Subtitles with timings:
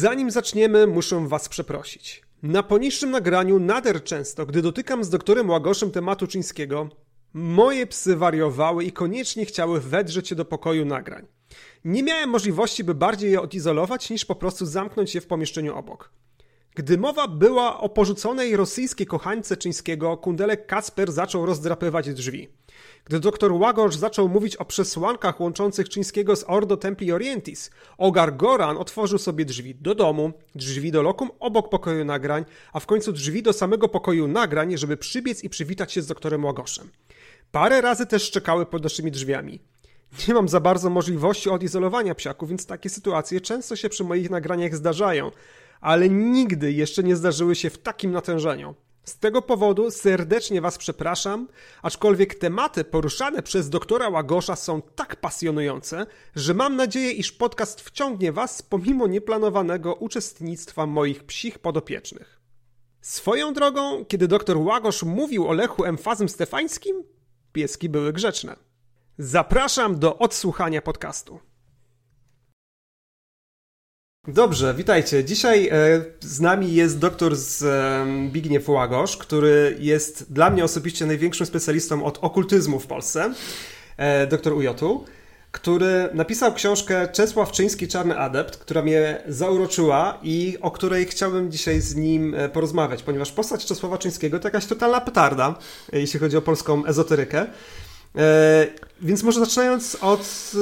[0.00, 2.22] Zanim zaczniemy, muszę Was przeprosić.
[2.42, 6.88] Na poniższym nagraniu nader często, gdy dotykam z doktorem Łagoszem tematu czyńskiego,
[7.34, 11.26] moje psy wariowały i koniecznie chciały wedrzeć się do pokoju nagrań.
[11.84, 16.10] Nie miałem możliwości, by bardziej je odizolować, niż po prostu zamknąć je w pomieszczeniu obok.
[16.74, 22.48] Gdy mowa była o porzuconej rosyjskiej kochańce czyńskiego, kundelek Kacper zaczął rozdrapywać drzwi.
[23.04, 28.76] Gdy doktor Łagosz zaczął mówić o przesłankach łączących Czyńskiego z Ordo Templi Orientis, Ogar Goran
[28.76, 33.42] otworzył sobie drzwi do domu, drzwi do lokum obok pokoju nagrań, a w końcu drzwi
[33.42, 36.90] do samego pokoju nagrań, żeby przybiec i przywitać się z doktorem Łagoszem.
[37.52, 39.60] Parę razy też szczekały pod naszymi drzwiami.
[40.28, 44.76] Nie mam za bardzo możliwości odizolowania psiaków, więc takie sytuacje często się przy moich nagraniach
[44.76, 45.30] zdarzają,
[45.80, 48.74] ale nigdy jeszcze nie zdarzyły się w takim natężeniu.
[49.04, 51.48] Z tego powodu serdecznie Was przepraszam,
[51.82, 56.06] aczkolwiek tematy poruszane przez doktora Łagosza są tak pasjonujące,
[56.36, 62.40] że mam nadzieję, iż podcast wciągnie Was pomimo nieplanowanego uczestnictwa moich psich podopiecznych.
[63.00, 67.04] Swoją drogą, kiedy doktor Łagosz mówił o Lechu emfazem stefańskim,
[67.52, 68.56] pieski były grzeczne.
[69.18, 71.40] Zapraszam do odsłuchania podcastu.
[74.28, 75.24] Dobrze, witajcie.
[75.24, 75.72] Dzisiaj e,
[76.20, 82.80] z nami jest doktor Zbigniew Łagosz, który jest dla mnie osobiście największym specjalistą od okultyzmu
[82.80, 83.34] w Polsce,
[83.96, 85.04] e, doktor Ujotu,
[85.52, 91.80] który napisał książkę Czesław Czyński Czarny Adept, która mnie zauroczyła i o której chciałbym dzisiaj
[91.80, 95.54] z nim e, porozmawiać, ponieważ postać Czesława Czyńskiego to jakaś totalna petarda,
[95.92, 97.46] jeśli chodzi o polską ezoterykę.
[99.00, 100.52] Więc może zaczynając od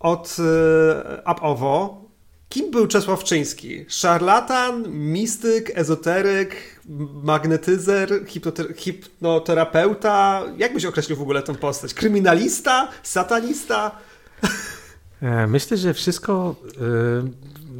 [0.00, 0.36] od
[1.26, 2.03] up-owo,
[2.54, 3.84] Kim był Czesław Czyński?
[3.88, 6.80] Szarlatan, mistyk, ezoteryk,
[7.22, 8.10] magnetyzer,
[8.76, 10.42] hipnoterapeuta?
[10.58, 11.94] Jak byś określił w ogóle tę postać?
[11.94, 12.88] Kryminalista?
[13.02, 13.90] Satanista?
[15.22, 16.56] E, myślę, że wszystko,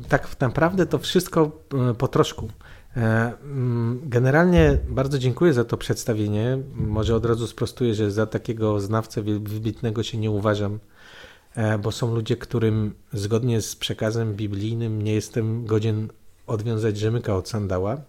[0.02, 1.50] e, tak naprawdę to wszystko
[1.90, 2.48] e, po troszku.
[2.96, 6.58] Mm, generalnie bardzo dziękuję za to przedstawienie.
[6.74, 10.78] Może od razu sprostuję, że za takiego znawcę wybitnego się nie uważam
[11.82, 16.08] bo są ludzie, którym zgodnie z przekazem biblijnym nie jestem godzien
[16.46, 18.00] odwiązać rzemyka od sandała.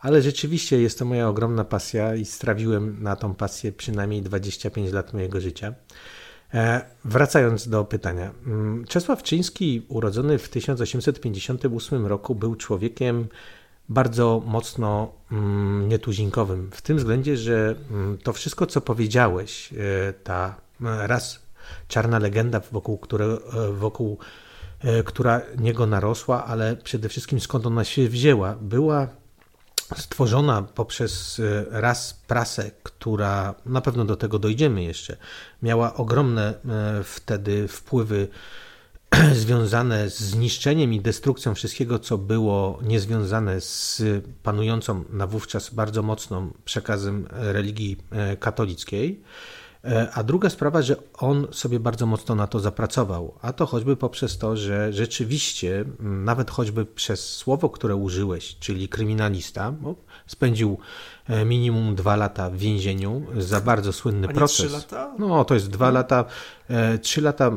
[0.00, 5.12] Ale rzeczywiście jest to moja ogromna pasja i strawiłem na tą pasję przynajmniej 25 lat
[5.12, 5.74] mojego życia.
[6.54, 8.30] E, wracając do pytania.
[8.46, 13.28] Mm, Czesław Czyński, urodzony w 1858 roku, był człowiekiem
[13.88, 16.70] bardzo mocno mm, nietuzinkowym.
[16.72, 21.42] W tym względzie, że mm, to wszystko, co powiedziałeś, e, ta raz
[21.88, 23.38] czarna legenda, wokół, które, e,
[23.72, 24.18] wokół
[24.80, 28.54] e, która niego narosła, ale przede wszystkim skąd ona się wzięła.
[28.60, 29.08] Była
[29.96, 35.16] stworzona poprzez e, raz prasę, która na pewno do tego dojdziemy jeszcze,
[35.62, 36.54] miała ogromne
[37.04, 38.28] wtedy wpływy
[39.42, 44.02] związane z zniszczeniem i destrukcją wszystkiego, co było niezwiązane z
[44.42, 47.96] panującą na wówczas bardzo mocną przekazem religii
[48.40, 49.22] katolickiej.
[49.84, 53.96] E, a druga sprawa, że on sobie bardzo mocno na to zapracował, a to choćby
[53.96, 59.72] poprzez to, że rzeczywiście, nawet choćby przez słowo, które użyłeś, czyli kryminalista,
[60.26, 60.78] spędził
[61.28, 64.56] e, minimum dwa lata w więzieniu za bardzo słynny a proces.
[64.56, 65.14] Trzy lata?
[65.18, 65.92] No, to jest dwa no.
[65.92, 66.24] lata.
[66.68, 67.50] E, trzy lata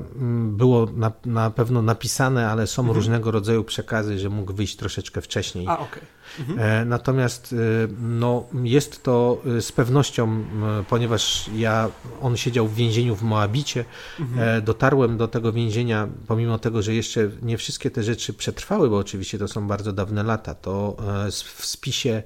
[0.43, 2.95] było na, na pewno napisane, ale są mhm.
[2.95, 5.67] różnego rodzaju przekazy, że mógł wyjść troszeczkę wcześniej.
[5.67, 6.01] A, okay.
[6.39, 6.59] Mhm.
[6.59, 10.45] E, natomiast e, no, jest to e, z pewnością,
[10.89, 11.89] ponieważ ja,
[12.21, 13.85] on siedział w więzieniu w Moabicie,
[14.19, 14.61] mhm.
[14.63, 19.37] dotarłem do tego więzienia, pomimo tego, że jeszcze nie wszystkie te rzeczy przetrwały, bo oczywiście
[19.37, 20.97] to są bardzo dawne lata, to
[21.31, 22.23] w spisie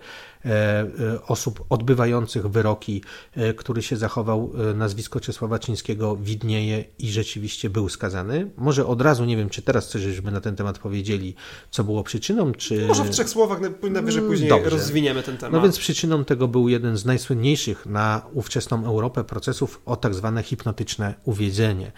[1.28, 3.03] osób odbywających wyroki,
[3.36, 8.52] e, który się zachował, nazwisko Czesława Czyńskiego widnieje i rzeczywiście był skazany.
[8.58, 11.36] Może od razu, nie wiem, czy teraz coś żeśmy na ten temat powiedzieli,
[11.72, 12.88] co było przyczyną, czy...
[12.88, 14.69] Może w trzech słowach, najwyżej mm, później Dobrze.
[14.69, 15.54] rozwiniemy ten temat.
[15.54, 20.44] No więc przyczyną tego był jeden z najsłynniejszych na ówczesną Europę procesów o tak zwane
[20.44, 21.92] hipnotyczne uwiedzenie.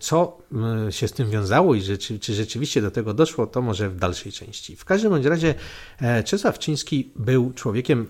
[0.00, 0.38] Co
[0.90, 1.82] się z tym wiązało i
[2.20, 4.76] czy rzeczywiście do tego doszło, to może w dalszej części.
[4.76, 5.54] W każdym bądź razie
[6.24, 8.06] Czesław Czyński był człowiekiem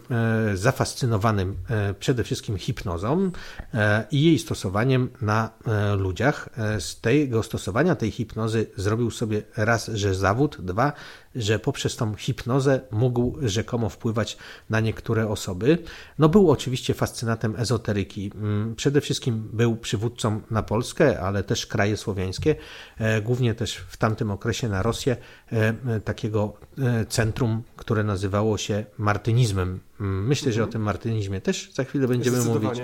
[0.50, 3.30] e, zafascynowanym e, przede wszystkim hipnozą
[3.74, 5.50] e, i jej stosowaniem na
[5.96, 6.48] ludziach.
[6.78, 10.92] Z tego stosowania tej hipnozy zrobił sobie raz, że zawód, dwa,
[11.34, 14.36] że poprzez tą hipnozę mógł rzekomo wpływać
[14.70, 15.78] na niektóre osoby.
[16.18, 18.30] No był oczywiście fascynatem ezoteryki.
[18.34, 22.56] Mm, przede wszystkim był przywódcą na Polskę, ale też kraje słowiańskie,
[22.98, 25.16] e, głównie też w tamtym okresie na Rosję,
[25.52, 29.80] e, takiego e, centrum, które nazywało się martynizmem.
[30.00, 32.80] Mm, myślę, że o tym martynizmie też za chwilę będziemy mówić.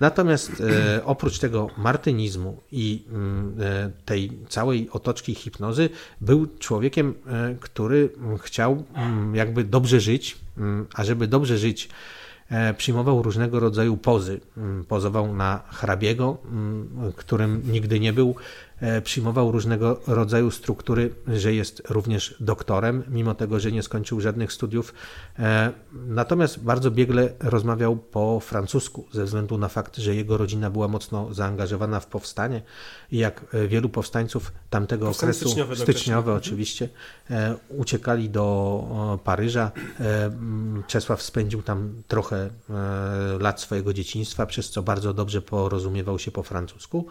[0.00, 5.88] Natomiast e, oprócz tego martynizmu i mm, e, tej całej otoczki hipnozy,
[6.20, 8.08] był człowiekiem, e, który
[8.42, 11.88] chciał mm, jakby dobrze żyć, mm, a żeby dobrze żyć,
[12.76, 14.40] przyjmował różnego rodzaju pozy.
[14.88, 16.38] Pozował na hrabiego,
[17.16, 18.34] którym nigdy nie był,
[19.04, 24.94] przyjmował różnego rodzaju struktury, że jest również doktorem, mimo tego, że nie skończył żadnych studiów.
[25.38, 30.88] E, Natomiast bardzo biegle rozmawiał po francusku, ze względu na fakt, że jego rodzina była
[30.88, 32.62] mocno zaangażowana w powstanie
[33.12, 36.46] i jak e, wielu powstańców tamtego Powstanie okresu, styczniowe styczniowe dotychczas.
[36.52, 36.88] oczywiście,
[37.30, 39.70] e, uciekali do Paryża.
[40.00, 40.30] E,
[40.86, 42.50] Czesław spędził tam trochę e,
[43.40, 47.06] lat swojego dzieciństwa, przez co bardzo dobrze porozumiewał się po francusku,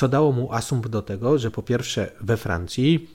[0.00, 3.10] co dało mu asumpt do tego, że po pierwsze we Francji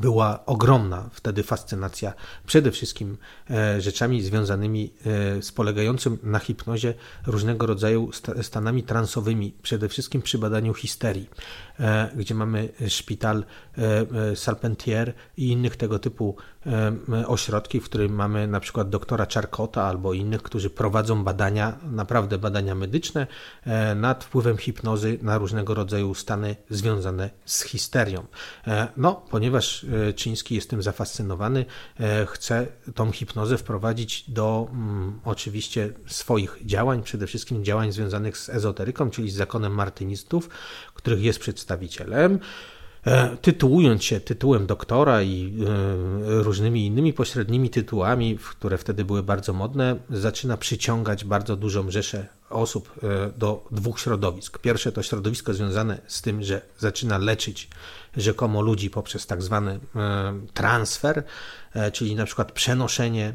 [0.00, 2.12] była ogromna wtedy fascynacja
[2.46, 3.16] przede wszystkim
[3.50, 4.92] e, rzeczami związanymi
[5.38, 6.94] e, z polegającym na hipnozie
[7.26, 11.30] różnego rodzaju sta- stanami transowymi, przede wszystkim przy badaniu histerii,
[11.80, 13.44] e, gdzie mamy szpital
[14.34, 16.36] Salpentier i innych tego typu
[17.26, 22.74] ośrodki, w którym mamy na przykład doktora Charcota albo innych, którzy prowadzą badania, naprawdę badania
[22.74, 23.26] medyczne
[23.96, 28.26] nad wpływem hipnozy na różnego rodzaju stany związane z histerią.
[28.96, 31.64] No, ponieważ e, Czyński jest tym zafascynowany,
[32.00, 38.48] e, chce tą hipnozę wprowadzić do mm, oczywiście swoich działań, przede wszystkim działań związanych z
[38.48, 40.48] ezoteryką, czyli z zakonem martynistów,
[40.94, 42.38] których jest przedstawicielem.
[43.06, 49.52] E, Tytułując się tytułem doktora i e, różnymi innymi pośrednimi tytułami, które wtedy były bardzo
[49.52, 54.58] modne, zaczyna przyciągać bardzo dużą rzeszę osób e, do dwóch środowisk.
[54.58, 57.68] Pierwsze to środowisko związane z tym, że zaczyna leczyć
[58.16, 59.80] rzekomo ludzi poprzez tak zwany
[60.54, 61.22] transfer,
[61.92, 63.34] czyli na przykład przenoszenie,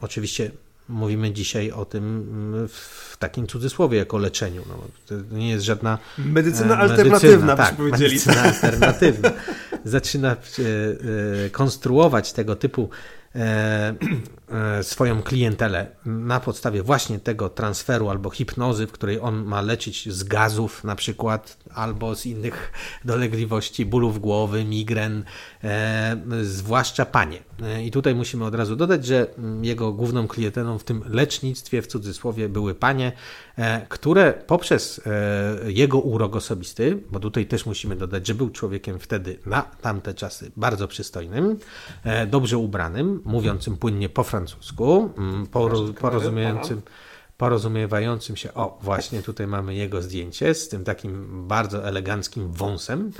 [0.00, 0.50] oczywiście
[0.88, 4.62] mówimy dzisiaj o tym mm, w takim cudzysłowie jako leczeniu.
[4.68, 8.12] No, to nie jest żadna Medycyna E, alternatywna, tak, byśmy powiedzieli.
[8.12, 9.30] Medycyna alternatywna.
[9.84, 10.36] Zaczyna e,
[11.46, 12.88] e, konstruować tego typu
[14.82, 20.24] swoją klientelę na podstawie właśnie tego transferu albo hipnozy, w której on ma leczyć z
[20.24, 22.72] gazów na przykład, albo z innych
[23.04, 25.24] dolegliwości, bólów głowy, migren,
[25.64, 27.38] e, zwłaszcza panie.
[27.62, 29.26] E, I tutaj musimy od razu dodać, że
[29.62, 33.12] jego główną klientelą w tym lecznictwie, w cudzysłowie, były panie,
[33.56, 38.98] e, które poprzez e, jego urok osobisty, bo tutaj też musimy dodać, że był człowiekiem
[38.98, 41.58] wtedy na tamte czasy bardzo przystojnym,
[42.04, 44.43] e, dobrze ubranym, mówiącym płynnie po francusku,
[45.18, 46.82] mm, poro- porozumiejącym
[47.38, 53.12] porozumiewającym się, o właśnie tutaj mamy jego zdjęcie z tym takim bardzo eleganckim wąsem,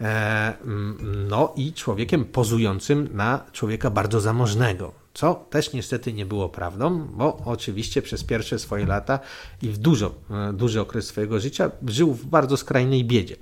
[0.00, 6.48] e, mm, no i człowiekiem pozującym na człowieka bardzo zamożnego, co też niestety nie było
[6.48, 9.18] prawdą, bo oczywiście przez pierwsze swoje lata
[9.62, 13.36] i w dużo, e, duży okres swojego życia żył w bardzo skrajnej biedzie.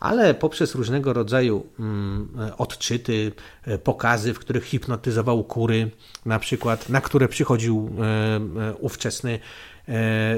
[0.00, 3.32] Ale poprzez różnego rodzaju mm, e, odczyty,
[3.64, 5.90] e, pokazy, w których hipnotyzował kury,
[6.24, 9.38] na przykład, na które przychodził e, ówczesny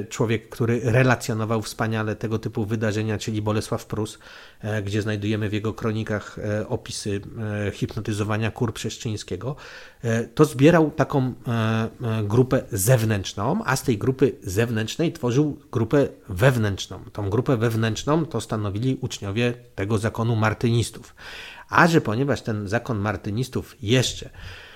[0.09, 4.19] człowiek, który relacjonował wspaniale tego typu wydarzenia, czyli Bolesław Prus,
[4.61, 7.21] e, gdzie znajdujemy w jego kronikach e, opisy
[7.67, 9.57] e, hipnotyzowania kur Przeszczyńskiego,
[10.02, 16.09] e, to zbierał taką e, e, grupę zewnętrzną, a z tej grupy zewnętrznej tworzył grupę
[16.28, 17.00] wewnętrzną.
[17.12, 21.14] Tą grupę wewnętrzną to stanowili uczniowie tego zakonu martynistów.
[21.69, 24.67] A że ponieważ ten zakon martynistów jeszcze e,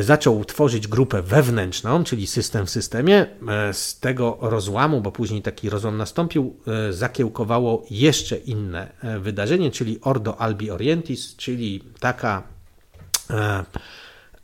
[0.00, 3.26] zaczął tworzyć grupę wewnętrzną, czyli system w systemie.
[3.48, 6.56] E, Z tego rozłamu, bo później taki rozłam nastąpił,
[6.88, 12.42] e, zakiełkowało jeszcze inne e, wydarzenie, czyli Ordo Albi Orientis, czyli taka
[13.30, 13.64] e,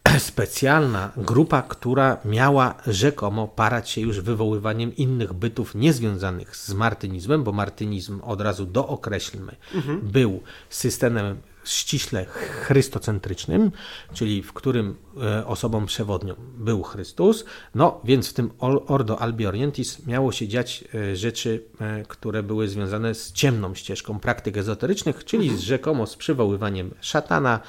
[0.18, 7.52] specjalna grupa, która miała rzekomo parać się już wywoływaniem innych bytów niezwiązanych z martynizmem, bo
[7.52, 9.56] martynizm od razu dookreślmy,
[10.02, 13.72] był systemem ściśle chrystocentrycznym,
[14.12, 17.44] czyli w którym e, osobą przewodnią był Chrystus,
[17.74, 22.42] no więc w tym Or- Ordo Albi Orientis miało się dziać e, rzeczy, e, które
[22.42, 27.60] były związane z ciemną ścieżką praktyk ezoterycznych, czyli z rzekomo z przywoływaniem szatana,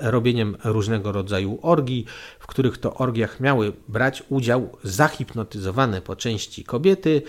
[0.00, 2.06] robieniem różnego rodzaju orgii,
[2.38, 7.22] w których to orgiach miały brać udział zahipnotyzowane po części kobiety.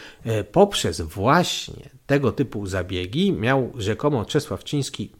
[0.51, 5.12] Poprzez właśnie tego typu zabiegi miał rzekomo Czesław Ciński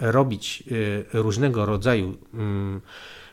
[0.00, 0.64] robić
[1.12, 2.80] e, różnego rodzaju mm,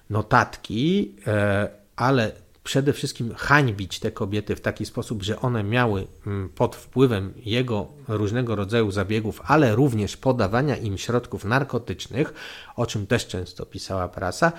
[0.09, 2.31] notatki, e, ale
[2.63, 7.87] przede wszystkim hańbić te kobiety w taki sposób, że one miały mm, pod wpływem jego
[8.07, 12.33] różnego rodzaju zabiegów, ale również podawania im środków narkotycznych,
[12.75, 14.51] o czym też często pisała prasa,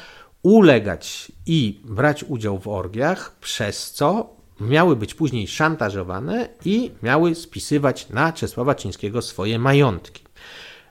[0.43, 8.09] ulegać i brać udział w orgiach, przez co miały być później szantażowane i miały spisywać
[8.09, 10.26] na Czesława Czyńskiego swoje majątki.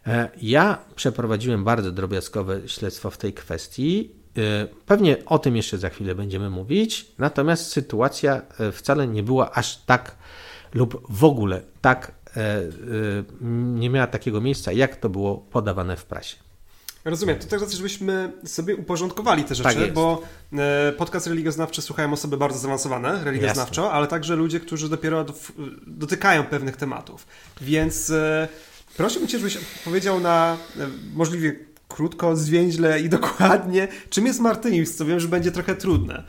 [0.07, 4.11] E, ja przeprowadziłem bardzo drobiazgowe śledztwo w tej kwestii.
[4.37, 9.51] E, pewnie o tym jeszcze za chwilę będziemy mówić, natomiast sytuacja e, wcale nie była
[9.51, 10.15] aż tak
[10.73, 12.11] lub w ogóle tak
[13.75, 16.35] nie miała takiego miejsca, jak to było podawane w prasie.
[17.05, 17.39] Rozumiem.
[17.39, 20.21] To teraz, żebyśmy sobie uporządkowali te rzeczy, tak bo
[20.97, 23.97] podcast religioznawczy słuchają osoby bardzo zaawansowane religioznawczo, Jasne.
[23.97, 25.25] ale także ludzie, którzy dopiero
[25.87, 27.27] dotykają pewnych tematów.
[27.61, 28.11] Więc
[28.97, 31.55] Prosiłbym Cię, żebyś powiedział na e, możliwie
[31.87, 36.23] krótko, zwięźle i dokładnie, czym jest martynizm, co wiem, że będzie trochę trudne.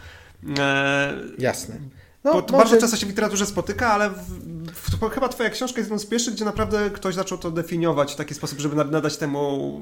[0.58, 1.14] E...
[1.38, 1.74] Jasne.
[2.24, 2.64] No, Bo to może...
[2.64, 4.14] bardzo często się w literaturze spotyka, ale w,
[4.72, 8.16] w, chyba Twoja książka jest jedną z pierwszych, gdzie naprawdę ktoś zaczął to definiować w
[8.16, 9.80] taki sposób, żeby nadać temu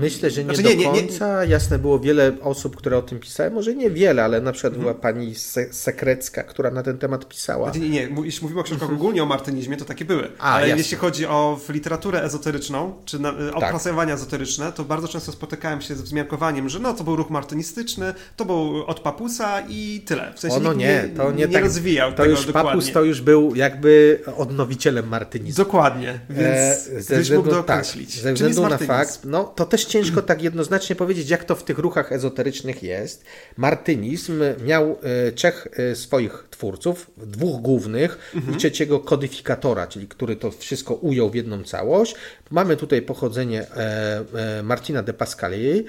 [0.00, 1.40] Myślę, że nie znaczy, do nie, końca.
[1.40, 1.52] Nie, nie.
[1.52, 3.50] Jasne, było wiele osób, które o tym pisały.
[3.50, 5.14] Może nie wiele, ale na przykład była mhm.
[5.14, 7.64] pani Se Sekrecka, która na ten temat pisała.
[7.64, 8.08] Znaczy, nie, nie.
[8.24, 9.00] Jeśli mówimy o książkach mhm.
[9.00, 10.28] ogólnie o martynizmie, to takie były.
[10.38, 10.78] A, ale jasne.
[10.78, 14.18] jeśli chodzi o literaturę ezoteryczną, czy na, e, opracowania tak.
[14.18, 18.44] ezoteryczne, to bardzo często spotykałem się z wzmiankowaniem, że no, to był ruch martynistyczny, to
[18.44, 20.32] był od papusa i tyle.
[20.36, 22.70] W sensie ono nie, to nie, nie tak, rozwijał to tego już dokładnie.
[22.70, 25.64] Papus to już był jakby odnowicielem martynizmu.
[25.64, 28.14] Dokładnie, więc e, ze względu, mógł dookreślić.
[28.14, 31.64] Tak, ze względu na fakt, no to też ciężko tak jednoznacznie powiedzieć, jak to w
[31.64, 33.24] tych ruchach ezoterycznych jest.
[33.56, 38.54] Martynizm miał e, trzech e, swoich twórców, dwóch głównych mhm.
[38.54, 42.14] i trzeciego kodyfikatora, czyli który to wszystko ujął w jedną całość.
[42.50, 45.84] Mamy tutaj pochodzenie e, Martina de Pascali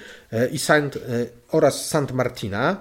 [0.51, 0.98] i Saint,
[1.51, 2.77] oraz Sant Martina,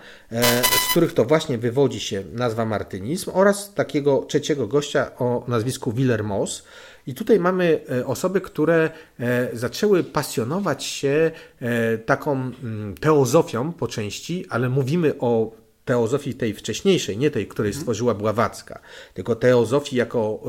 [0.86, 6.62] z których to właśnie wywodzi się nazwa martynizm oraz takiego trzeciego gościa o nazwisku Willermoos,
[7.06, 8.90] i tutaj mamy e, osoby, które
[9.20, 11.30] e, zaczęły pasjonować się
[11.60, 17.70] e, taką mm, teozofią po części, ale mówimy o teozofii tej wcześniejszej, nie tej, której
[17.70, 17.80] mhm.
[17.80, 18.80] stworzyła Bławacka,
[19.14, 20.40] tylko teozofii jako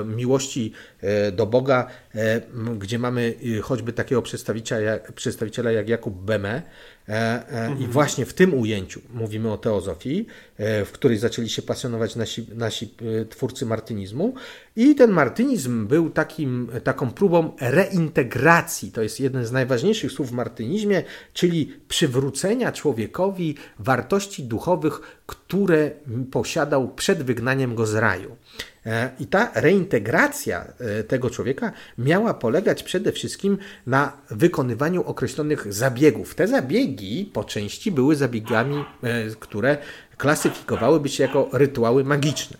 [0.00, 2.40] e, miłości e, do Boga, e,
[2.78, 6.62] gdzie mamy choćby takiego przedstawiciela jak, przedstawiciela jak Jakub Beme,
[7.08, 7.90] I mhm.
[7.90, 12.94] właśnie w tym ujęciu mówimy o teozofii, e, w której zaczęli się pasjonować nasi, nasi
[13.30, 14.34] twórcy martynizmu.
[14.76, 18.92] I ten martynizm był takim, taką próbą reintegracji.
[18.92, 25.90] To jest jeden z najważniejszych słów w martynizmie, czyli przywrócenia człowiekowi wartości duchowych, które
[26.30, 28.36] posiadał przed wygnaniem go z raju.
[28.86, 36.34] E, I ta reintegracja e, tego człowieka miała polegać przede wszystkim na wykonywaniu określonych zabiegów.
[36.34, 38.84] Te zabiegi po części były zabiegami, e,
[39.40, 39.78] które
[40.22, 42.56] klasyfikowałyby się jako rytuały magiczne.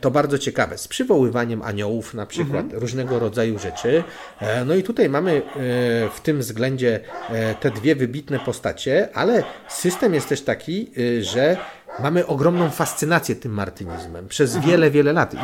[0.00, 2.80] To bardzo ciekawe, z przywoływaniem aniołów na przykład, mhm.
[2.80, 4.04] różnego rodzaju rzeczy.
[4.66, 5.42] No i tutaj mamy
[6.14, 7.00] w tym względzie
[7.60, 11.56] te dwie wybitne postacie, ale system jest też taki, że
[12.00, 14.72] mamy ogromną fascynację tym martynizmem przez mhm.
[14.72, 15.34] wiele, wiele lat.
[15.34, 15.38] E,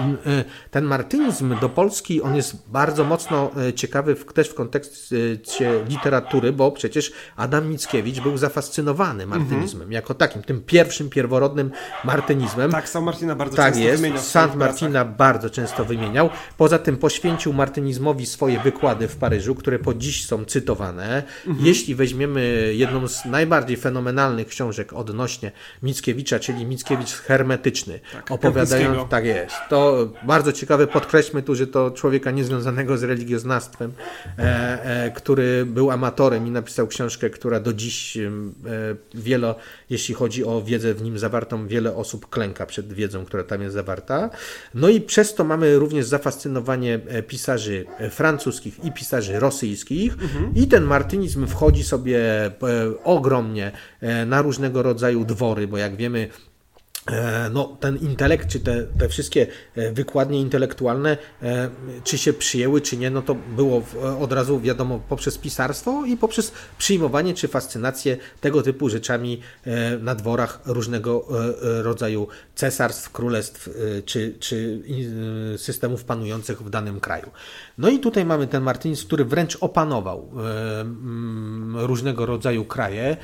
[0.71, 6.53] ten martynizm do Polski, on jest bardzo mocno e, ciekawy w, też w kontekście literatury,
[6.53, 9.93] bo przecież Adam Mickiewicz był zafascynowany martynizmem mhm.
[9.93, 11.71] jako takim, tym pierwszym, pierworodnym
[12.05, 12.71] martynizmem.
[12.71, 14.23] Tak, San Martina bardzo tak często jest, wymieniał.
[14.23, 16.31] San Martina bardzo często wymieniał.
[16.57, 21.23] Poza tym poświęcił martynizmowi swoje wykłady w Paryżu, które po dziś są cytowane.
[21.47, 21.67] Mhm.
[21.67, 29.25] Jeśli weźmiemy jedną z najbardziej fenomenalnych książek odnośnie Mickiewicza, czyli Mickiewicz hermetyczny, tak, opowiadając, tak
[29.25, 29.57] jest.
[29.69, 33.93] To bardzo ciekawe, podkreślmy tu, że to człowieka niezwiązanego z religioznawstwem,
[34.39, 34.43] e,
[35.05, 38.31] e, który był amatorem i napisał książkę, która do dziś e,
[39.15, 39.55] wiele,
[39.91, 43.75] jeśli chodzi o wiedzę w nim zawartą, wiele osób klęka przed wiedzą, która tam jest
[43.75, 44.31] zawarta.
[44.75, 50.55] No i przez to mamy również zafascynowanie e, pisarzy francuskich i pisarzy rosyjskich mhm.
[50.55, 52.53] i ten martynizm wchodzi sobie e,
[53.05, 56.50] ogromnie e, na różnego rodzaju dwory, bo jak wiemy, E,
[57.51, 61.71] no, ten intelekt, czy te, te wszystkie e, wykładnie intelektualne, e,
[62.05, 63.83] czy się przyjęły, czy nie, no to było
[64.21, 69.41] od razu wiadomo poprzez pisarstwo i poprzez przyjmowanie czy fascynację tego typu rzeczami
[70.01, 71.27] na dworach różnego
[71.83, 73.71] rodzaju cesarstw, królestw
[74.05, 74.83] czy, czy
[75.57, 77.31] systemów panujących w danym kraju.
[77.79, 80.31] No i tutaj mamy ten Martynizm, który wręcz opanował
[81.75, 83.17] różnego rodzaju kraje.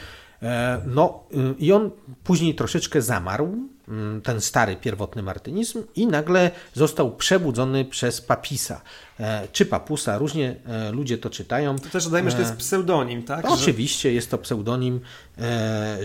[0.42, 1.90] E, no y, i on
[2.24, 3.68] później troszeczkę zamarł,
[4.22, 8.80] ten stary pierwotny martynizm i nagle został przebudzony przez papisa,
[9.20, 11.78] e, czy papusa, różnie e, ludzie to czytają.
[11.78, 13.44] To też dodajmy, że to jest pseudonim, tak?
[13.50, 15.00] Oczywiście jest to pseudonim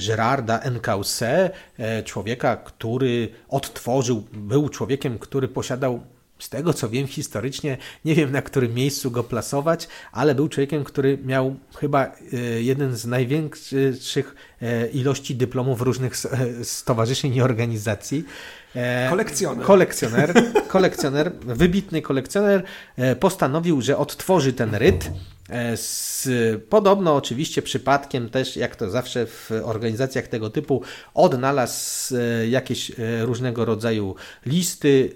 [0.07, 1.49] Gerarda Encausse,
[2.05, 6.01] człowieka, który odtworzył, był człowiekiem, który posiadał
[6.41, 10.83] z tego co wiem historycznie, nie wiem na którym miejscu go plasować, ale był człowiekiem,
[10.83, 16.17] który miał chyba e, jeden z największych e, ilości dyplomów różnych
[16.63, 18.23] stowarzyszeń i organizacji.
[19.09, 19.65] Kolekcjoner.
[19.65, 20.33] Kolekcjoner,
[20.67, 22.63] kolekcjoner, wybitny kolekcjoner
[23.19, 25.40] postanowił, że odtworzy ten ryt E,
[25.75, 26.27] z,
[26.69, 30.81] podobno oczywiście przypadkiem też, jak to zawsze w organizacjach tego typu,
[31.13, 34.15] odnalazł e, jakieś e, różnego rodzaju
[34.45, 35.13] listy,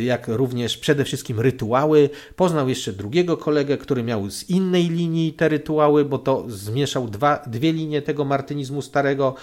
[0.00, 2.10] jak również przede wszystkim rytuały.
[2.36, 7.42] Poznał jeszcze drugiego kolegę, który miał z innej linii te rytuały, bo to zmieszał dwa,
[7.46, 9.34] dwie linie tego martynizmu starego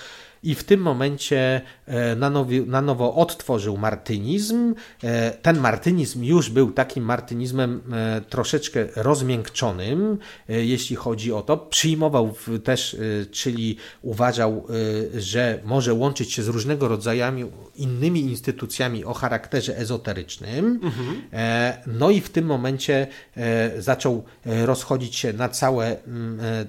[0.46, 4.76] i w tym momencie e, na, nowi, na nowo odtworzył martynizm.
[5.04, 11.58] E, ten martynizm już był takim martynizmem e, troszeczkę rozmiękczonym, jeśli chodzi o to.
[11.58, 12.34] Przyjmował
[12.64, 12.98] też,
[13.32, 14.68] czyli uważał,
[15.18, 20.80] że może łączyć się z różnego rodzaju innymi instytucjami o charakterze ezoterycznym.
[20.84, 21.22] Mhm.
[21.88, 23.08] No i w tym momencie
[23.78, 25.98] zaczął rozchodzić się na całe,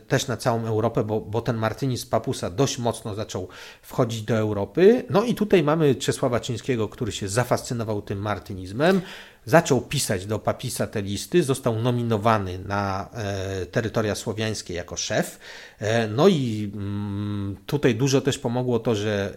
[0.09, 3.49] też na całą Europę, bo, bo ten martynizm papusa dość mocno zaczął
[3.83, 5.05] wchodzić do Europy.
[5.11, 9.01] No i tutaj mamy Czesława Czyńskiego, który się zafascynował tym martynizmem.
[9.45, 15.39] Zaczął pisać do papisa te listy, został nominowany na e, terytoria słowiańskie jako szef.
[15.79, 19.35] E, no i mm, tutaj dużo też pomogło to, że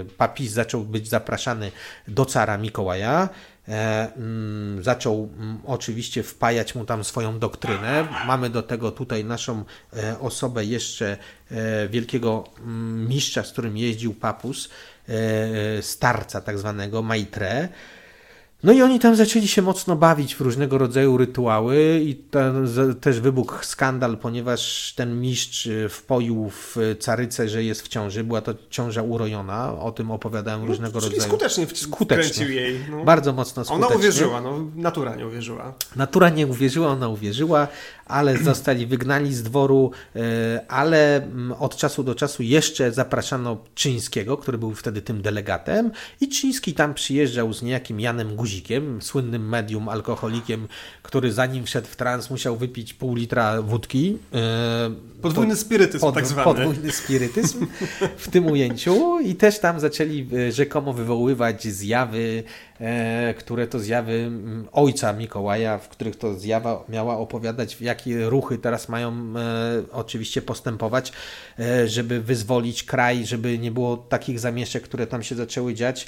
[0.00, 1.70] e, papis zaczął być zapraszany
[2.08, 3.28] do cara Mikołaja.
[3.68, 8.08] E, mm, zaczął mm, oczywiście wpajać mu tam swoją doktrynę.
[8.26, 9.64] Mamy do tego tutaj naszą
[9.96, 11.16] e, osobę jeszcze
[11.50, 14.68] e, wielkiego mm, mistrza, z którym jeździł papus,
[15.80, 17.68] starca tak zwanego, Maitre.
[18.64, 22.68] No i oni tam zaczęli się mocno bawić w różnego rodzaju rytuały i ten,
[23.00, 28.24] też wybuchł skandal, ponieważ ten mistrz y, wpoił w caryce, że jest w ciąży.
[28.24, 31.30] Była to ciąża urojona, o tym opowiadałem no, różnego czyli rodzaju.
[31.30, 32.46] skutecznie, skutecznie.
[32.46, 32.78] jej.
[32.90, 33.04] No.
[33.04, 33.86] Bardzo mocno skutecznie.
[33.86, 35.74] Ona uwierzyła, no, natura nie uwierzyła.
[35.96, 37.68] Natura nie uwierzyła, ona uwierzyła,
[38.06, 40.20] ale zostali wygnani z dworu, y,
[40.68, 46.28] ale mm, od czasu do czasu jeszcze zapraszano Czyńskiego, który był wtedy tym delegatem i
[46.28, 50.68] Czyński tam przyjeżdżał z niejakim Janem Guzikiem guzikiem, słynnym medium alkoholikiem,
[51.02, 54.18] który zanim wszedł w trans musiał wypić pół litra wódki.
[54.34, 54.90] E,
[55.22, 56.44] podwójny spirytyzm pod, tak zwany.
[56.44, 57.66] Podwójny spirytyzm
[58.16, 62.42] w tym ujęciu i też tam zaczęli e, rzekomo wywoływać zjawy,
[62.80, 64.30] e, które to zjawy
[64.72, 69.34] ojca Mikołaja, w których to zjawa miała opowiadać, jakie ruchy teraz mają
[69.92, 71.12] oczywiście postępować,
[71.86, 76.06] żeby wyzwolić kraj, żeby nie było takich zamieszek, które tam się zaczęły dziać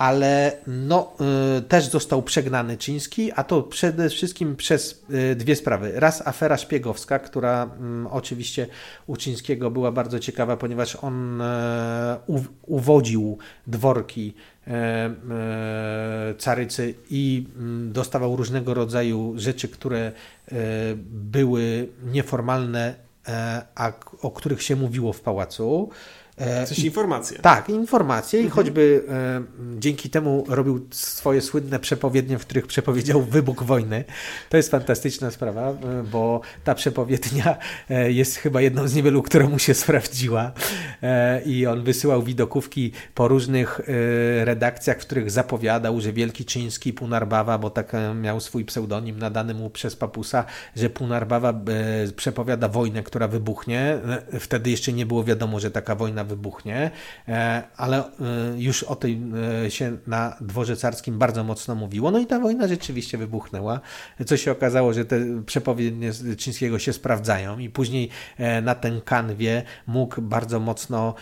[0.00, 1.12] ale no,
[1.58, 5.92] y, też został przegnany Czyński, a to przede wszystkim przez y, dwie sprawy.
[5.94, 8.66] Raz afera szpiegowska, która mm, oczywiście
[9.06, 12.18] u Czyńskiego była bardzo ciekawa, ponieważ on e,
[12.66, 14.34] uwodził dworki
[14.66, 20.12] e, e, carycy i mm, dostawał różnego rodzaju rzeczy, które
[21.10, 22.94] były nieformalne,
[23.74, 25.90] a o których się mówiło w pałacu.
[26.40, 27.38] E, Coś informacje.
[27.38, 28.56] Tak, informacje i mhm.
[28.56, 29.42] choćby e,
[29.78, 34.04] dzięki temu robił swoje słynne przepowiednie, w których przepowiedział wybuch wojny.
[34.48, 35.74] To jest fantastyczna sprawa, e,
[36.12, 37.56] bo ta przepowiednia
[37.90, 40.52] e, jest chyba jedną z niewielu, która mu się sprawdziła
[41.02, 46.92] e, i on wysyłał widokówki po różnych e, redakcjach, w których zapowiadał, że Wielki Czyński
[46.92, 50.44] Punarbawa, bo tak miał swój pseudonim nadany mu przez papusa,
[50.76, 51.60] że Punarbawa
[52.16, 53.98] przepowiada wojnę, która wybuchnie.
[54.40, 56.90] Wtedy jeszcze nie było wiadomo, że taka wojna wybuchnie,
[57.28, 58.10] e, ale e,
[58.56, 59.20] już o tej
[59.64, 62.10] e, się na dworze carskim bardzo mocno mówiło.
[62.10, 63.80] No i ta wojna rzeczywiście wybuchnęła,
[64.26, 65.16] co się okazało, że te
[65.46, 68.08] przepowiednie Czyńskiego się sprawdzają i później
[68.62, 71.14] na ten kanwie mógł bardzo mocno,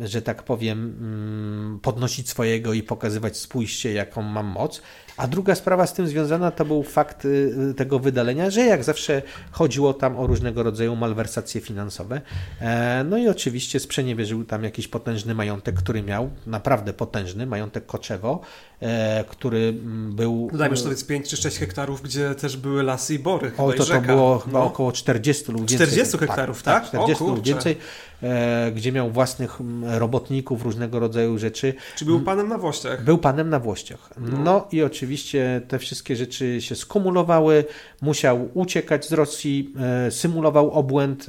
[0.00, 4.82] że tak powiem, mm, podnosić swojego i pokazywać spójrzcie, jaką mam moc.
[5.16, 9.22] A druga sprawa z tym związana to był fakt y, tego wydalenia, że jak zawsze
[9.50, 12.20] chodziło tam o różnego rodzaju malwersacje finansowe.
[12.60, 18.40] E, no i oczywiście sprzeniewierzył tam jakiś potężny majątek, który miał, naprawdę potężny, majątek Koczewo,
[18.80, 20.50] e, który mm, był...
[20.52, 23.52] Dajmy, że to jest 5 czy 6 hektarów, gdzie też były lasy i bory.
[23.58, 24.64] O, to, to było chyba no.
[24.64, 25.86] około 40 lub więcej.
[25.86, 26.82] 40 hektarów, tak?
[26.82, 27.76] tak 40 lub więcej.
[28.22, 31.74] E, gdzie miał własnych robotników, różnego rodzaju rzeczy.
[31.96, 33.04] Czy był panem na Włościach?
[33.04, 34.10] Był panem na Włościach.
[34.18, 37.64] No, no i oczywiście te wszystkie rzeczy się skumulowały,
[38.02, 39.74] musiał uciekać z Rosji,
[40.06, 41.26] e, symulował obłęd,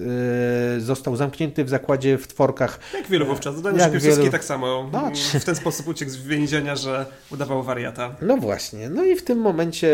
[0.78, 3.62] e, został zamknięty w zakładzie w Tworkach, Jak wielu wówczas.
[3.62, 4.32] Daniel Piłsudski wielu...
[4.32, 5.40] tak samo no, czy...
[5.40, 8.16] w ten sposób uciekł z więzienia, że udawał wariata.
[8.22, 8.90] No właśnie.
[8.90, 9.88] No i w tym momencie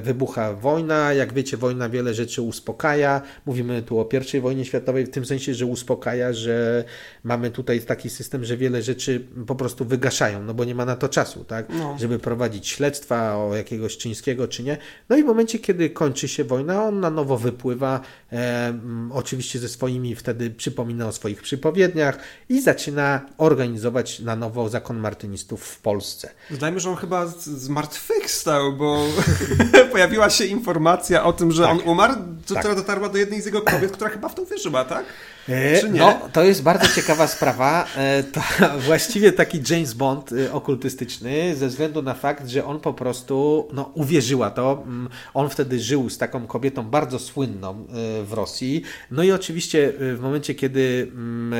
[0.00, 1.12] wybucha wojna.
[1.12, 3.22] Jak wiecie, wojna wiele rzeczy uspokaja.
[3.46, 5.99] Mówimy tu o I wojnie światowej w tym sensie, że uspokaja,
[6.30, 6.84] że
[7.24, 10.96] mamy tutaj taki system, że wiele rzeczy po prostu wygaszają, no bo nie ma na
[10.96, 11.66] to czasu, tak?
[11.68, 11.96] No.
[11.98, 14.78] Żeby prowadzić śledztwa o jakiegoś czyńskiego czy nie.
[15.08, 18.00] No i w momencie, kiedy kończy się wojna, on na nowo wypływa,
[18.32, 18.78] e,
[19.12, 25.64] oczywiście ze swoimi, wtedy przypomina o swoich przypowiedniach i zaczyna organizować na nowo zakon martynistów
[25.64, 26.30] w Polsce.
[26.50, 29.06] Zdajmy, że on chyba zmartwychwstał, bo
[29.92, 31.72] pojawiła się informacja o tym, że tak.
[31.72, 32.76] on umarł, która tak.
[32.76, 35.04] dotarła do jednej z jego kobiet, która chyba w to wierzyła, tak?
[35.50, 37.86] E, no, to jest bardzo ciekawa sprawa.
[37.96, 38.40] E, to
[38.86, 43.90] właściwie taki James Bond e, okultystyczny, ze względu na fakt, że on po prostu no,
[43.94, 44.82] uwierzyła to.
[44.86, 47.86] Mm, on wtedy żył z taką kobietą bardzo słynną
[48.24, 48.82] w Rosji.
[49.10, 51.54] No i oczywiście w momencie, kiedy mm,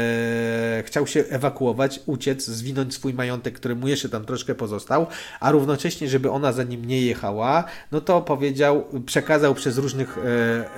[0.85, 5.07] chciał się ewakuować, uciec, zwinąć swój majątek, który mu jeszcze tam troszkę pozostał,
[5.41, 10.19] a równocześnie, żeby ona za nim nie jechała, no to powiedział, przekazał przez różnych,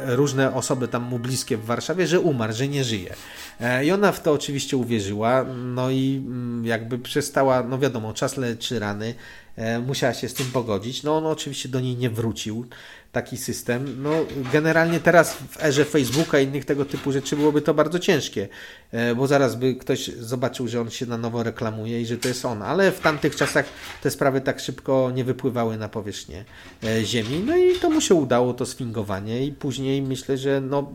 [0.07, 3.14] różne osoby tam mu bliskie w Warszawie, że umarł, że nie żyje żyje.
[3.60, 8.36] E, I ona w to oczywiście uwierzyła, no i mm, jakby przestała, no wiadomo, czas
[8.36, 9.14] leczy rany,
[9.56, 11.02] e, musiała się z tym pogodzić.
[11.02, 12.66] No on oczywiście do niej nie wrócił
[13.12, 14.03] taki system.
[14.03, 14.11] No,
[14.53, 18.48] generalnie teraz w erze Facebooka i innych tego typu rzeczy byłoby to bardzo ciężkie,
[18.92, 22.29] e, bo zaraz by ktoś zobaczył, że on się na nowo reklamuje i że to
[22.29, 22.62] jest on.
[22.62, 23.66] Ale w tamtych czasach
[24.03, 26.44] te sprawy tak szybko nie wypływały na powierzchnię
[26.85, 27.42] e, Ziemi.
[27.46, 30.92] No i to mu się udało, to sfingowanie i później myślę, że no,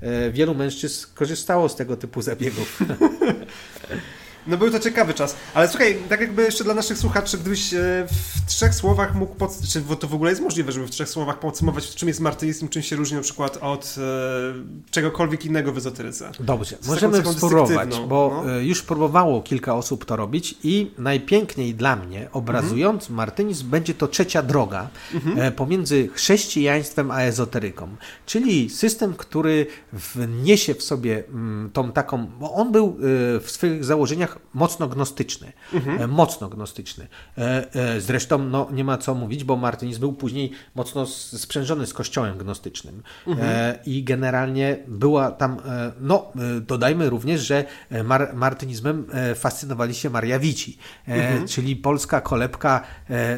[0.00, 2.78] e, wielu mężczyzn korzystało z tego typu zabiegów.
[4.46, 5.36] No był to ciekawy czas.
[5.54, 7.78] Ale słuchaj, tak jakby jeszcze dla naszych słuchaczy, gdybyś e,
[8.08, 9.60] w trzech słowach mógł, pod...
[9.68, 12.82] czy to w ogóle jest możliwe, żeby w trzech słowach podsumować, czym jest martynizm, czym
[12.82, 16.30] się różni na przykład od e, czegokolwiek innego w ezoteryce.
[16.40, 18.56] Dobrze, Z możemy spróbować, bo no.
[18.56, 23.16] E, już próbowało kilka osób to robić i najpiękniej dla mnie, obrazując mhm.
[23.16, 25.40] martynizm, będzie to trzecia droga mhm.
[25.40, 27.96] E, pomiędzy chrześcijaństwem a ezoteryką.
[28.26, 32.96] Czyli system, który wniesie w sobie mm, tą taką, bo on był
[33.40, 35.52] w swych założeniach mocno gnostyczny.
[35.72, 36.02] Mhm.
[36.02, 37.08] E, mocno gnostyczny.
[37.38, 41.94] E, e, zresztą no, nie ma co mówić, bo martynizm był później mocno sprzężony z
[41.94, 43.02] kościołem gnostycznym.
[43.26, 43.76] Mhm.
[43.86, 45.56] I generalnie była tam,
[46.00, 47.64] no dodajmy również, że
[48.04, 51.48] mar martynizmem fascynowali się Mariawici, mhm.
[51.48, 52.84] czyli polska kolebka,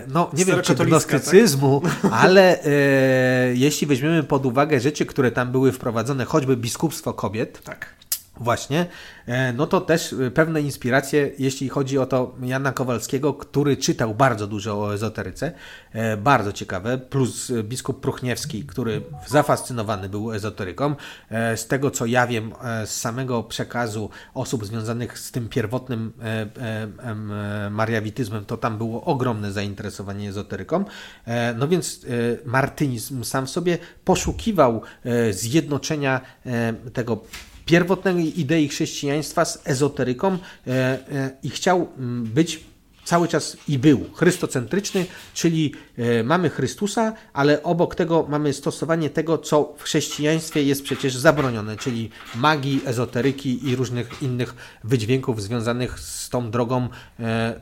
[0.08, 2.12] no nie wiem czy gnostycyzmu, tak?
[2.24, 2.58] ale
[3.54, 8.03] jeśli weźmiemy pod uwagę rzeczy, które tam były wprowadzone, choćby biskupstwo kobiet, tak
[8.40, 8.86] Właśnie,
[9.26, 14.14] e, no to też e, pewne inspiracje, jeśli chodzi o to Jana Kowalskiego, który czytał
[14.14, 15.52] bardzo dużo o ezoteryce,
[15.92, 20.94] e, bardzo ciekawe, plus biskup Pruchniewski, który zafascynowany był ezoteryką.
[21.56, 22.52] Z tego co ja wiem,
[22.84, 26.12] z samego przekazu osób związanych z tym pierwotnym
[27.70, 30.84] mariawityzmem, to tam było ogromne zainteresowanie ezoteryką.
[31.56, 32.06] No więc
[32.44, 34.82] martynizm sam w sobie poszukiwał
[35.30, 36.20] zjednoczenia
[36.92, 37.20] tego
[37.66, 42.60] pierwotnej idei chrześcijaństwa z ezoteryką e, e, i chciał mm, być
[43.04, 49.38] cały czas i był chrystocentryczny, czyli e, mamy Chrystusa, ale obok tego mamy stosowanie tego,
[49.38, 56.30] co w chrześcijaństwie jest przecież zabronione, czyli magii, ezoteryki i różnych innych wydźwięków związanych z
[56.30, 56.88] tą drogą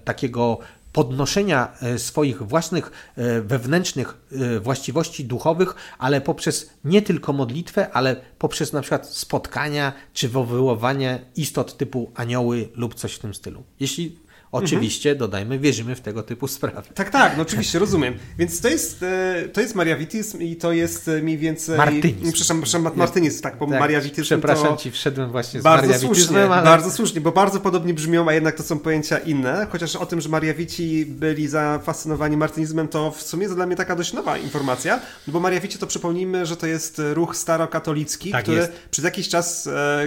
[0.04, 0.58] takiego
[0.92, 8.16] podnoszenia e, swoich własnych e, wewnętrznych e, właściwości duchowych, ale poprzez nie tylko modlitwę, ale
[8.38, 13.62] poprzez na przykład spotkania czy wywoływanie istot typu anioły lub coś w tym stylu.
[13.80, 14.18] Jeśli
[14.52, 15.18] Oczywiście, mhm.
[15.18, 16.82] dodajmy, wierzymy w tego typu sprawy.
[16.94, 18.14] Tak, tak, no oczywiście, rozumiem.
[18.38, 21.76] Więc to jest, e, to jest mariawityzm i to jest e, mniej więcej...
[21.76, 22.32] Martynizm.
[22.32, 24.76] Przepraszam, przepraszam martynizm, tak, bo tak, mariawityzm Przepraszam to...
[24.76, 26.62] ci, wszedłem właśnie z bardzo słusznie, ale...
[26.62, 29.66] Bardzo słusznie, bo bardzo podobnie brzmią, a jednak to są pojęcia inne.
[29.70, 33.96] Chociaż o tym, że mariawici byli zafascynowani martynizmem, to w sumie jest dla mnie taka
[33.96, 38.72] dość nowa informacja, bo mariawici to przypomnijmy, że to jest ruch starokatolicki, tak który jest.
[38.90, 39.66] przez jakiś czas...
[39.66, 40.06] E,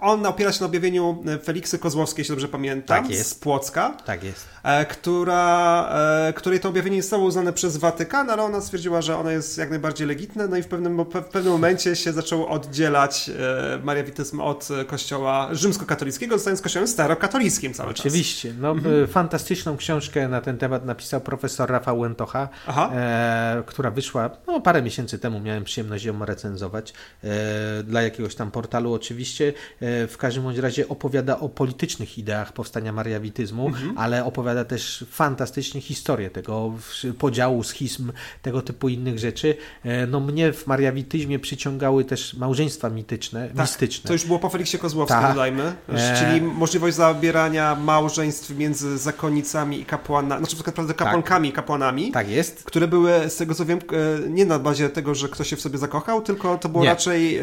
[0.00, 3.40] on opiera się na objawieniu Feliksy Kozłowskiej, jeśli dobrze pamiętam, tak jest.
[3.50, 3.96] Płocka.
[4.04, 4.48] Tak jest.
[4.62, 5.88] E, która,
[6.28, 9.58] e, której to objawienie nie zostało uznane przez Watykan, ale ona stwierdziła, że ono jest
[9.58, 14.40] jak najbardziej legitne, no i w pewnym, w pewnym momencie się zaczęło oddzielać e, mariawityzm
[14.40, 18.10] od kościoła rzymskokatolickiego, zostając kościołem starokatolickim cały Oczywiście.
[18.10, 18.12] czas.
[18.12, 18.54] Oczywiście.
[18.60, 19.06] No, mhm.
[19.06, 25.18] Fantastyczną książkę na ten temat napisał profesor Rafał Łętocha, e, która wyszła no, parę miesięcy
[25.18, 26.92] temu, miałem przyjemność ją recenzować
[27.24, 29.52] e, dla jakiegoś tam portalu oczywiście.
[29.80, 33.98] E, w każdym bądź razie opowiada o politycznych ideach powstania mariawityzmu mhm.
[33.98, 36.72] ale opowiada też fantastycznie historię tego
[37.18, 39.56] podziału, schizm, tego typu innych rzeczy.
[39.84, 44.08] E, no mnie w mariawityzmie przyciągały też małżeństwa mityczne, tak, mistyczne.
[44.08, 45.30] To już było po Feliksie Kozłowskim, tak.
[45.30, 45.72] dodajmy.
[45.88, 46.16] E...
[46.18, 51.54] Czyli możliwość zabierania małżeństw między zakonnicami i kapłanami, znaczy tak naprawdę kapłankami tak.
[51.54, 52.12] i kapłanami.
[52.12, 52.64] Tak jest.
[52.64, 55.60] Które były, z tego co wiem, e, nie na bazie tego, że ktoś się w
[55.60, 56.90] sobie zakochał, tylko to było nie.
[56.90, 57.42] raczej e,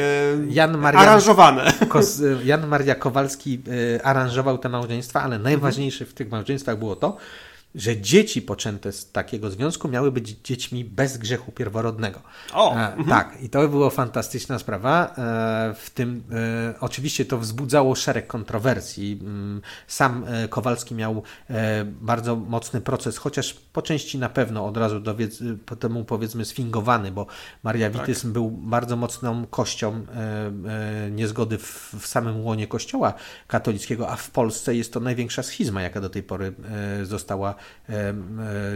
[0.49, 1.73] Jan Maria, aranżowane.
[2.43, 3.61] Jan Maria Kowalski
[4.03, 7.17] aranżował te małżeństwa, ale najważniejsze w tych małżeństwach było to,
[7.75, 12.21] że dzieci poczęte z takiego związku miały być dziećmi bez grzechu pierworodnego.
[12.53, 13.09] O, e, mhm.
[13.09, 15.15] Tak, i to była fantastyczna sprawa.
[15.17, 19.19] E, w tym e, oczywiście to wzbudzało szereg kontrowersji.
[19.21, 24.77] Mm, sam e, Kowalski miał e, bardzo mocny proces, chociaż po części na pewno od
[24.77, 27.27] razu dowiedz, po temu powiedzmy sfingowany, bo
[27.63, 28.31] mariawityzm tak.
[28.31, 33.13] był bardzo mocną kością e, niezgody w, w samym łonie kościoła
[33.47, 36.53] katolickiego, a w Polsce jest to największa schizma, jaka do tej pory
[37.03, 37.56] została E,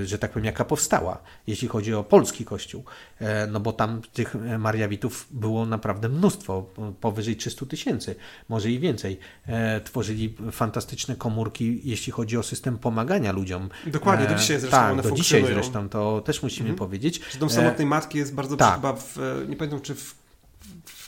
[0.06, 1.17] że tak powiem, jaka powstała,
[1.48, 2.84] jeśli chodzi o polski kościół.
[3.20, 6.65] E, no bo tam tych Mariawitów było naprawdę mnóstwo,
[7.02, 8.15] powyżej 300 tysięcy,
[8.50, 9.20] może i więcej.
[9.48, 13.70] E, tworzyli fantastyczne komórki, jeśli chodzi o system pomagania ludziom.
[13.88, 16.78] Dokładnie, do dzisiaj zresztą tak, one do dzisiaj zresztą, to też musimy mhm.
[16.78, 17.22] powiedzieć.
[17.32, 18.76] Że dom samotnej matki jest bardzo tak.
[18.76, 19.17] chyba w,
[19.50, 20.22] nie pamiętam czy w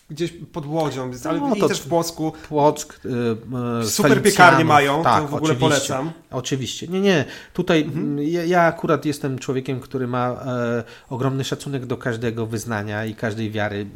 [0.09, 2.33] gdzieś pod Łodzią, ale no, i też w Płocku.
[2.47, 2.99] Płock,
[3.79, 6.11] yy, Super piekarnie mają, tak, to w ogóle oczywiście, polecam.
[6.31, 6.87] Oczywiście.
[6.87, 7.25] Nie, nie.
[7.53, 8.23] Tutaj mhm.
[8.23, 13.51] ja, ja, akurat jestem człowiekiem, który ma e, ogromny szacunek do każdego wyznania i każdej
[13.51, 13.87] wiary.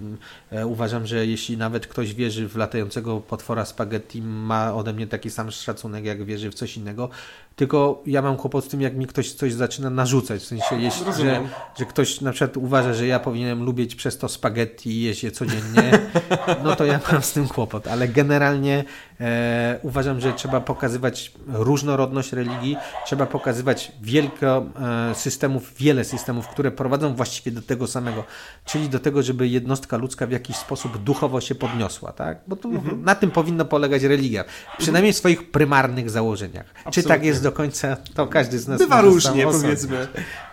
[0.51, 5.29] E, uważam, że jeśli nawet ktoś wierzy w latającego potwora spaghetti, ma ode mnie taki
[5.29, 7.09] sam szacunek, jak wierzy w coś innego.
[7.57, 10.41] Tylko ja mam kłopot z tym, jak mi ktoś coś zaczyna narzucać.
[10.41, 11.41] W sensie, jeśli, że,
[11.79, 15.31] że ktoś na przykład uważa, że ja powinienem lubić przez to spaghetti i jeść je
[15.31, 15.99] codziennie,
[16.63, 17.87] no to ja mam z tym kłopot.
[17.87, 18.83] Ale generalnie
[19.19, 24.65] e, uważam, że trzeba pokazywać różnorodność religii, trzeba pokazywać wielko
[25.11, 28.23] e, systemów, wiele systemów, które prowadzą właściwie do tego samego,
[28.65, 32.11] czyli do tego, żeby jednostka ludzka w jakiś sposób duchowo się podniosła.
[32.11, 32.37] Tak?
[32.47, 33.03] Bo mhm.
[33.03, 34.43] na tym powinna polegać religia.
[34.77, 36.65] Przynajmniej w swoich prymarnych założeniach.
[36.65, 37.03] Absolutnie.
[37.03, 40.07] Czy tak jest do końca, to każdy z nas Bywa różnie, powiedzmy.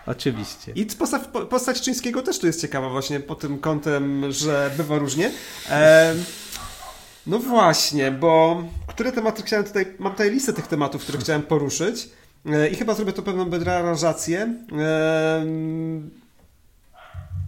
[0.05, 0.71] Oczywiście.
[0.71, 5.31] I postać, postać Czyńskiego też tu jest ciekawa właśnie pod tym kątem, że bywa różnie.
[5.69, 6.13] E,
[7.27, 12.09] no właśnie, bo które tematy chciałem tutaj, mam tutaj listę tych tematów, które chciałem poruszyć
[12.45, 14.53] e, i chyba zrobię to pewną aranżację.
[14.79, 15.45] E,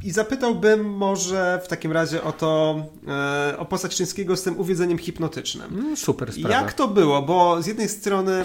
[0.03, 4.97] i zapytałbym może w takim razie o to, e, o postać Czyńskiego z tym uwiedzeniem
[4.97, 5.79] hipnotycznym.
[5.79, 6.55] Mm, super sprawa.
[6.55, 7.21] Jak to było?
[7.21, 8.43] Bo z jednej strony,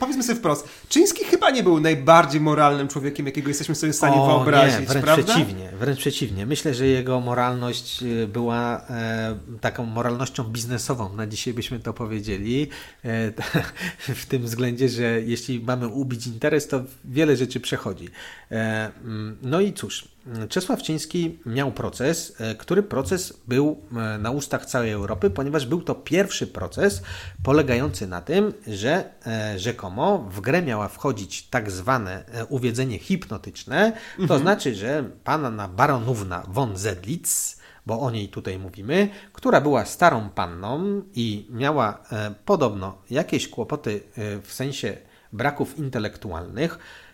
[0.00, 4.16] powiedzmy sobie wprost, Czyński chyba nie był najbardziej moralnym człowiekiem, jakiego jesteśmy sobie w stanie
[4.16, 5.34] o, wyobrazić, nie, wręcz prawda?
[5.34, 6.46] przeciwnie, wręcz przeciwnie.
[6.46, 12.68] Myślę, że jego moralność y, była e, taką moralnością biznesową, na dzisiaj byśmy to powiedzieli,
[13.04, 13.32] e,
[14.22, 18.08] w tym względzie, że jeśli mamy ubić interes, to wiele rzeczy przechodzi.
[18.50, 20.15] E, mm, no i cóż,
[20.48, 25.82] Czesław Ciński miał proces, e, który proces był e, na ustach całej Europy, ponieważ był
[25.82, 27.02] to pierwszy proces
[27.42, 29.10] polegający na tym, że
[29.56, 34.40] rzekomo w grę miała wchodzić tak zwane uwiedzenie hipnotyczne, to mhm.
[34.40, 41.02] znaczy, że panna baronówna von Zedlitz, bo o niej tutaj mówimy, która była starą panną
[41.14, 42.02] i miała
[42.44, 44.00] podobno jakieś kłopoty
[44.42, 44.96] w sensie
[45.32, 47.05] braków intelektualnych, E,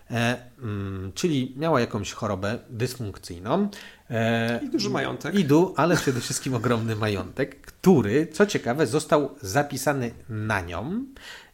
[1.15, 3.69] czyli miała jakąś chorobę dysfunkcyjną.
[4.11, 5.35] E, I duży majątek.
[5.35, 11.05] I du, ale przede wszystkim ogromny majątek, który, co ciekawe, został zapisany na nią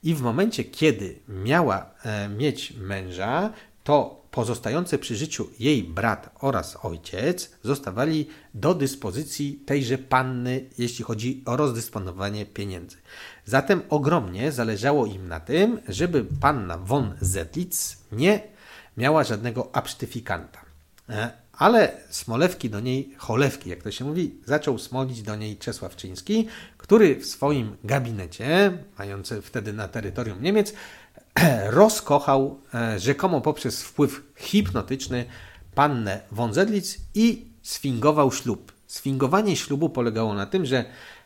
[0.03, 3.53] i w momencie, kiedy miała e, mieć męża,
[3.85, 11.43] to pozostający przy życiu jej brat oraz ojciec zostawali do dyspozycji tejże panny, jeśli chodzi
[11.47, 12.97] o rozdysponowanie pieniędzy.
[13.45, 18.41] Zatem ogromnie zależało im na tym, żeby panna von Zetlitz nie
[18.97, 20.61] miała żadnego absztyfikanta.
[21.09, 25.97] E, ale smolewki do niej, cholewki, jak to się mówi, zaczął smolić do niej Czesław
[25.97, 30.75] Czyński, który w swoim gabinecie, mający wtedy na terytorium Niemiec,
[31.71, 35.25] rozkochał e, rzekomo poprzez wpływ hipnotyczny
[35.75, 38.73] pannę von Zedlitz i sfingował ślub.
[38.87, 40.85] Sfingowanie ślubu polegało na tym, że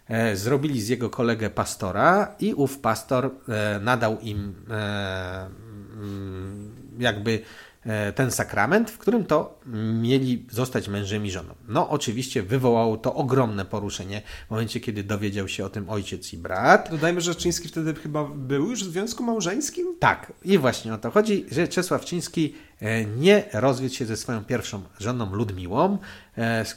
[0.08, 4.54] e, zrobili z jego kolegę pastora i ów pastor e, nadał im
[6.98, 7.42] jakby
[8.14, 9.58] ten sakrament, w którym to
[10.02, 11.54] mieli zostać mężem i żoną.
[11.68, 16.38] No, oczywiście wywołało to ogromne poruszenie w momencie, kiedy dowiedział się o tym ojciec i
[16.38, 16.90] brat.
[16.90, 19.86] Dodajmy, że Czyński wtedy chyba był już w związku małżeńskim?
[19.98, 24.44] Tak, i właśnie o to chodzi, że Czesław Czyński e, nie rozwiódł się ze swoją
[24.44, 25.98] pierwszą żoną Ludmiłą,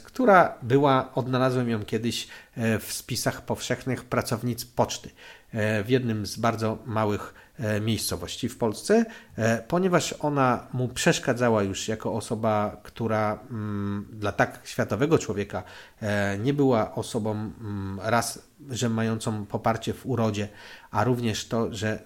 [0.04, 5.10] która była, odnalazłem ją kiedyś w spisach powszechnych pracownic poczty
[5.52, 7.45] w jednym z bardzo małych E,
[7.80, 9.04] miejscowości w Polsce,
[9.36, 15.62] e, ponieważ ona mu przeszkadzała już jako osoba, która mm, dla tak światowego człowieka
[16.00, 20.48] e, nie była osobą mm, raz, że mającą poparcie w urodzie,
[20.90, 22.02] a również to, że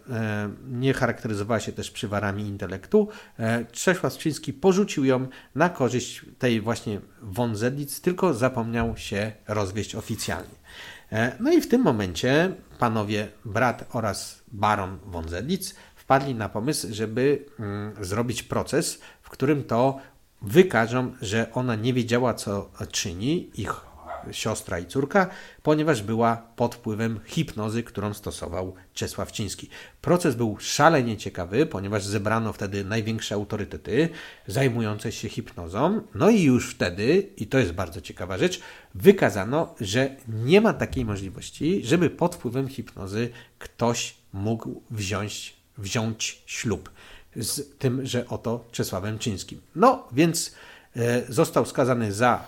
[0.68, 3.08] nie charakteryzowała się też przywarami intelektu,
[3.72, 10.59] Czesław Sczyński porzucił ją na korzyść tej właśnie von Zedlitz, tylko zapomniał się rozwieść oficjalnie.
[11.40, 17.44] No i w tym momencie panowie brat oraz baron von Zedlitz wpadli na pomysł, żeby
[17.58, 19.98] mm, zrobić proces, w którym to
[20.42, 23.89] wykażą, że ona nie wiedziała, co czyni, ich
[24.32, 25.30] siostra i córka,
[25.62, 29.68] ponieważ była pod wpływem hipnozy, którą stosował Czesław Ciński.
[30.00, 34.08] Proces był szalenie ciekawy, ponieważ zebrano wtedy największe autorytety
[34.46, 36.02] zajmujące się hipnozą.
[36.14, 38.60] No i już wtedy, i to jest bardzo ciekawa rzecz,
[38.94, 46.90] wykazano, że nie ma takiej możliwości, żeby pod wpływem hipnozy ktoś mógł wziąć, wziąć ślub
[47.36, 49.60] z tym, że oto Czesławem Czyńskim.
[49.76, 50.54] No więc
[50.96, 52.44] e, został skazany za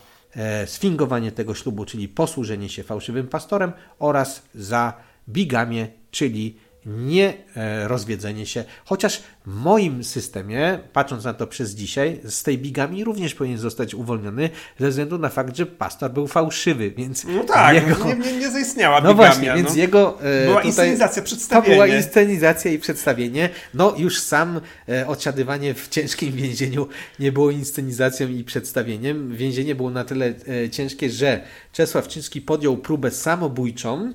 [0.67, 4.93] sfingowanie tego ślubu, czyli posłużenie się fałszywym pastorem oraz za
[5.29, 12.21] bigamię, czyli nie e, rozwiedzenie się, chociaż w moim systemie, patrząc na to przez dzisiaj,
[12.25, 16.91] z tej bigami również powinien zostać uwolniony ze względu na fakt, że pastor był fałszywy,
[16.91, 18.05] więc No tak, jego...
[18.05, 19.77] nie, nie, nie zaistniała No bigamia, właśnie, więc no.
[19.77, 20.19] jego...
[20.23, 21.77] E, była tutaj, inscenizacja, przedstawienie.
[21.77, 23.49] To była inscenizacja i przedstawienie.
[23.75, 29.37] No już sam e, odsiadywanie w ciężkim więzieniu nie było inscenizacją i przedstawieniem.
[29.37, 30.35] Więzienie było na tyle
[30.71, 31.41] ciężkie, że
[31.73, 34.13] Czesław Czyński podjął próbę samobójczą,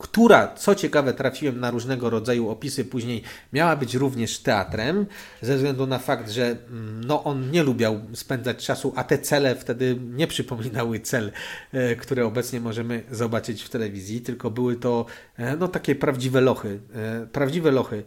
[0.00, 5.06] która, co ciekawe, trafiłem na różnego rodzaju opisy później, miała być również teatrem,
[5.42, 9.54] ze względu na fakt, że mm, no, on nie lubiał spędzać czasu, a te cele
[9.54, 11.32] wtedy nie przypominały cel,
[11.72, 16.80] e, które obecnie możemy zobaczyć w telewizji, tylko były to e, no, takie prawdziwe lochy.
[16.94, 18.04] E, prawdziwe lochy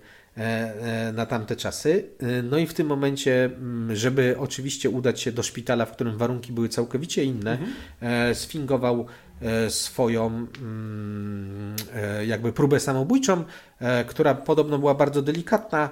[1.14, 2.06] na tamte czasy.
[2.44, 6.54] No i w tym momencie, mm, żeby oczywiście udać się do szpitala, w którym warunki
[6.54, 8.36] były całkowicie inne, mhm.
[8.36, 9.06] sfingował
[9.70, 13.44] swoją mm, e, jakby próbę samobójczą,
[13.80, 15.90] e, która podobno była bardzo delikatna,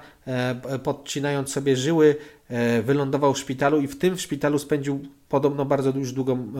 [0.84, 2.16] podcinając sobie żyły,
[2.84, 5.00] wylądował w szpitalu i w tym szpitalu spędził
[5.32, 6.54] podobno bardzo już długą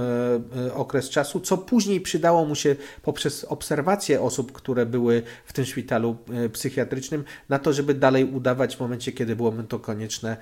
[0.74, 6.18] okres czasu, co później przydało mu się poprzez obserwację osób, które były w tym szpitalu
[6.54, 10.38] psychiatrycznym, na to, żeby dalej udawać w momencie, kiedy byłoby to konieczne,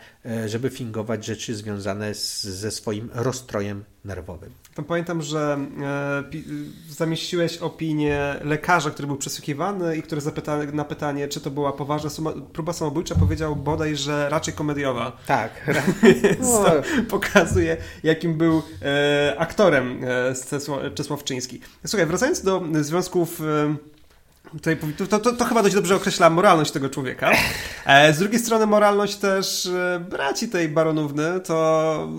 [0.46, 4.50] żeby fingować rzeczy związane z, ze swoim rozstrojem nerwowym.
[4.76, 6.24] Tam pamiętam, że e,
[6.90, 12.10] zamieściłeś opinię lekarza, który był przesłuchiwany i który zapyta, na pytanie, czy to była poważna
[12.10, 15.18] suma, próba samobójcza, powiedział bodaj, że raczej komediowa.
[15.28, 15.52] Tak.
[16.24, 17.78] Więc to pokazuje,
[18.20, 21.60] jakim był e, aktorem e, Czesław Czyński.
[21.86, 23.76] Słuchaj, wracając do związków e,
[24.52, 24.78] Tutaj,
[25.10, 27.32] to, to, to, chyba dość dobrze określa moralność tego człowieka.
[27.86, 32.10] E, z drugiej strony moralność też e, braci tej baronówny to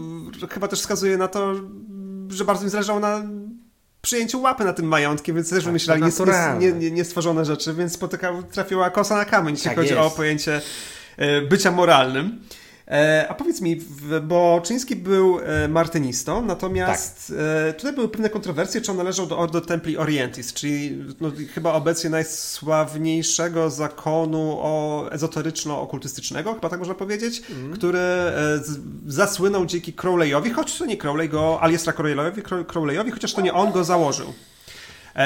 [0.51, 1.55] chyba też wskazuje na to,
[2.29, 3.23] że bardzo im zależało na
[4.03, 8.43] przyjęciu łapy na tym majątkiem, więc też tak, wymyślali niestworzone nie, nie, rzeczy, więc spotykał,
[8.43, 10.01] trafiła kosa na kamień, jeśli tak chodzi jest.
[10.01, 10.61] o pojęcie
[11.17, 12.41] e, bycia moralnym.
[12.91, 13.81] E, a powiedz mi,
[14.23, 17.37] bo Czyński był e, martynistą, natomiast tak.
[17.69, 21.73] E, tutaj były pewne kontrowersje, czy on należał do Ordo Templi Orientis, czyli no, chyba
[21.73, 27.73] obecnie najsławniejszego zakonu o, ezoteryczno-okultystycznego, chyba tak można powiedzieć, mm.
[27.73, 28.01] który
[29.07, 33.73] zasłynął dzięki Crowleyowi, choć to nie Crowley go, Aliestra Crowleyowi, Crowleyowi, chociaż to nie on
[33.73, 34.33] go założył.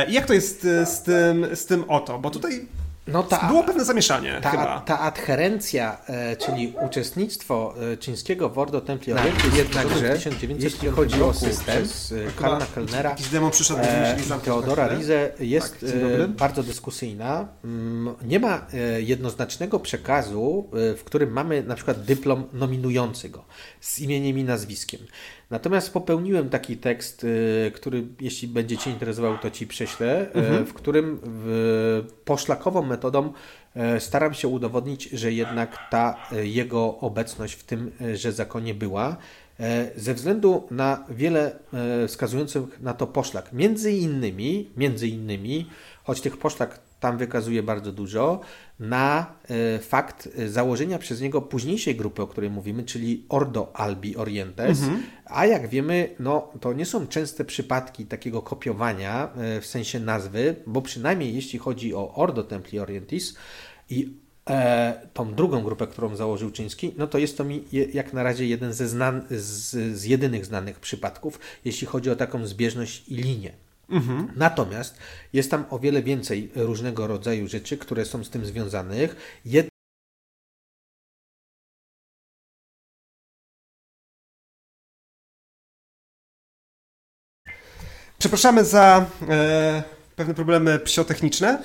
[0.09, 2.19] I jak to jest z tym, z tym oto?
[2.19, 2.67] Bo tutaj
[3.07, 4.81] no ta, Było pewne zamieszanie ta, chyba.
[4.81, 10.17] Ta adherencja, e, czyli uczestnictwo e, chińskiego w Ordo Templi Orientis tak, jednakże,
[10.59, 15.81] jeśli chodzi o system, przez e, Karla Kellnera i Teodora Rize jest
[16.19, 17.49] tak, bardzo dyskusyjna.
[17.65, 18.67] Mm, nie ma
[18.99, 23.45] jednoznacznego przekazu, w którym mamy na przykład dyplom nominujący go
[23.81, 25.01] z imieniem i nazwiskiem.
[25.55, 30.67] Natomiast popełniłem taki tekst, y, który jeśli będzie Cię interesował, to Ci prześlę, y, mhm.
[30.67, 31.21] w którym
[32.25, 33.33] poszlakową metodą
[33.97, 39.17] y, staram się udowodnić, że jednak ta jego obecność w tym, że zakonie była,
[39.97, 41.59] ze względu na wiele
[42.09, 43.53] wskazujących na to poszlak.
[43.53, 45.71] Między innymi, między innymi,
[46.05, 48.41] choć tych poszlak tam wykazuje bardzo dużo,
[48.81, 54.17] na e, fakt e, założenia przez niego późniejszej grupy, o której mówimy, czyli Ordo Albi
[54.17, 54.83] Orientes.
[54.83, 55.03] Mhm.
[55.25, 60.57] A jak wiemy, no, to nie są częste przypadki takiego kopiowania e, w sensie nazwy,
[60.67, 63.37] bo przynajmniej jeśli chodzi o Ordo Templi Orientis
[63.91, 64.17] i
[64.51, 68.47] e, tą drugą grupę, którą założył Czyński, no to jest to mi jak na razie
[68.47, 73.65] jeden ze znan, z, z jedynych znanych przypadków, jeśli chodzi o taką zbieżność i linię.
[73.89, 74.33] Mhm.
[74.37, 74.99] Natomiast
[75.33, 79.41] jest tam o wiele więcej różnego rodzaju rzeczy, które są z tym związanych.
[79.45, 79.69] Jed
[88.19, 89.83] Przepraszamy za e,
[90.17, 91.63] pewne problemy psiotechniczne.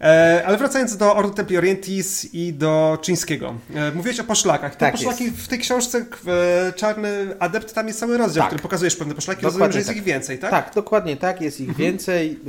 [0.00, 3.54] E, ale wracając do Ordo Templi Orientis i do Czyńskiego.
[3.74, 4.72] E, mówiłeś o poszlakach.
[4.72, 5.36] Te tak poszlaki jest.
[5.36, 8.48] w tej książce e, Czarny Adept, tam jest cały rozdział, tak.
[8.48, 9.42] który pokazujesz pewne poszlaki.
[9.42, 9.96] Dokładnie Rozumiem, że jest tak.
[9.96, 10.50] ich więcej, tak?
[10.50, 11.88] Tak, dokładnie tak, jest ich mhm.
[11.88, 12.40] więcej.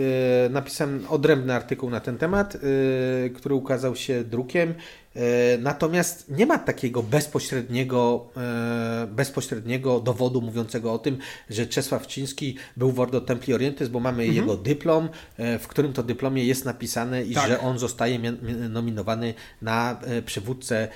[0.49, 2.57] Napisałem odrębny artykuł na ten temat,
[3.35, 4.73] który ukazał się drukiem.
[5.17, 11.17] E, natomiast nie ma takiego bezpośredniego, e, bezpośredniego dowodu mówiącego o tym,
[11.49, 14.35] że Czesław Ciński był w Ordo Templi Orientis, bo mamy mhm.
[14.35, 17.47] jego dyplom, e, w którym to dyplomie jest napisane, iż tak.
[17.47, 18.19] że on zostaje
[18.69, 20.87] nominowany na przywódcę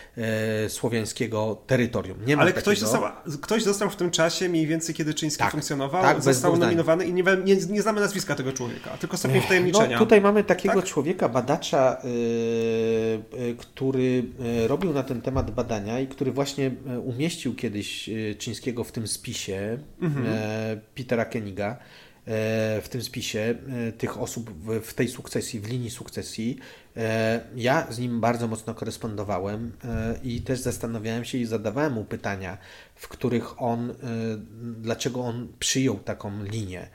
[0.67, 2.17] słowiańskiego terytorium.
[2.25, 3.03] Nie Ale ktoś, został,
[3.41, 7.13] ktoś został w tym czasie, mniej więcej kiedy Czyński tak, funkcjonował, tak, został nominowany i
[7.13, 9.93] nie, nie, nie, znamy nazwiska tego człowieka, tylko stopień wtajemniczenia.
[9.93, 10.85] No, tutaj mamy takiego tak?
[10.85, 12.09] człowieka, badacza, yy,
[13.47, 18.35] yy, który E, robił na ten temat badania i który właśnie e, umieścił kiedyś e,
[18.35, 20.25] Czyńskiego w tym spisie mhm.
[20.95, 21.77] Petera Keniga,
[22.81, 23.55] w tym spisie
[23.97, 24.51] tych osób
[24.83, 26.57] w tej sukcesji, w linii sukcesji.
[27.55, 29.71] Ja z nim bardzo mocno korespondowałem
[30.23, 32.57] i też zastanawiałem się i zadawałem mu pytania,
[32.95, 33.93] w których on,
[34.61, 36.87] dlaczego on przyjął taką linię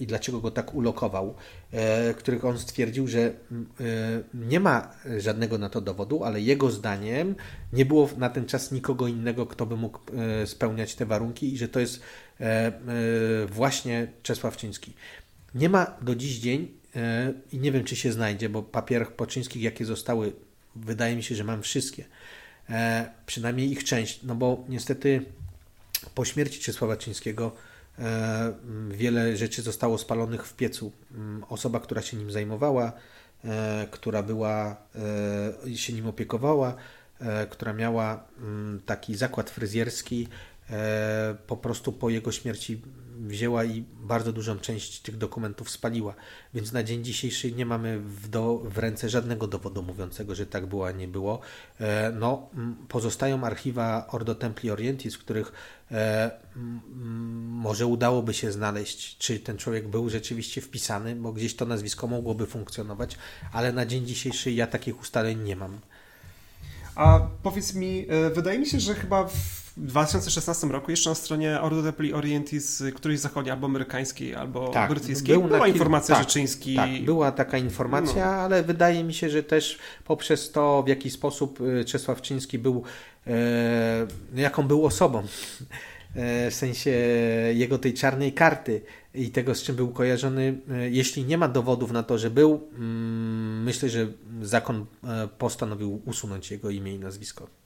[0.00, 1.34] i dlaczego go tak ulokował.
[1.72, 3.32] E, których on stwierdził, że e,
[4.34, 7.34] nie ma żadnego na to dowodu, ale jego zdaniem
[7.72, 9.98] nie było na ten czas nikogo innego, kto by mógł
[10.42, 12.00] e, spełniać te warunki i że to jest
[13.48, 14.92] właśnie Czesław Czyński.
[15.54, 16.79] Nie ma do dziś dzień
[17.52, 20.32] i nie wiem, czy się znajdzie, bo papierach poczyńskich, jakie zostały,
[20.76, 22.04] wydaje mi się, że mam wszystkie.
[23.26, 25.22] Przynajmniej ich część, no bo niestety
[26.14, 27.52] po śmierci Czesława Czyńskiego
[28.00, 28.52] E,
[28.90, 30.92] wiele rzeczy zostało spalonych w piecu.
[31.48, 32.92] Osoba, która się nim zajmowała,
[33.44, 34.76] e, która była,
[35.66, 36.74] e, się nim opiekowała,
[37.50, 38.24] która miała
[38.86, 40.28] taki zakład fryzjerski,
[41.46, 42.82] po prostu po jego śmierci
[43.26, 46.14] wzięła i bardzo dużą część tych dokumentów spaliła.
[46.54, 50.66] Więc na dzień dzisiejszy nie mamy w, do, w ręce żadnego dowodu mówiącego, że tak
[50.66, 51.40] było, a nie było.
[52.14, 52.50] No,
[52.88, 55.52] pozostają archiwa Ordo Templi Orientis, w których
[55.92, 56.30] E,
[57.46, 62.46] może udałoby się znaleźć, czy ten człowiek był rzeczywiście wpisany, bo gdzieś to nazwisko mogłoby
[62.46, 63.16] funkcjonować,
[63.52, 65.80] ale na dzień dzisiejszy ja takich ustaleń nie mam.
[66.94, 71.60] A powiedz mi, e, wydaje mi się, że chyba w 2016 roku jeszcze na stronie
[71.60, 76.30] Ordo Templi Orientis którejś zachodniej, albo amerykańskiej, albo tak, brytyjskiej, był była informacja, tak, że
[76.30, 76.76] Czyński...
[76.76, 78.32] Tak, była taka informacja, no.
[78.32, 82.82] ale wydaje mi się, że też poprzez to, w jaki sposób e, Czesław Czyński był,
[83.26, 85.22] e, jaką był osobą,
[86.14, 86.90] e, w sensie
[87.54, 88.82] jego tej czarnej karty
[89.14, 92.68] i tego, z czym był kojarzony, e, jeśli nie ma dowodów na to, że był,
[92.74, 94.06] mm, myślę, że
[94.42, 94.86] zakon
[95.38, 97.60] postanowił usunąć jego imię i nazwisko.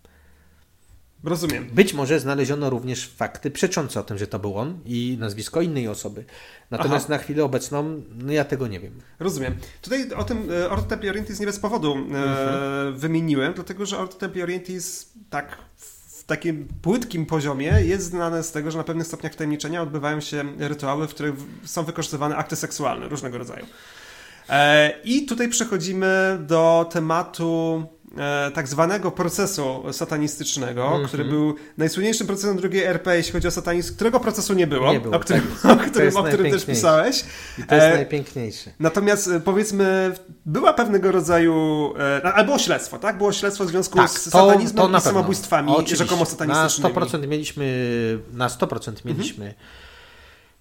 [1.25, 1.66] Rozumiem.
[1.72, 5.89] Być może znaleziono również fakty przeczące o tym, że to był on i nazwisko innej
[5.89, 6.25] osoby.
[6.70, 7.14] Natomiast Aha.
[7.14, 9.01] na chwilę obecną no ja tego nie wiem.
[9.20, 9.55] Rozumiem.
[9.83, 12.99] Tutaj o tym e, Ordo Templi Orientis nie bez powodu e, mhm.
[12.99, 18.70] wymieniłem, dlatego że Ordo Templi Orientis tak w takim płytkim poziomie jest znane z tego,
[18.70, 23.39] że na pewnych stopniach wtajemniczenia odbywają się rytuały, w których są wykorzystywane akty seksualne różnego
[23.39, 23.66] rodzaju.
[24.49, 27.94] E, I tutaj przechodzimy do tematu E,
[28.55, 31.09] tak zwanego procesu satanistycznego, mm -hmm.
[31.09, 35.01] który był najsłynniejszym procesem drugiej RP, jeśli chodzi o satanizm, którego procesu nie było, nie
[35.01, 35.73] było o którym, tak.
[35.87, 37.25] o którym, o którym też pisałeś.
[37.59, 38.71] I to jest e, najpiękniejsze.
[38.81, 40.12] Natomiast e, powiedzmy,
[40.47, 41.55] była pewnego rodzaju,
[41.99, 43.19] e, albo śledztwo, tak?
[43.19, 46.95] Było śledztwo w związku tak, z to, satanizmem to i samobójstwami rzekomo satanistycznymi.
[46.95, 47.65] Na 100% mieliśmy,
[48.33, 49.84] na 100% mieliśmy -hmm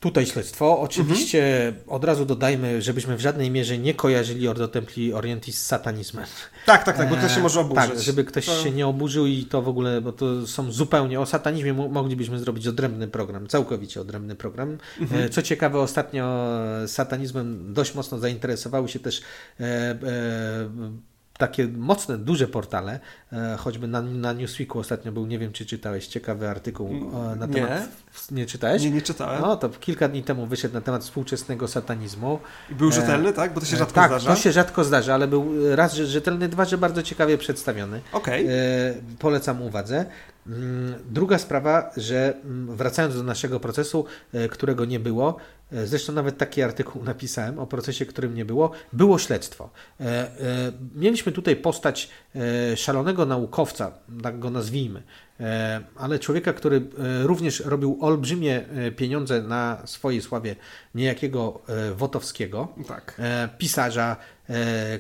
[0.04, 0.80] Tutaj śledztwo.
[0.80, 1.90] Oczywiście mhm.
[1.90, 6.26] od razu dodajmy, żebyśmy w żadnej mierze nie kojarzyli Ordo Templi Orientis z satanizmem.
[6.66, 7.90] Tak, tak, tak, bo ktoś się może oburzyć.
[7.90, 8.64] Tak, żeby ktoś to...
[8.64, 12.68] się nie oburzył i to w ogóle, bo to są zupełnie o satanizmie moglibyśmy zrobić
[12.68, 14.78] odrębny program, całkowicie odrębny program.
[15.00, 15.24] Mhm.
[15.24, 16.50] E, co ciekawe, ostatnio
[16.88, 19.22] satanizmem dość mocno zainteresowały się też
[19.60, 19.98] e, e,
[21.48, 23.00] takie mocne, duże portale,
[23.34, 27.48] e, choćby na, na Newsweeku ostatnio był, nie wiem czy czytałeś, ciekawy artykuł e, na
[27.48, 27.72] temat...
[28.32, 28.84] Nie, nie czytałeś?
[28.84, 29.42] Nie, nie czytałem.
[29.42, 32.40] No to kilka dni temu wyszedł na temat współczesnego satanizmu.
[32.72, 33.54] I był e, rzetelny, tak?
[33.54, 34.28] Bo to się rzadko tak, zdarza.
[34.28, 38.02] Tak, to się rzadko zdarza, ale był raz rzetelny, dwa, że bardzo ciekawie przedstawiony.
[38.12, 38.46] Okej.
[38.46, 39.04] Okay.
[39.20, 40.06] Polecam uwadze.
[40.48, 45.38] Mm, druga sprawa, że mm, wracając do naszego procesu, e, którego nie było,
[45.72, 49.70] e, zresztą nawet taki artykuł napisałem o procesie, którym nie było, było śledztwo.
[50.00, 50.32] E,
[50.96, 52.10] mieliśmy tutaj postać
[52.76, 53.92] szalonego naukowca,
[54.24, 55.04] tak go nazwijmy,
[55.96, 56.82] ale człowieka, który
[57.24, 58.66] również robił olbrzymie
[58.96, 60.56] pieniądze na swojej sławie
[60.96, 61.62] niejakiego
[61.96, 63.22] Wotowskiego, tak.
[63.58, 64.16] pisarza,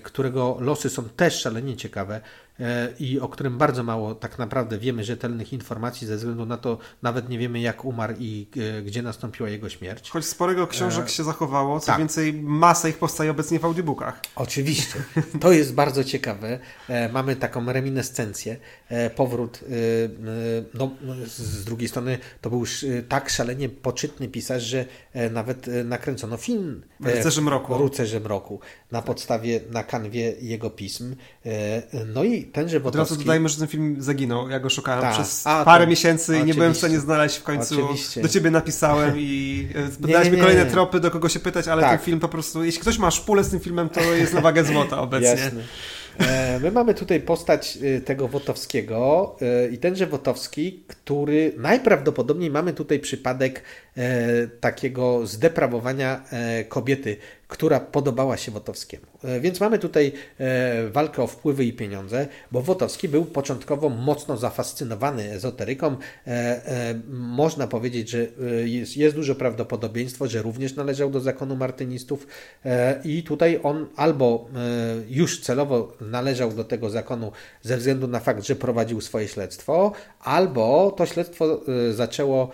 [0.04, 2.22] którego losy są też szalenie ciekawe.
[2.60, 6.78] E, i o którym bardzo mało tak naprawdę wiemy rzetelnych informacji, ze względu na to
[7.02, 8.48] nawet nie wiemy jak umarł i
[8.78, 10.10] e, gdzie nastąpiła jego śmierć.
[10.10, 11.10] Choć sporego książek e...
[11.10, 11.98] się zachowało, co tak.
[11.98, 14.22] więcej masa ich powstaje obecnie w audiobookach.
[14.36, 15.04] Oczywiście,
[15.42, 16.60] to jest bardzo ciekawe.
[17.14, 18.58] Mamy taką reminiscencję,
[19.16, 19.60] powrót,
[20.74, 20.92] no,
[21.26, 24.86] z drugiej strony to był już tak szalenie poczytny pisarz, że
[25.32, 27.84] nawet nakręcono film Rycerzem Roku.
[27.84, 28.60] Rycerzem Roku
[28.92, 31.16] na podstawie, na kanwie jego pism.
[32.14, 33.02] No i tenże Wotowski...
[33.02, 34.50] Od razu dodajmy, że ten film zaginął.
[34.50, 35.12] Ja go szukałem Ta.
[35.12, 35.90] przez A, parę to...
[35.90, 37.86] miesięcy i nie byłem w stanie znaleźć w końcu.
[37.86, 38.22] Oczywiście.
[38.22, 41.92] Do ciebie napisałem i e, dałeś mi kolejne tropy, do kogo się pytać, ale tak.
[41.92, 42.64] ten film po prostu...
[42.64, 45.30] Jeśli ktoś ma szpulę z tym filmem, to jest na wagę złota obecnie.
[45.30, 45.62] Jasne.
[46.20, 49.36] E, my mamy tutaj postać e, tego Wotowskiego
[49.72, 53.64] i tenże Wotowski, który najprawdopodobniej mamy tutaj przypadek
[54.60, 56.24] takiego zdeprawowania
[56.70, 57.18] kobiety,
[57.54, 59.06] która podobała się Wotowskiemu.
[59.24, 64.38] E, więc mamy tutaj e, walkę o wpływy i pieniądze, bo Wotowski był początkowo mocno
[64.38, 65.96] zafascynowany ezoteryką.
[66.28, 68.28] E, można powiedzieć, że
[68.66, 72.28] jest, jest duże prawdopodobieństwo, że również należał do zakonu martynistów
[73.04, 74.48] i tutaj on albo
[75.10, 77.32] już celowo należał do tego zakonu
[77.62, 82.50] ze względu na fakt, że prowadził swoje śledztwo, albo to śledztwo zaczęło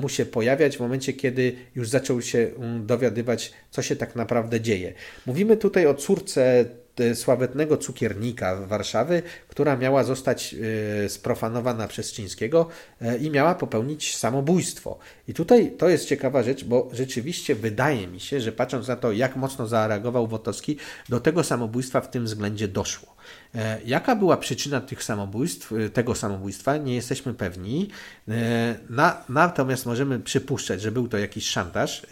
[0.00, 4.43] mu się pojawiać w momencie, kiedy już zaczął się mm, dowiadywać, co się tak naprawdę
[4.44, 4.92] naprawdę dzieje.
[5.26, 6.64] Mówimy tutaj o córce
[6.98, 12.68] e, sławetnego cukiernika Warszawy, która miała zostać e, sprofanowana przez Czyńskiego
[13.00, 14.98] e, i miała popełnić samobójstwo.
[15.28, 19.12] I tutaj to jest ciekawa rzecz, bo rzeczywiście wydaje mi się, że patrząc na to,
[19.12, 20.76] jak mocno zareagował Wotowski,
[21.08, 23.13] do tego samobójstwa w tym względzie doszło.
[23.54, 27.90] E, jaka była przyczyna tych samobójstw, e, tego samobójstwa, nie jesteśmy pewni.
[28.28, 32.06] E, na, natomiast możemy przypuszczać, że był to jakiś szantaż,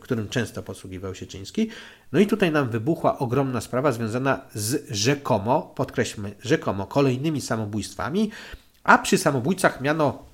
[0.00, 1.70] którym często posługiwał się Czyński.
[2.12, 8.30] No i tutaj nam wybuchła ogromna sprawa związana z rzekomo, podkreślmy, rzekomo kolejnymi samobójstwami,
[8.84, 10.24] a przy samobójcach miano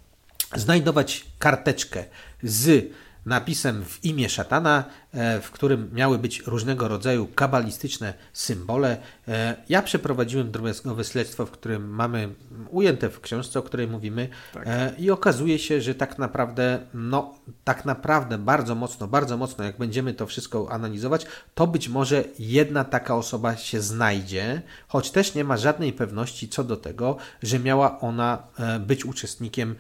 [0.54, 2.04] znajdować karteczkę
[2.42, 2.92] z
[3.26, 8.96] napisem w imię szatana, e, w którym miały być różnego rodzaju kabalistyczne symbole.
[9.28, 12.28] E, ja przeprowadziłem drobiazgowe śledztwo, w którym mamy
[12.70, 14.66] ujęte w książce, o której mówimy tak.
[14.66, 19.78] E, i okazuje się, że tak naprawdę, no tak naprawdę bardzo mocno, bardzo mocno, jak
[19.78, 25.44] będziemy to wszystko analizować, to być może jedna taka osoba się znajdzie, choć też nie
[25.44, 28.42] ma żadnej pewności co do tego, że miała ona
[28.80, 29.74] być uczestnikiem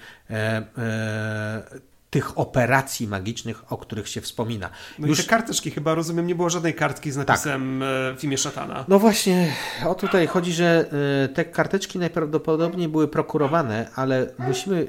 [2.12, 4.70] tych operacji magicznych, o których się wspomina.
[4.98, 5.18] No Już...
[5.18, 8.20] i te karteczki chyba, rozumiem, nie było żadnej kartki z napisem tak.
[8.20, 8.84] w imię szatana.
[8.88, 9.52] No właśnie,
[9.86, 10.90] o tutaj chodzi, że
[11.24, 14.88] e, te karteczki najprawdopodobniej były prokurowane, ale musimy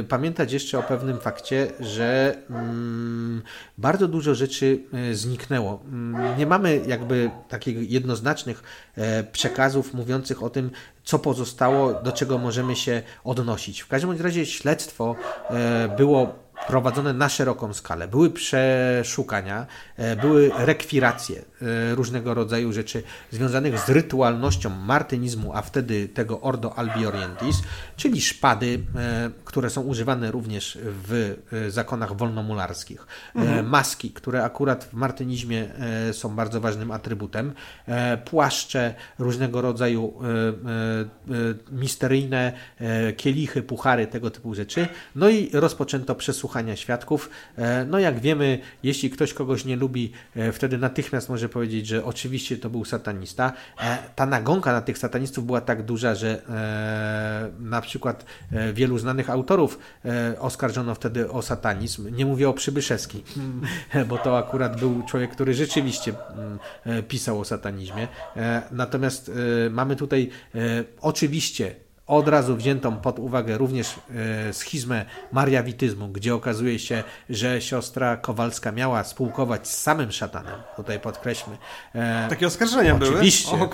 [0.00, 3.42] e, pamiętać jeszcze o pewnym fakcie, że mm,
[3.78, 5.82] bardzo dużo rzeczy e, zniknęło.
[5.84, 8.62] Mm, nie mamy jakby takich jednoznacznych
[9.32, 10.70] przekazów mówiących o tym,
[11.04, 13.80] co pozostało, do czego możemy się odnosić.
[13.80, 15.16] W każdym razie śledztwo
[15.96, 18.08] było prowadzone na szeroką skalę.
[18.08, 26.08] Były przeszukania, e, były rekwiracje e, różnego rodzaju rzeczy związanych z rytualnością martynizmu, a wtedy
[26.08, 27.56] tego Ordo Albi Orientis,
[27.96, 31.36] czyli szpady, e, które są używane również w
[31.68, 33.68] zakonach wolnomularskich, mhm.
[33.68, 35.68] maski, które akurat w martynizmie
[36.12, 37.52] są bardzo ważnym atrybutem,
[38.24, 40.14] płaszcze, różnego rodzaju
[41.72, 42.52] misteryjne
[43.16, 44.88] kielichy, puchary, tego typu rzeczy.
[45.16, 47.30] No i rozpoczęto przesłuchanie słuchania świadków.
[47.56, 52.04] E, no jak wiemy, jeśli ktoś kogoś nie lubi, e, wtedy natychmiast może powiedzieć, że
[52.04, 53.52] oczywiście to był satanista.
[53.80, 56.42] E, ta nagonka na tych satanistów była tak duża, że
[57.58, 58.24] na przykład
[58.72, 59.78] wielu znanych autorów
[60.38, 62.16] oskarżono wtedy o satanizm.
[62.16, 63.22] Nie mówię o Przybyszewski,
[64.08, 66.14] bo to akurat był człowiek, który rzeczywiście
[66.86, 68.08] mm, pisał o satanizmie.
[68.70, 69.30] Natomiast
[69.70, 70.30] mamy tutaj
[71.00, 71.74] oczywiście
[72.06, 73.94] od razu wziętą pod uwagę również
[74.48, 80.54] e, schizmę mariawityzmu, gdzie okazuje się, że siostra Kowalska miała spółkować z samym szatanem.
[80.76, 81.56] Tutaj podkreślmy.
[81.94, 83.68] E, Takie oskarżenia oczywiście, były?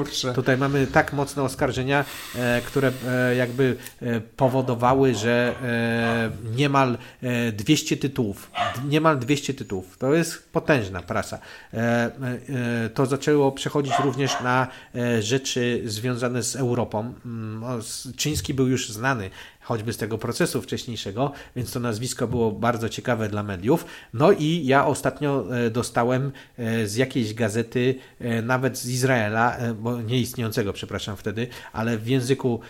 [0.00, 0.28] Oczywiście.
[0.28, 2.04] No tutaj mamy tak mocne oskarżenia,
[2.36, 2.92] e, które
[3.36, 3.76] jakby
[4.36, 5.54] powodowały, że
[6.56, 6.98] niemal
[7.52, 8.50] 200 tytułów,
[8.88, 9.98] niemal 200 tytułów.
[9.98, 11.38] To jest potężna prasa.
[12.94, 14.66] To zaczęło przechodzić również na
[15.20, 17.14] rzeczy związane z Europą
[18.16, 19.30] Czyński był już znany
[19.70, 23.84] choćby z tego procesu wcześniejszego, więc to nazwisko było bardzo ciekawe dla mediów.
[24.14, 30.02] No i ja ostatnio e, dostałem e, z jakiejś gazety, e, nawet z Izraela, bo
[30.02, 32.60] nieistniejącego, przepraszam wtedy, ale w języku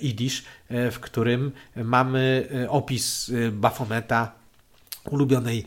[0.00, 4.32] idisz, w którym mamy opis Bafometa,
[5.10, 5.66] ulubionej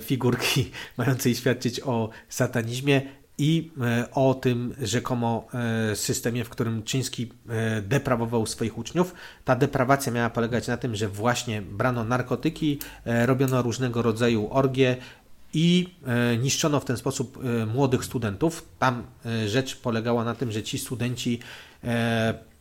[0.00, 3.02] figurki mającej świadczyć o satanizmie
[3.40, 5.46] i e, o tym rzekomo
[5.92, 9.14] e, systemie, w którym Czyński e, deprawował swoich uczniów.
[9.44, 14.96] Ta deprawacja miała polegać na tym, że właśnie brano narkotyki, robiono różnego rodzaju orgie
[15.54, 15.94] i
[16.42, 17.38] niszczono w ten sposób
[17.74, 18.68] młodych studentów.
[18.78, 19.02] Tam
[19.46, 21.40] rzecz polegała na tym, że ci studenci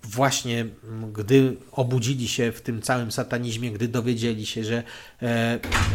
[0.03, 0.65] właśnie
[1.13, 4.83] gdy obudzili się w tym całym satanizmie, gdy dowiedzieli się, że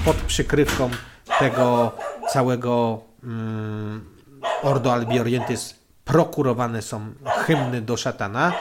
[0.04, 0.90] pod przykrywką
[1.38, 1.92] tego
[2.32, 4.13] całego mm,
[4.62, 5.74] Ordo Albi Orientis
[6.04, 7.00] prokurowane są
[7.46, 8.52] hymny do szatana,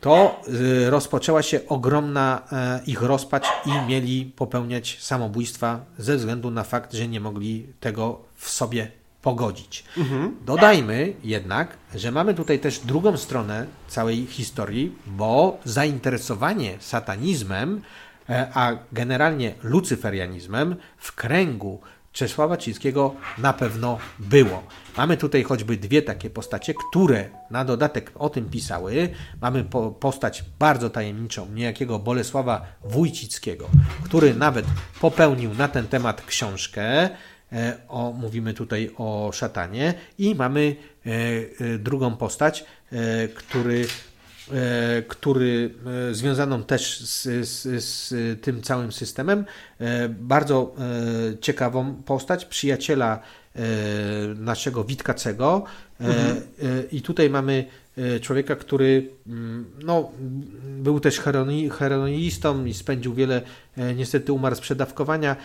[0.00, 6.64] to y, rozpoczęła się ogromna e, ich rozpacz i mieli popełniać samobójstwa ze względu na
[6.64, 8.90] fakt, że nie mogli tego w sobie
[9.22, 9.84] pogodzić.
[9.96, 10.36] Mhm.
[10.44, 17.80] Dodajmy jednak, że mamy tutaj też drugą stronę całej historii, bo zainteresowanie satanizmem,
[18.28, 21.80] e, a generalnie lucyferianizmem w kręgu
[22.16, 24.62] Czesława Cińskiego na pewno było.
[24.96, 29.08] Mamy tutaj choćby dwie takie postacie, które na dodatek o tym pisały.
[29.40, 33.68] Mamy po, postać bardzo tajemniczą, niejakiego Bolesława Wójcickiego,
[34.04, 34.66] który nawet
[35.00, 37.08] popełnił na ten temat książkę.
[37.52, 41.10] E, o, mówimy tutaj o szatanie i mamy e,
[41.74, 42.64] e, drugą postać,
[43.34, 43.86] który
[45.08, 45.74] który
[46.10, 49.44] e, związaną też z, z, z, tym całym systemem.
[49.80, 50.74] E, bardzo
[51.40, 53.20] ciekawą postać, przyjaciela
[54.34, 55.64] naszego Witkacego.
[56.00, 56.42] Mhm.
[56.92, 57.64] I tutaj mamy
[58.20, 60.10] człowieka, który mm, no,
[60.78, 61.20] był też
[61.70, 63.42] heroinistą i spędził wiele,
[63.96, 65.36] niestety umarł z przedawkowania.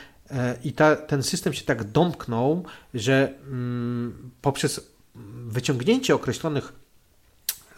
[0.64, 4.92] I ta, ten system się tak domknął, że mm, poprzez
[5.48, 6.74] wyciągnięcie określonych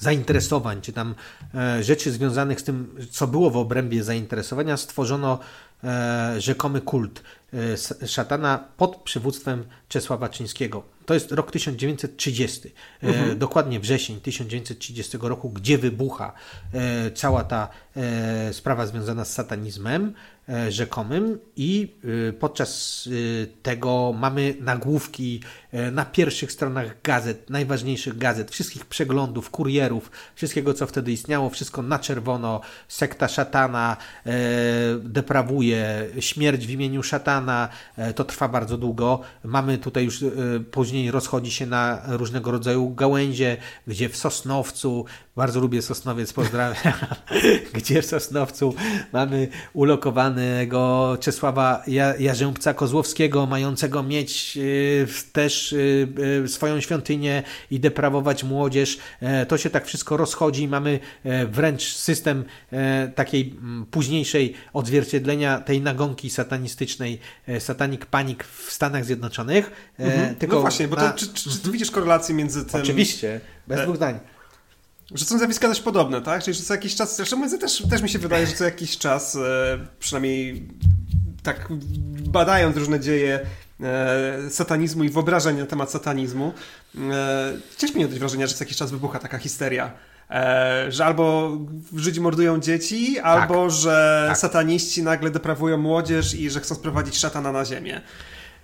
[0.03, 1.15] zainteresowań, czy tam
[1.55, 5.39] e, rzeczy związanych z tym, co było w obrębie zainteresowania, stworzono
[5.83, 7.21] e, rzekomy kult
[8.05, 10.83] szatana pod przywództwem Czesława Czyńskiego.
[11.05, 13.37] To jest rok 1930, mhm.
[13.37, 16.33] dokładnie wrzesień 1930 roku, gdzie wybucha
[17.15, 17.69] cała ta
[18.51, 20.13] sprawa związana z satanizmem.
[20.69, 21.95] Rzekomym i
[22.39, 23.09] podczas
[23.63, 25.41] tego mamy nagłówki
[25.91, 31.99] na pierwszych stronach gazet, najważniejszych gazet, wszystkich przeglądów, kurierów, wszystkiego co wtedy istniało, wszystko na
[31.99, 33.97] czerwono, sekta szatana
[34.99, 37.42] deprawuje, śmierć w imieniu szatana,
[38.15, 39.19] to trwa bardzo długo.
[39.43, 40.25] Mamy tutaj już
[40.71, 46.93] później rozchodzi się na różnego rodzaju gałęzie, gdzie w Sosnowcu, bardzo lubię Sosnowiec, pozdrawiam,
[47.75, 48.75] gdzie w Sosnowcu
[49.13, 51.83] mamy ulokowany panego Czesława
[52.19, 55.75] Jarzębca Kozłowskiego, mającego mieć y, też
[56.47, 58.97] swoją świątynię i deprawować młodzież.
[59.21, 60.67] E, to się tak wszystko rozchodzi.
[60.67, 63.55] Mamy e, wręcz system e, takiej
[63.91, 67.19] późniejszej odzwierciedlenia tej nagonki satanistycznej,
[67.59, 69.71] satanik panik w Stanach Zjednoczonych.
[69.99, 70.35] Mhm.
[70.35, 71.13] Tylko no właśnie, bo to, na...
[71.13, 72.81] czy, czy, czy, ty widzisz korelację między tym...
[72.81, 74.19] Oczywiście, bez dwóch zdań.
[75.11, 76.43] Że są zjawiska dość podobne, tak?
[76.43, 79.35] Czyli że co jakiś czas, zresztą też, też mi się wydaje, że co jakiś czas,
[79.35, 79.39] e,
[79.99, 80.67] przynajmniej
[81.43, 81.67] tak
[82.27, 83.39] badając różne dzieje
[83.81, 86.53] e, satanizmu i wyobrażeń na temat satanizmu,
[87.11, 89.93] e, ciężko mi odnieść wrażenia, że co jakiś czas wybucha taka histeria.
[90.89, 91.57] Że albo
[91.95, 93.25] Żydzi mordują dzieci, tak.
[93.25, 94.37] albo że tak.
[94.37, 98.01] sataniści nagle deprawują młodzież i że chcą sprowadzić szatana na ziemię.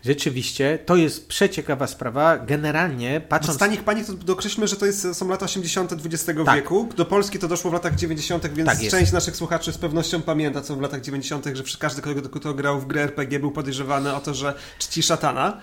[0.05, 2.38] Rzeczywiście, to jest przeciekawa sprawa.
[2.38, 3.55] Generalnie patrząc...
[3.55, 5.93] Stanik Panik, to dokreślmy, że to jest, są lata 80.
[5.93, 6.55] XX tak.
[6.55, 6.89] wieku.
[6.97, 10.62] Do Polski to doszło w latach 90., więc tak część naszych słuchaczy z pewnością pamięta,
[10.62, 12.01] co w latach 90., że każdy,
[12.32, 15.57] kto grał w grę RPG, był podejrzewany o to, że czci szatana.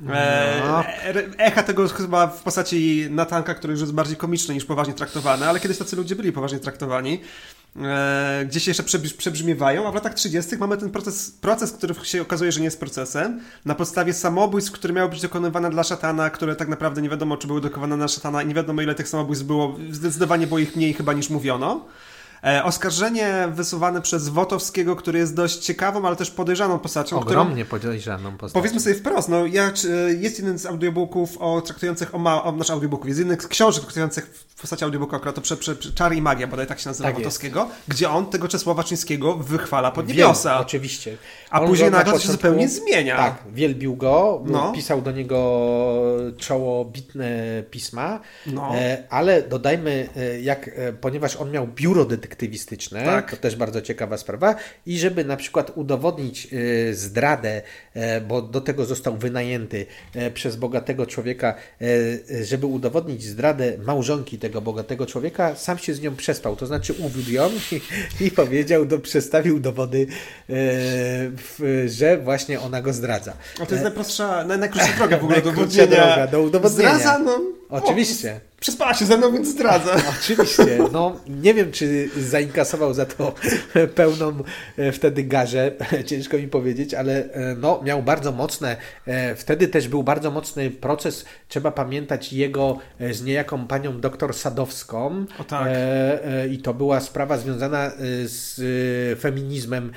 [0.00, 0.14] No.
[0.14, 5.46] E, echa tego chyba w postaci Natanka, który już jest bardziej komiczny niż poważnie traktowany,
[5.46, 7.20] ale kiedyś tacy ludzie byli poważnie traktowani.
[7.82, 8.82] E, gdzieś jeszcze
[9.18, 10.56] przebrzmiewają, a w latach 30.
[10.56, 14.94] mamy ten proces, proces, który się okazuje, że nie jest procesem, na podstawie samobójstw, które
[14.94, 18.42] miały być dokonywane dla szatana, które tak naprawdę nie wiadomo, czy były dokonywane na szatana
[18.42, 21.86] i nie wiadomo, ile tych samobójstw było, zdecydowanie było ich mniej chyba niż mówiono.
[22.46, 27.20] E, oskarżenie wysuwane przez Wotowskiego, który jest dość ciekawą, ale też podejrzaną postacią.
[27.20, 28.60] Ogromnie którą, podejrzaną postacią.
[28.60, 29.72] Powiedzmy sobie wprost, no, ja,
[30.20, 33.82] jest jeden z audiobooków o, traktujących o, ma, o nasz audiobooków, jest jeden z książek
[33.82, 36.88] traktujących w postaci audiobooka akurat to prze, prze, prze, Czar i Magia, bodaj tak się
[36.88, 40.50] nazywa tak Wotowskiego, gdzie on tego Czesława Czyńskiego wychwala pod niebiosa.
[40.50, 41.16] Wiem, oczywiście.
[41.50, 43.16] A on później nagle się zupełnie zmienia.
[43.16, 44.72] Tak, wielbił go, no.
[44.72, 45.36] pisał do niego
[46.38, 48.76] czołobitne pisma, no.
[48.76, 52.04] E, ale dodajmy, e, jak, e, ponieważ on miał biuro
[52.36, 53.30] detektywistyczne, tak.
[53.30, 54.54] to też bardzo ciekawa sprawa,
[54.86, 56.48] i żeby na przykład udowodnić
[56.92, 57.62] zdradę,
[58.28, 59.86] bo do tego został wynajęty
[60.34, 61.54] przez bogatego człowieka,
[62.42, 67.30] żeby udowodnić zdradę małżonki tego bogatego człowieka, sam się z nią przespał, to znaczy uwiódł
[67.30, 67.80] ją i,
[68.24, 70.06] i powiedział, do, przedstawił dowody,
[71.86, 73.32] że właśnie ona go zdradza.
[73.60, 76.26] A to jest najprostsza, najkrótsza droga w ogóle do udowodnienia.
[76.26, 76.98] do udowodnienia.
[76.98, 77.40] Zdradza, no,
[77.70, 78.40] Oczywiście.
[78.52, 79.96] O, przespała się ze mną, więc zdradza.
[80.20, 80.78] Oczywiście.
[80.92, 83.34] No, nie wiem, czy zainkasował za to
[83.94, 84.42] pełną
[84.76, 85.72] e, wtedy garzę,
[86.06, 90.70] ciężko mi powiedzieć, ale e, no, miał bardzo mocne, e, wtedy też był bardzo mocny
[90.70, 92.78] proces, trzeba pamiętać jego
[93.10, 95.26] z niejaką panią doktor Sadowską.
[95.38, 95.68] O tak.
[96.50, 97.90] I to była sprawa związana
[98.24, 98.60] z
[99.20, 99.92] feminizmem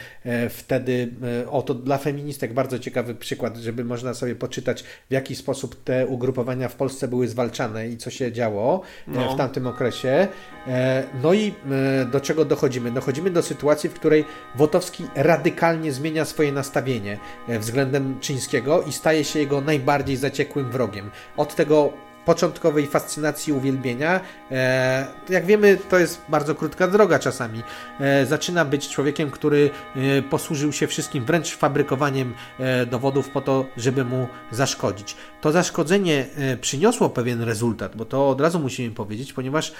[0.50, 1.12] wtedy.
[1.50, 6.08] O, to dla feministek bardzo ciekawy przykład, żeby można sobie poczytać, w jaki sposób te
[6.08, 7.59] ugrupowania w Polsce były zwalczane
[7.90, 9.34] i co się działo e, no.
[9.34, 10.28] w tamtym okresie.
[10.68, 11.54] E, no i
[12.02, 12.92] e, do czego dochodzimy?
[12.92, 19.40] Dochodzimy do sytuacji, w której Wotowski radykalnie zmienia swoje nastawienie względem Czyńskiego i staje się
[19.40, 21.12] jego najbardziej zaciekłym wrogiem.
[21.38, 21.94] Od tego
[22.30, 24.22] początkowej fascynacji uwielbienia.
[24.52, 27.64] E, jak wiemy, to jest bardzo krótka droga czasami.
[28.00, 32.34] E, zaczyna być człowiekiem, który e, posłużył się wszystkim, wręcz fabrykowaniem
[32.92, 35.16] dowodów po to, żeby mu zaszkodzić.
[35.42, 36.26] To zaszkodzenie
[36.62, 39.74] przyniosło pewien rezultat, bo to od razu musimy powiedzieć, ponieważ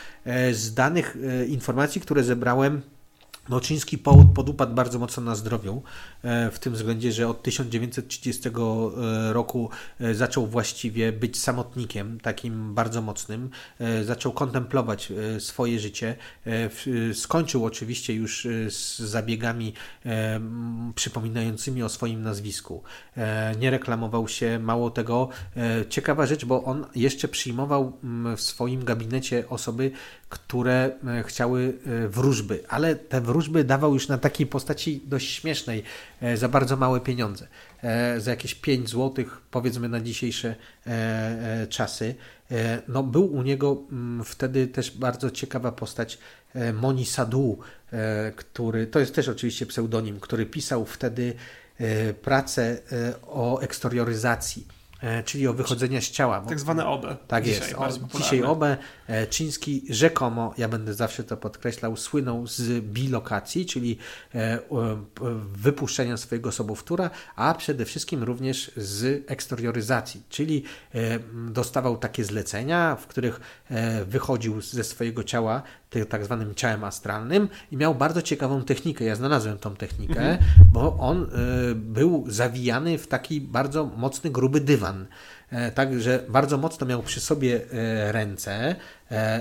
[0.52, 2.82] z danych informacji, które zebrałem,
[3.50, 3.98] Noczyński
[4.36, 5.84] podupadł bardzo mocno na zdrowiu,
[6.24, 8.52] e, w tym względzie, że od 1930 e,
[9.34, 9.70] roku
[10.00, 13.50] e, zaczął właściwie być samotnikiem, takim bardzo mocnym.
[14.04, 16.16] Zaczął kontemplować swoje życie.
[17.14, 19.74] Skończył oczywiście już z zabiegami
[20.96, 22.84] przypominającymi o swoim nazwisku.
[23.60, 25.30] Nie reklamował się, mało tego.
[25.90, 27.98] Ciekawa rzecz, bo on jeszcze przyjmował
[28.38, 29.92] w swoim gabinecie osoby,
[30.30, 30.92] które
[31.26, 31.74] chciały
[32.10, 35.84] wróżby, ale te wróżby dawał już na takiej postaci dość śmiesznej
[36.22, 37.48] e, za bardzo małe pieniądze.
[37.84, 40.56] E, za jakieś 5 zł, powiedzmy na dzisiejsze
[40.88, 42.16] e, czasy.
[42.88, 46.18] No, był u niego mm, wtedy też bardzo ciekawa postać
[46.74, 47.60] Moni Sadu,
[48.36, 51.34] który, to jest też oczywiście pseudonim, który pisał wtedy
[52.22, 52.78] pracę
[53.28, 54.79] o eksterioryzacji E,
[55.26, 56.42] czyli o wychodzenie z ciała.
[56.42, 57.18] Tak zwane OBE.
[57.28, 58.04] Tak dzisiaj jest.
[58.14, 58.78] O, dzisiaj OBE.
[59.08, 63.98] E, Czyński rzekomo, ja będę zawsze to podkreślał, słynął z bilokacji, czyli
[64.36, 64.60] e,
[65.54, 70.64] wypuszczenia swojego sobowtóra, a przede wszystkim również z eksterioryzacji, czyli
[71.48, 73.40] dostawał takie zlecenia, w których
[74.06, 75.64] wychodził ze swojego ciała
[76.10, 79.06] tak zwanym ciałem astralnym i miał bardzo ciekawą technikę.
[79.06, 80.40] Ja znalazłem tą technikę, mhm.
[80.72, 81.30] bo on
[81.76, 84.89] był zawijany w taki bardzo mocny, gruby dywan.
[85.52, 88.76] E, Także bardzo mocno miał przy sobie e, ręce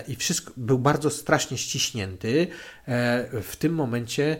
[0.08, 2.46] i wszystko był bardzo strasznie ściśnięty.
[3.42, 4.36] W tym momencie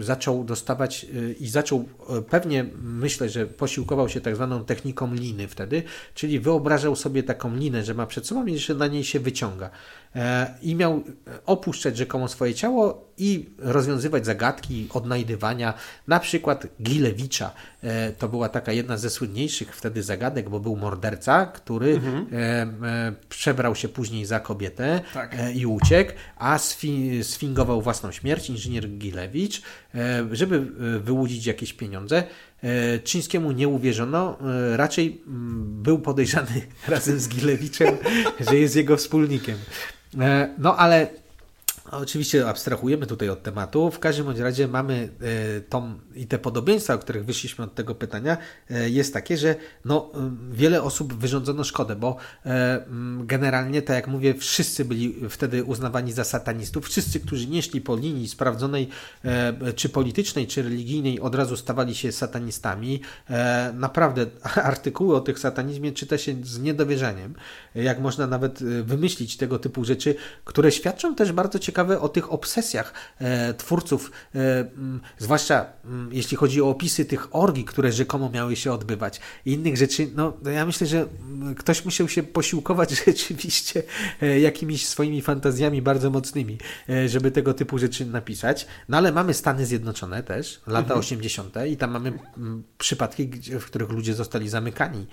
[0.00, 1.06] zaczął dostawać
[1.40, 1.88] i zaczął
[2.30, 5.82] pewnie myślę, że posiłkował się tak zwaną techniką liny wtedy,
[6.14, 9.70] czyli wyobrażał sobie taką linę, że ma przed sobą i że na niej się wyciąga.
[10.62, 11.04] I miał
[11.46, 15.74] opuszczać rzekomo swoje ciało i rozwiązywać zagadki odnajdywania,
[16.06, 17.50] na przykład Gilewicza.
[18.18, 22.26] To była taka jedna ze słynniejszych wtedy zagadek, bo był morderca, który mhm.
[22.32, 22.36] e,
[22.88, 25.34] e, przebrał się później za kobietę tak.
[25.38, 29.62] e, i uciekł, a sfi sfingował własną śmierć, inżynier Gilewicz,
[29.94, 32.24] e, żeby e, wyłudzić jakieś pieniądze.
[33.04, 34.38] Czyńskiemu nie uwierzono,
[34.76, 37.96] raczej mm, był podejrzany razem z Gilewiczem,
[38.40, 39.58] że jest jego wspólnikiem.
[40.58, 41.06] No ale
[41.90, 43.90] Oczywiście abstrahujemy tutaj od tematu.
[43.90, 45.08] W każdym bądź razie mamy
[45.56, 48.36] e, tą i te podobieństwa, o których wyszliśmy od tego pytania,
[48.70, 52.16] e, jest takie, że no, e, wiele osób wyrządzono szkodę, bo
[53.24, 56.84] generalnie, tak jak mówię, wszyscy byli wtedy uznawani za satanistów.
[56.84, 58.88] Wszyscy, którzy nie szli po linii sprawdzonej,
[59.76, 63.00] czy politycznej, czy religijnej, od razu stawali się satanistami.
[63.74, 67.34] Naprawdę artykuły o tych satanizmie czyta się z niedowierzaniem.
[67.74, 70.14] Jak można nawet wymyślić tego typu rzeczy,
[70.44, 74.38] które świadczą też bardzo ciekawe ciekawe o tych obsesjach e, twórców, e,
[75.18, 75.66] zwłaszcza
[76.10, 80.10] jeśli chodzi o opisy tych orgii, które rzekomo miały się odbywać i innych rzeczy.
[80.14, 81.06] No, ja myślę, że
[81.56, 83.82] ktoś musiał się posiłkować rzeczywiście
[84.22, 86.58] e, jakimiś swoimi fantazjami bardzo mocnymi,
[87.06, 88.66] żeby tego typu rzeczy napisać.
[88.88, 91.00] No ale mamy Stany Zjednoczone też, lata mhm.
[91.00, 91.54] 80.
[91.70, 92.12] i tam mamy
[92.78, 95.06] przypadki, w których ludzie zostali zamykani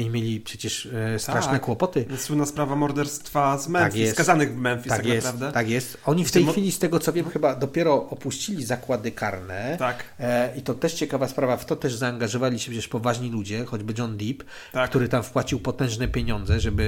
[0.00, 0.88] i mieli przecież
[1.18, 1.62] straszne tak.
[1.62, 2.06] kłopoty.
[2.16, 5.52] Słynna sprawa morderstwa z Memphis, tak skazanych w Memphis tak, tak jest, naprawdę.
[5.52, 5.98] Tak jest.
[6.08, 9.76] Oni w tej chwili, z tego co wiem, chyba dopiero opuścili zakłady karne.
[9.78, 10.04] Tak.
[10.20, 13.94] E, I to też ciekawa sprawa, w to też zaangażowali się przecież poważni ludzie, choćby
[13.98, 14.90] John Deep, tak.
[14.90, 16.84] który tam wpłacił potężne pieniądze, żeby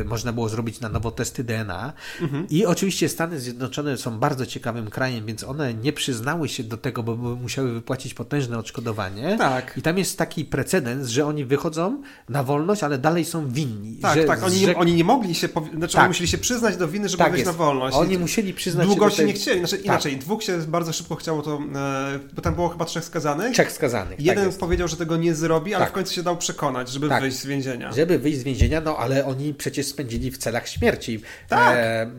[0.00, 1.92] e, można było zrobić na nowo testy DNA.
[2.20, 2.46] Mhm.
[2.50, 7.02] I oczywiście Stany Zjednoczone są bardzo ciekawym krajem, więc one nie przyznały się do tego,
[7.02, 9.36] bo musiały wypłacić potężne odszkodowanie.
[9.38, 9.74] Tak.
[9.76, 13.96] I tam jest taki precedens, że oni wychodzą na wolność, ale dalej są winni.
[13.96, 14.42] Tak, że, tak.
[14.42, 16.02] Oni, nie, oni nie mogli się, znaczy tak.
[16.02, 17.58] oni musieli się przyznać do winy, żeby tak wyjść jest.
[17.58, 17.96] na wolność.
[17.98, 19.26] Oni musieli przyznać Długo się, tej...
[19.26, 19.58] nie chcieli.
[19.58, 19.86] Znaczy, tak.
[19.86, 23.52] Inaczej, dwóch się bardzo szybko chciało to, e, bo tam było chyba trzech skazanych.
[23.52, 26.90] Trzech skazanych, tak Jeden powiedział, że tego nie zrobi, ale w końcu się dał przekonać,
[26.90, 27.92] żeby wyjść z więzienia.
[27.92, 31.20] Żeby wyjść z więzienia, no ale oni przecież spędzili w celach śmierci.
[31.48, 31.76] Tak.
[31.76, 32.10] E,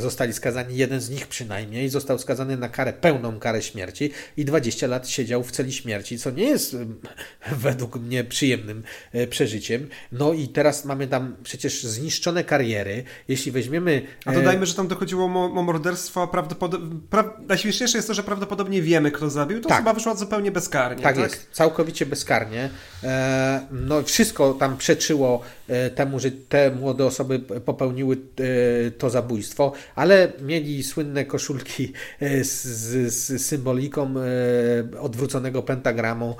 [0.00, 4.86] zostali skazani, jeden z nich przynajmniej, został skazany na karę, pełną karę śmierci i 20
[4.86, 6.76] lat siedział w celi śmierci, co nie jest
[7.66, 9.88] według mnie przyjemnym e, przeżyciem.
[10.12, 13.04] No i teraz mamy tam przecież zniszczone kariery.
[13.28, 14.02] Jeśli weźmiemy...
[14.24, 17.00] A dodajmy, że tam dochodziło o, morderstwo prawdopodobnie...
[17.10, 17.30] Pra...
[17.48, 19.60] Najśmieszniejsze jest to, że prawdopodobnie wiemy, kto zabił.
[19.60, 19.78] To tak.
[19.78, 21.02] osoba wyszła zupełnie bezkarnie.
[21.02, 21.24] Tak, tak?
[21.24, 22.70] jest, całkowicie bezkarnie.
[23.04, 28.16] E, no wszystko tam przeczyło e, temu, że te młode osoby popełniły
[28.98, 31.92] to zabójstwo, ale mieli słynne koszulki
[32.42, 32.62] z,
[33.14, 34.14] z symboliką
[35.00, 36.36] odwróconego pentagramu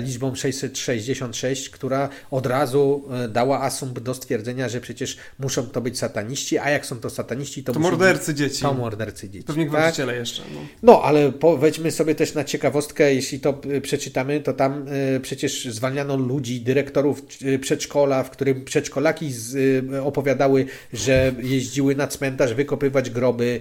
[0.00, 6.58] liczbą 666, która od razu dała asumpt do stwierdzenia, że przecież muszą to być sataniści,
[6.58, 7.80] a jak są to sataniści, to, to
[8.10, 8.62] mordercy dzieci.
[8.62, 9.44] To mordercy dzieci.
[9.44, 10.20] Pewnie gwałciciele tak?
[10.20, 10.42] jeszcze.
[10.54, 10.60] No.
[10.82, 15.64] no, ale weźmy sobie też na ciekawostkę, jeśli to y, przeczytamy, to tam y, przecież
[15.64, 22.54] zwalniano ludzi, dyrektorów y, przedszkola, w którym przedszkolaki z, y, opowiadały, że jeździły na cmentarz
[22.54, 23.60] wykopywać groby,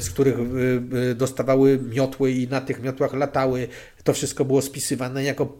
[0.00, 0.36] z których
[1.14, 3.68] dostawały miotły i na tych miotłach latały.
[4.04, 5.58] To wszystko było spisywane jako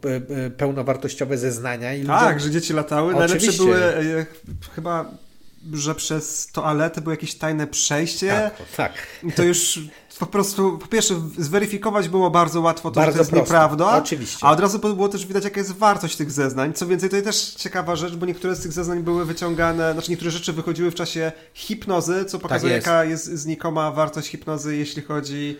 [0.57, 1.95] pełnowartościowe zeznania.
[1.95, 2.45] I tak, ludzie...
[2.45, 3.17] że dzieci latały.
[3.17, 3.63] Oczywiście.
[3.63, 4.27] Najlepsze były e,
[4.75, 5.11] chyba
[5.73, 8.51] że przez toaletę było jakieś tajne przejście.
[8.57, 8.93] Tak, tak.
[9.37, 9.81] To już
[10.19, 13.55] po prostu, po pierwsze, zweryfikować było bardzo łatwo to, bardzo że to jest prosto.
[13.55, 13.97] nieprawda.
[13.97, 14.47] Oczywiście.
[14.47, 16.73] A od razu było też widać, jaka jest wartość tych zeznań.
[16.73, 20.11] Co więcej, to jest też ciekawa rzecz, bo niektóre z tych zeznań były wyciągane, znaczy
[20.11, 22.87] niektóre rzeczy wychodziły w czasie hipnozy, co pokazuje, tak jest.
[22.87, 25.57] jaka jest znikoma wartość hipnozy, jeśli chodzi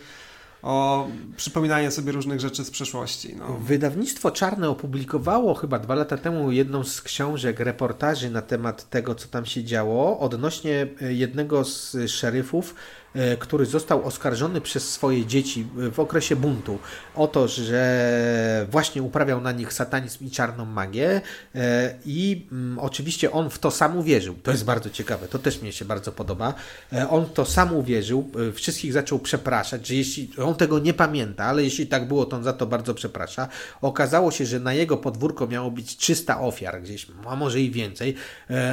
[0.63, 1.07] o
[1.37, 3.35] przypominanie sobie różnych rzeczy z przeszłości.
[3.35, 3.53] No.
[3.53, 9.27] Wydawnictwo Czarne opublikowało chyba dwa lata temu jedną z książek, reportaży na temat tego, co
[9.27, 13.02] tam się działo, odnośnie jednego z szeryfów, E,
[13.39, 16.79] który został oskarżony przez swoje dzieci w okresie buntu
[17.15, 21.21] o to, że właśnie uprawiał na nich satanizm i czarną magię
[21.55, 24.35] e, i mm, oczywiście on w to sam uwierzył.
[24.43, 26.53] To jest bardzo ciekawe, to też mnie się bardzo podoba.
[26.93, 31.63] E, on to sam uwierzył, wszystkich zaczął przepraszać, że jeśli on tego nie pamięta, ale
[31.63, 33.47] jeśli tak było, to on za to bardzo przeprasza.
[33.81, 38.15] Okazało się, że na jego podwórko miało być 300 ofiar gdzieś, a może i więcej.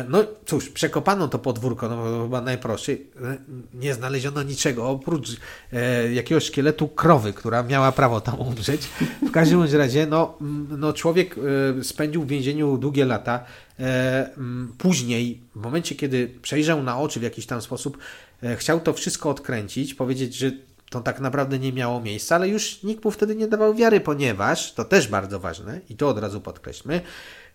[0.09, 2.99] No cóż, przekopano to podwórko, no chyba najprostszy.
[3.75, 5.29] Nie znaleziono znaleziono niczego oprócz
[5.73, 8.83] e, jakiegoś szkieletu krowy, która miała prawo tam umrzeć.
[9.29, 10.39] W każdym razie no,
[10.79, 11.37] no człowiek
[11.79, 13.45] e, spędził w więzieniu długie lata.
[13.79, 14.31] E,
[14.79, 17.99] później, w momencie, kiedy przejrzał na oczy w jakiś tam sposób,
[18.43, 20.51] e, chciał to wszystko odkręcić, powiedzieć, że
[20.91, 24.73] to tak naprawdę nie miało miejsca, ale już nikt mu wtedy nie dawał wiary, ponieważ,
[24.73, 27.01] to też bardzo ważne i to od razu podkreślmy,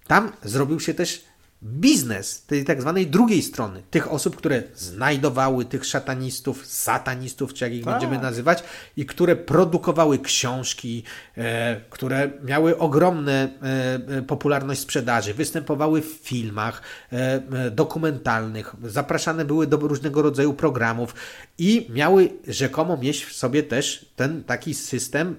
[0.08, 1.24] tam zrobił się też
[1.66, 7.74] biznes tej tak zwanej drugiej strony, tych osób, które znajdowały tych szatanistów, satanistów, czy jak
[7.74, 7.94] ich tak.
[7.94, 8.64] będziemy nazywać,
[8.98, 11.04] i które produkowały książki,
[11.38, 19.68] e, które miały ogromne e, popularność sprzedaży, występowały w filmach e, e, dokumentalnych, zapraszane były
[19.68, 21.16] do różnego rodzaju programów
[21.58, 25.36] i miały rzekomo mieć w sobie też ten taki system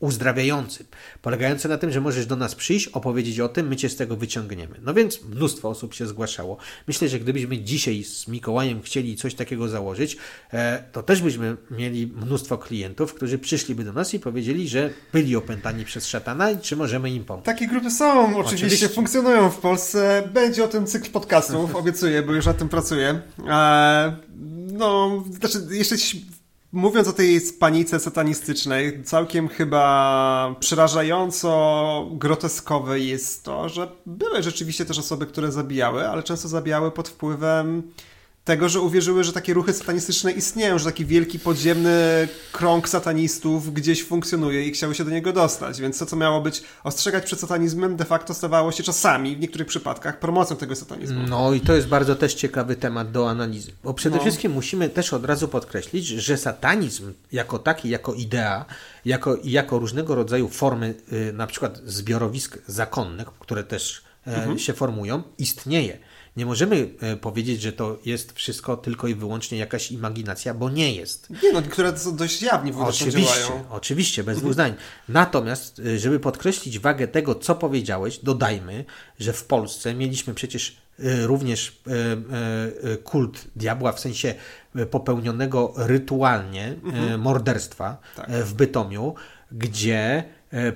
[0.00, 0.84] uzdrawiający,
[1.22, 4.16] polegający na tym, że możesz do nas przyjść, opowiedzieć o tym, my cię z tego
[4.16, 4.74] wyciągniemy.
[4.82, 6.56] No więc mnóstwo osób się zgłaszało.
[6.88, 10.16] Myślę, że gdybyśmy dzisiaj z Mikołajem chcieli coś takiego założyć,
[10.52, 15.36] e, to też byśmy mieli mnóstwo klientów, którzy przyszliby do nas i powiedzieli, że byli
[15.36, 17.44] opętani przez szatana i czy możemy im pomóc.
[17.44, 18.88] Takie grupy są, oczywiście, oczywiście.
[18.88, 20.28] funkcjonują w Polsce.
[20.34, 23.20] Będzie o tym cykl podcastów, obiecuję, bo już nad tym pracuję.
[23.48, 24.16] E,
[24.72, 25.96] no, znaczy jeszcze
[26.72, 34.98] Mówiąc o tej panice satanistycznej, całkiem chyba przerażająco groteskowe jest to, że były rzeczywiście też
[34.98, 37.82] osoby, które zabijały, ale często zabijały pod wpływem
[38.48, 44.04] tego, że uwierzyły, że takie ruchy satanistyczne istnieją, że taki wielki podziemny krąg satanistów gdzieś
[44.04, 45.80] funkcjonuje i chciały się do niego dostać.
[45.80, 49.66] Więc to, co miało być ostrzegać przed satanizmem, de facto stawało się czasami, w niektórych
[49.66, 51.20] przypadkach, promocją tego satanizmu.
[51.28, 53.72] No i to jest bardzo też ciekawy temat do analizy.
[53.84, 54.22] Bo przede no.
[54.22, 58.64] wszystkim musimy też od razu podkreślić, że satanizm jako taki, jako idea,
[59.04, 64.58] jako, jako różnego rodzaju formy, y, na przykład zbiorowisk zakonnych, które też e, mhm.
[64.58, 65.98] się formują, istnieje.
[66.38, 70.94] Nie możemy e, powiedzieć, że to jest wszystko tylko i wyłącznie jakaś imaginacja, bo nie
[70.94, 71.30] jest.
[71.42, 73.64] Nie, no niektóre są dość jawnie w Oczywiście, działają.
[73.70, 74.74] oczywiście, bez dwóch zdań.
[75.08, 78.84] Natomiast, e, żeby podkreślić wagę tego, co powiedziałeś, dodajmy,
[79.20, 81.82] że w Polsce mieliśmy przecież e, również
[83.04, 84.34] kult diabła, w sensie
[84.90, 87.20] popełnionego rytualnie mhm.
[87.20, 88.30] morderstwa tak.
[88.30, 89.14] w Bytomiu,
[89.52, 90.24] gdzie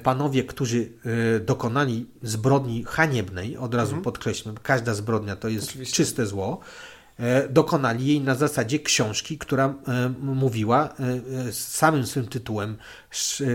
[0.02, 0.88] panowie, którzy
[1.36, 4.02] e, dokonali zbrodni haniebnej, od razu mhm.
[4.02, 5.96] podkreślmy, każda zbrodnia to jest Oczywiście.
[5.96, 6.60] czyste zło,
[7.18, 9.74] e, dokonali jej na zasadzie książki, która
[10.22, 10.88] mówiła
[11.50, 12.76] z samym swym tytułem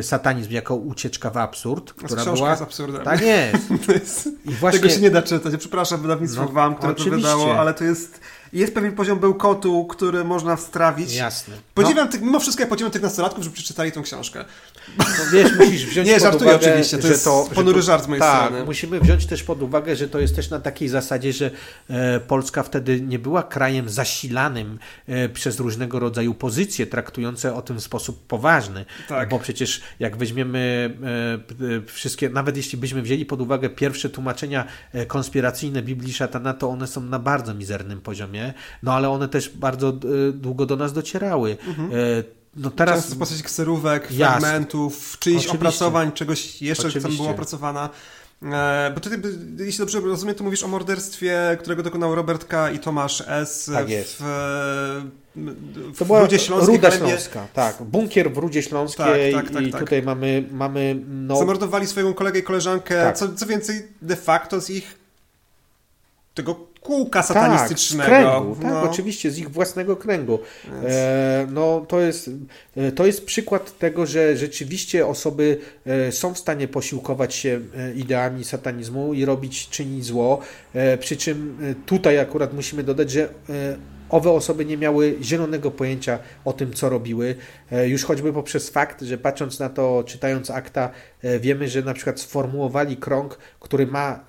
[0.02, 2.50] Satanizm jako ucieczka w absurd, która była...
[2.50, 3.04] jest absurdem.
[3.04, 4.30] Tak jest.
[4.46, 4.80] I właśnie...
[4.80, 5.54] Tego się nie da czytać.
[5.58, 8.22] Przepraszam wydawnictwo no, wam, które to wydało, ale to jest
[8.54, 11.16] jest pewien poziom bełkotu, który można wstrawić.
[11.16, 11.56] Jasne.
[11.74, 12.12] Podziwiam no.
[12.12, 14.46] tych, mimo wszystko ja podziwiam tych nastolatków, żeby przeczytali tą książkę.
[14.98, 18.22] No wiesz, musisz wziąć Nie, żartuję uwagę, oczywiście, to jest to, ponury żart z mojej
[18.22, 18.66] tak, strony.
[18.66, 21.52] musimy wziąć też pod uwagę, że to jest też na takiej zasadzie, że
[21.90, 27.78] e, Polska wtedy nie była krajem zasilanym e, przez różnego rodzaju pozycje traktujące o tym
[27.80, 28.86] w sposób poważny.
[29.08, 29.30] Tak.
[29.30, 30.94] Bo przecież jak weźmiemy
[31.84, 36.70] e, wszystkie, nawet jeśli byśmy wzięli pod uwagę pierwsze tłumaczenia e, konspiracyjne Biblii Szatana, to
[36.70, 38.37] one są na bardzo mizernym poziomie,
[38.84, 41.58] no ale one też bardzo e, długo do nas docierały.
[41.68, 41.90] Mhm.
[42.56, 42.96] No teraz...
[42.96, 45.58] Często w postaci kserówek, fragmentów, czyichś Oczywiście.
[45.58, 47.90] opracowań, czegoś jeszcze, co tam było opracowana.
[48.44, 49.20] E, bo tutaj,
[49.60, 52.72] jeśli dobrze rozumiem, to mówisz o morderstwie, którego dokonał Robert K.
[52.72, 53.72] i Tomasz S.
[53.74, 54.16] Tak jest.
[54.20, 54.24] w,
[55.94, 56.76] w to była Rudzie Śląskiej.
[56.76, 57.84] Ruda Śląska, tak.
[57.84, 59.82] Bunkier w Rudzie Śląskiej tak, tak, tak, i tak.
[59.82, 60.50] tutaj mamy...
[60.52, 61.38] mamy no...
[61.38, 63.18] Zamordowali swojego kolegę i koleżankę, tak.
[63.18, 64.98] co, co więcej, de facto z ich
[66.34, 68.12] tego kółka satanistycznego.
[68.12, 68.82] Tak, kręgu, tak, no.
[68.82, 70.40] oczywiście, z ich własnego kręgu.
[70.86, 72.30] E, no, to jest,
[72.78, 77.94] e, to jest przykład tego, że rzeczywiście osoby e, są w stanie posiłkować się e,
[77.94, 80.40] ideami satanizmu i robić, czynić zło,
[80.74, 83.30] e, przy czym tutaj akurat musimy dodać, że
[84.10, 87.36] owe osoby nie miały zielonego pojęcia o tym, co robiły.
[87.86, 90.90] Już choćby poprzez fakt, że patrząc na to, czytając akta,
[91.40, 94.20] wiemy, że na przykład sformułowali krąg, który ma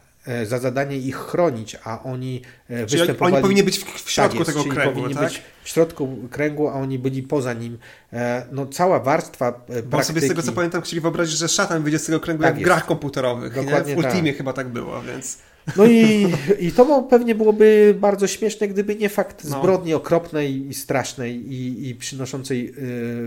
[0.46, 3.34] za zadanie ich chronić, a oni e, czyli występowali...
[3.34, 5.24] Oni powinni być w środku tak tego czyli kręgu, powinni tak?
[5.24, 7.78] być w środku kręgu, a oni byli poza nim.
[8.12, 9.88] E, no cała warstwa praktyki...
[9.88, 12.54] Bo sobie z tego co pamiętam chcieli wyobrazić, że szatan wyjdzie z tego kręgu tak
[12.54, 13.54] jak w grach komputerowych.
[13.54, 14.02] Dokładnie nie?
[14.02, 14.38] W Ultimie tak.
[14.38, 15.38] chyba tak było, więc...
[15.76, 16.26] No i,
[16.58, 19.58] i to pewnie byłoby bardzo śmieszne, gdyby nie fakt no.
[19.58, 22.74] zbrodni okropnej i strasznej i, i przynoszącej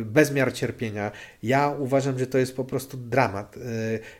[0.02, 1.12] y, bezmiar cierpienia.
[1.44, 3.58] Ja uważam, że to jest po prostu dramat.
[3.58, 3.60] Y,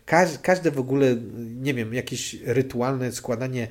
[0.06, 1.16] każ, każde w ogóle,
[1.62, 3.68] nie wiem, jakieś rytualne składanie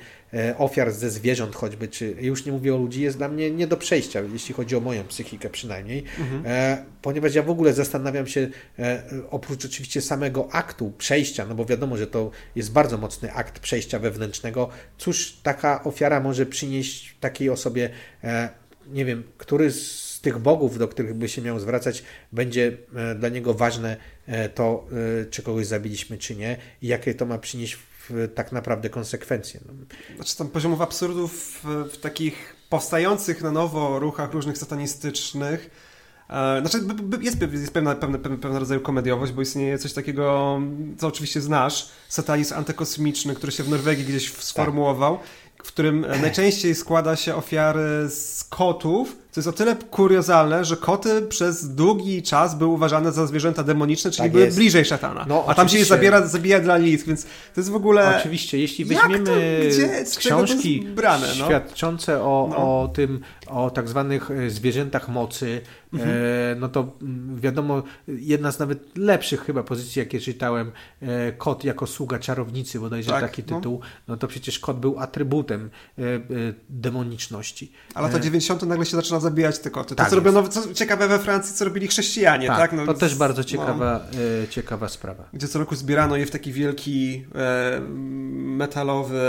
[0.59, 3.77] ofiar ze zwierząt choćby, czy już nie mówię o ludzi, jest dla mnie nie do
[3.77, 6.43] przejścia, jeśli chodzi o moją psychikę przynajmniej, mhm.
[6.47, 11.65] E, ponieważ ja w ogóle zastanawiam się, e, oprócz oczywiście samego aktu przejścia, no bo
[11.65, 14.69] wiadomo, że to jest bardzo mocny akt przejścia wewnętrznego,
[14.99, 17.91] cóż taka ofiara może przynieść takiej osobie,
[18.87, 22.03] nie wiem, który z tych bogów, do których by się miał zwracać,
[22.33, 22.77] będzie
[23.17, 23.97] dla niego ważne
[24.55, 24.87] to,
[25.31, 27.79] czy kogoś zabiliśmy, czy nie, i jakie to ma przynieść
[28.35, 29.61] tak naprawdę konsekwencje.
[29.67, 29.73] No.
[30.17, 35.71] Znaczy tam poziomów absurdów w, w takich powstających na nowo ruchach różnych satanistycznych
[36.31, 36.79] e, znaczy,
[37.21, 40.59] jest, jest pewna, pewna, pewna rodzaju komediowość, bo istnieje coś takiego,
[40.99, 45.19] co oczywiście znasz, satanizm antykosmiczny, który się w Norwegii gdzieś sformułował,
[45.65, 51.23] w którym najczęściej składa się ofiary z kotów, co jest o tyle kuriozalne, że koty
[51.23, 55.25] przez długi czas były uważane za zwierzęta demoniczne, czyli tak były bliżej szatana.
[55.29, 58.19] No, a tam się je zabiera, zabija dla Lisk, więc to jest w ogóle...
[58.19, 61.47] Oczywiście, jeśli weźmiemy to, książki brane, no?
[61.47, 62.57] świadczące o, no.
[62.57, 65.61] o tym, o tak zwanych e, zwierzętach mocy,
[65.93, 66.11] mhm.
[66.11, 66.15] e,
[66.61, 70.73] no to mm, wiadomo, jedna z nawet lepszych chyba pozycji, jakie czytałem,
[71.03, 73.57] e, kot jako sługa czarownicy, bodajże tak, taki no.
[73.57, 74.17] tytuł, no.
[74.17, 76.21] to przecież kot był atrybutem e, e
[76.69, 77.73] demoniczności.
[77.95, 78.63] Ale lata 90.
[78.63, 79.89] nagle się zaczyna zabijać te koty.
[79.89, 82.59] To, tak co robiono, co ciekawe we Francji, co robili chrześcijanie, tak?
[82.59, 82.73] tak?
[82.73, 85.25] No, to też bardzo ciekawa, no, e, ciekawa sprawa.
[85.33, 87.81] Gdzie co roku zbierano je w taki wielki e,
[88.61, 89.21] metalowy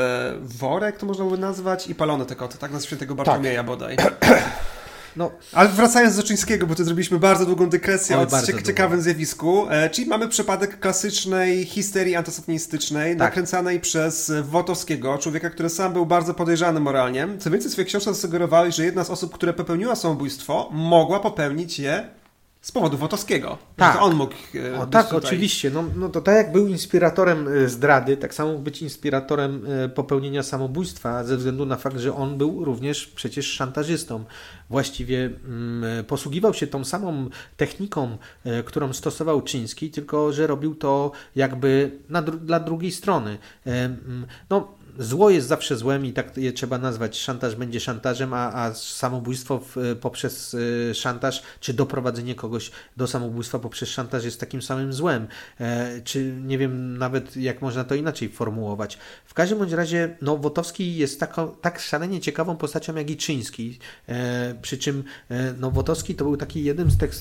[0.42, 2.72] worek, to można by nazwać, i palono te koty, tak?
[2.72, 3.66] Na świętego Bartłomieja tak.
[3.66, 3.98] bodaj.
[5.16, 5.32] No.
[5.54, 9.90] Ale wracając do Czyńskiego, bo tu zrobiliśmy bardzo długą dygresję o ciek ciekawym zjawisku, e,
[9.90, 13.20] czyli mamy przypadek klasycznej histerii antysatanistycznej, tak.
[13.20, 17.28] nakręcanej przez Wotowskiego, człowieka, który sam był bardzo podejrzany moralnie.
[17.40, 21.80] Co więcej, w swojej książce zasugerowałeś, że jedna z osób, które popełniła samobójstwo, mogła popełnić
[21.80, 22.21] je
[22.62, 23.58] z powodu Wotowskiego.
[23.76, 24.02] Tak.
[24.02, 24.34] on mógł.
[24.56, 25.20] E, o, tak, tutaj...
[25.20, 25.72] oczywiście.
[25.72, 29.90] No, no to tak jak był inspiratorem e, zdrady, tak samo mógł być inspiratorem e,
[29.90, 34.24] popełnienia samobójstwa, ze względu na fakt, że on był również przecież szantażystą.
[34.70, 38.18] Właściwie mm, posługiwał się tą samą techniką,
[38.66, 43.38] którą stosował Czyński, tylko że robił to jakby na, dla drugiej strony.
[43.66, 44.68] Mm, no,
[45.00, 47.20] zło jest zawsze złem i tak je trzeba nazwać.
[47.20, 53.60] Szantaż będzie szantażem, a, a samobójstwo w, poprzez y, szantaż, czy doprowadzenie kogoś do samobójstwa
[53.60, 55.28] poprzez szantaż jest takim samym złem.
[55.60, 58.98] E, czy nie wiem nawet, jak można to inaczej formułować.
[59.26, 61.20] W każdym bądź razie, no, Wotowski jest
[61.62, 63.80] tak szalenie ciekawą postacią jak i Czyński.
[64.08, 67.12] E, przy czym e, no, Wotowski to był taki jeden z tych,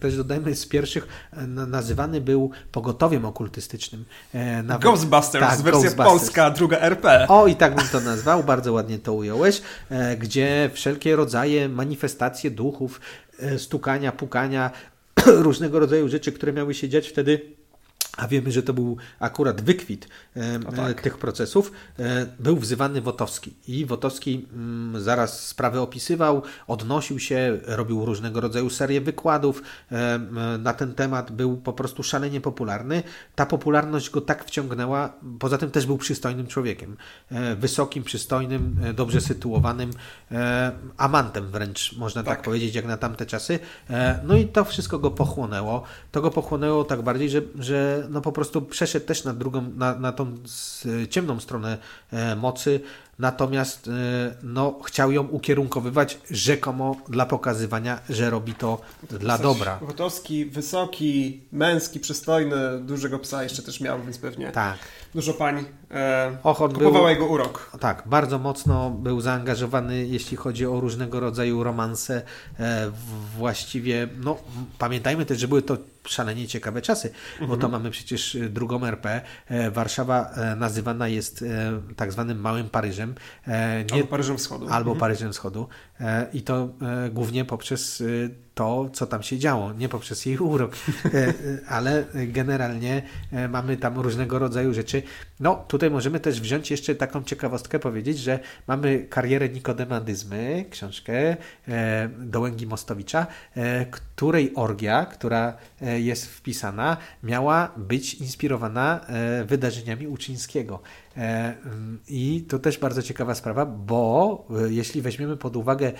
[0.00, 4.04] też dodajmy, z pierwszych, e, nazywany był pogotowiem okultystycznym.
[4.34, 6.08] E, nawet, Ghostbusters, tak, wersja Ghostbusters.
[6.08, 7.17] polska, druga RP.
[7.28, 12.50] O, i tak bym to nazwał, bardzo ładnie to ująłeś, e, gdzie wszelkie rodzaje manifestacje
[12.50, 13.00] duchów,
[13.38, 14.70] e, stukania, pukania,
[15.26, 17.57] różnego rodzaju rzeczy, które miały się dziać wtedy
[18.18, 21.02] a wiemy, że to był akurat wykwit e, tak.
[21.02, 23.54] tych procesów, e, był wzywany Wotowski.
[23.68, 29.62] I Wotowski mm, zaraz sprawę opisywał, odnosił się, robił różnego rodzaju serię wykładów
[30.58, 33.02] na ten temat, był po prostu szalenie popularny.
[33.34, 36.96] Ta popularność go tak wciągnęła, poza tym też był przystojnym człowiekiem.
[37.30, 39.90] E, wysokim, przystojnym, e, dobrze sytuowanym,
[40.96, 42.36] amantem wręcz, można tak.
[42.36, 42.44] tak.
[42.44, 43.58] powiedzieć, jak na tamte czasy.
[44.24, 45.82] no i to wszystko go pochłonęło.
[46.12, 49.94] To go pochłonęło tak bardziej, że, że no po prostu przeszedł też na drugą, na,
[49.94, 50.34] na tą
[51.10, 51.78] ciemną stronę
[52.12, 52.80] e, mocy,
[53.18, 53.90] natomiast e,
[54.42, 58.80] no, chciał ją ukierunkowywać rzekomo dla pokazywania, że robi to
[59.10, 59.78] dla dobra.
[59.86, 64.78] Gotowski, wysoki, męski, przystojny, dużego psa jeszcze też miał, więc pewnie tak.
[65.14, 67.70] dużo pań e, Och, kupowała był, jego urok.
[67.80, 72.22] Tak, bardzo mocno był zaangażowany, jeśli chodzi o różnego rodzaju romanse.
[72.60, 72.90] E,
[73.36, 74.36] właściwie, no
[74.78, 77.50] pamiętajmy też, że były to szalenie ciekawe czasy, mhm.
[77.50, 79.20] bo to mamy przecież e, drugą RP.
[79.46, 81.44] E, Warszawa nazywana jest
[81.96, 83.14] tak zwanym Małym Paryżem.
[83.46, 84.68] Nie, albo Paryżem Wschodu.
[84.68, 85.00] Albo mhm.
[85.00, 85.68] Paryżem Wschodu.
[86.32, 86.68] I to
[87.10, 88.02] głównie poprzez
[88.54, 90.76] to, co tam się działo, nie poprzez jej urok,
[91.68, 93.02] ale generalnie
[93.48, 95.02] mamy tam różnego rodzaju rzeczy.
[95.40, 101.36] No, tutaj możemy też wziąć jeszcze taką ciekawostkę, powiedzieć, że mamy karierę Nikodema Dyzmy, książkę
[102.18, 103.26] Dołęgi Mostowicza,
[103.90, 110.80] której orgia, która jest wpisana, miała być inspirowana e, wydarzeniami Uczyńskiego.
[111.18, 111.54] E,
[112.08, 115.92] I to też bardzo ciekawa sprawa, bo e, jeśli weźmiemy pod uwagę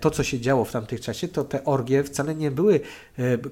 [0.00, 2.80] to, co się działo w tamtych czasie, to te orgie wcale nie były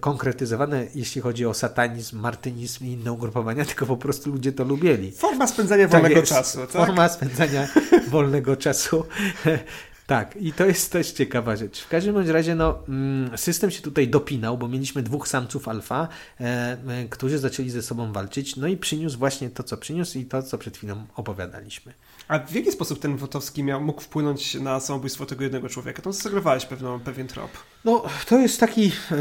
[0.00, 5.12] konkretyzowane, jeśli chodzi o satanizm, martynizm i inne ugrupowania, tylko po prostu ludzie to lubieli.
[5.12, 6.58] Forma spędzania tak wolnego czasu.
[6.58, 6.70] Tak?
[6.70, 7.68] Forma spędzania
[8.08, 9.04] wolnego czasu.
[10.06, 11.80] Tak, i to jest też ciekawa rzecz.
[11.80, 16.08] W każdym bądź razie no, mm, system się tutaj dopinał, bo mieliśmy dwóch samców alfa,
[16.40, 16.44] e,
[16.88, 20.42] e, którzy zaczęli ze sobą walczyć, no i przyniósł właśnie to, co przyniósł i to,
[20.42, 21.92] co przed chwilą opowiadaliśmy.
[22.28, 26.02] A w jaki sposób ten Wotowski miał, mógł wpłynąć na samobójstwo tego jednego człowieka?
[26.02, 27.50] To zasugerowałeś pewną, pewien trop.
[27.84, 29.16] No, to jest taki, e,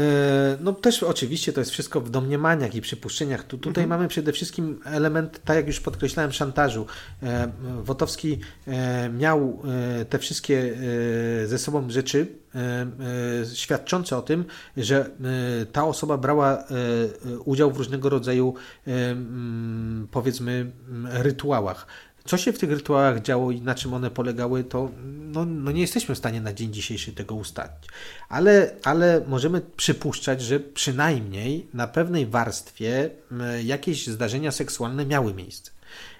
[0.60, 3.44] no też oczywiście to jest wszystko w domniemaniach i przypuszczeniach.
[3.44, 3.88] Tu, tutaj mhm.
[4.00, 6.86] mamy przede wszystkim element, tak jak już podkreślałem, szantażu.
[7.22, 7.52] E,
[7.82, 9.62] Wotowski e, miał
[10.08, 10.76] te wszystkie
[11.46, 12.26] ze sobą rzeczy
[13.54, 14.44] świadczące o tym,
[14.76, 15.10] że
[15.72, 16.64] ta osoba brała
[17.44, 18.54] udział w różnego rodzaju
[20.10, 20.72] powiedzmy
[21.10, 21.86] rytuałach.
[22.26, 25.80] Co się w tych rytuałach działo i na czym one polegały, to no, no nie
[25.80, 27.88] jesteśmy w stanie na dzień dzisiejszy tego ustalić.
[28.28, 33.10] Ale, ale możemy przypuszczać, że przynajmniej na pewnej warstwie
[33.64, 35.75] jakieś zdarzenia seksualne miały miejsce.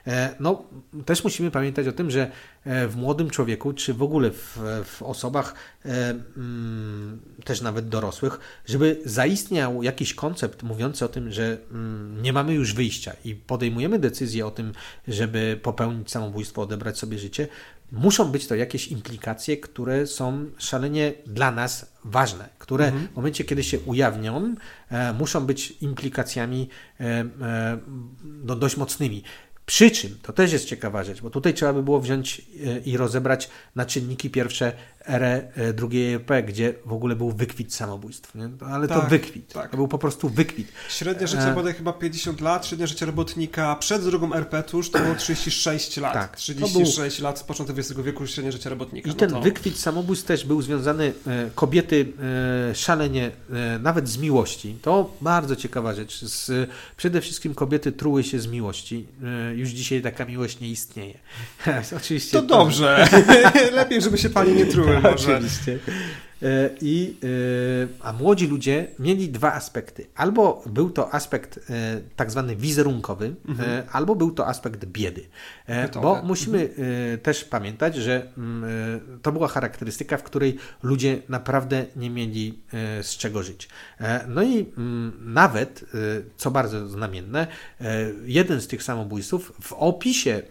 [0.06, 0.62] E, no,
[1.04, 2.30] też musimy pamiętać o tym, że
[2.64, 5.54] e, w młodym człowieku, czy w ogóle w, w osobach
[5.84, 12.32] e, mm, też nawet dorosłych, żeby zaistniał jakiś koncept mówiący o tym, że mm, nie
[12.32, 14.72] mamy już wyjścia i podejmujemy decyzję o tym,
[15.08, 17.48] żeby popełnić samobójstwo, odebrać sobie życie,
[17.92, 23.08] muszą być to jakieś implikacje, które są szalenie dla nas ważne, które mhm.
[23.12, 24.54] w momencie, kiedy się ujawnią,
[24.90, 26.68] e, muszą być implikacjami
[27.00, 27.78] e, e,
[28.24, 29.22] no, dość mocnymi.
[29.66, 32.96] Przy czym, to też jest ciekawa rzecz, bo tutaj trzeba by było wziąć e, i
[32.96, 34.72] rozebrać na czynniki pierwsze
[35.06, 38.34] erę e, drugiej RP, gdzie w ogóle był wykwit samobójstw.
[38.34, 38.48] Nie?
[38.70, 39.52] Ale Tak, to wykwit.
[39.52, 39.70] tak.
[39.70, 40.72] To był po prostu wykwit.
[40.88, 41.54] Średnie życie E.
[41.54, 46.12] bodaj chyba 50 lat, średnie życie robotnika przed drugą RP tuż to było 36 lat.
[46.12, 49.08] Tak, to 36 lat z początku XX wieku średnie życie robotnika.
[49.08, 49.40] I no ten to...
[49.40, 52.12] wykwit samobójstw też był związany, e, kobiety
[52.70, 54.76] e, szalenie, e, nawet z miłości.
[54.82, 56.24] To bardzo ciekawa rzecz.
[56.24, 59.06] Z, przede wszystkim kobiety truły się z miłości.
[59.50, 61.18] E, już dzisiaj taka miłość nie istnieje.
[61.96, 62.38] Oczywiście.
[62.38, 63.08] To dobrze.
[63.72, 65.36] Lepiej, żeby się panie nie truły może.
[65.36, 65.78] Oczywiście.
[66.42, 70.06] E, I, e, a młodzi ludzie mieli dwa aspekty.
[70.14, 75.26] Albo był to aspekt e, tak zwany wizerunkowy, e, albo był to aspekt biedy.
[76.02, 76.68] Bo musimy
[77.14, 82.58] e, też pamiętać, że mm, to była charakterystyka, w której ludzie naprawdę nie mieli
[83.02, 83.68] z czego żyć.
[84.28, 85.84] No i mm, nawet,
[86.36, 87.46] co bardzo znamienne,
[88.24, 90.42] jeden z tych samobójców w opisie,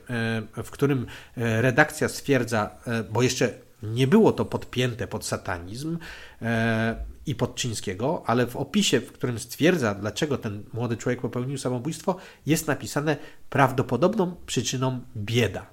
[0.64, 1.06] w którym
[1.36, 2.70] redakcja stwierdza,
[3.12, 5.98] bo jeszcze nie było to podpięte pod satanizm
[6.42, 6.96] e,
[7.26, 12.16] i pod Czyńskiego, ale w opisie, w którym stwierdza, dlaczego ten młody człowiek popełnił samobójstwo,
[12.46, 13.18] jest napisane
[13.50, 15.66] prawdopodobną przyczyną bieda.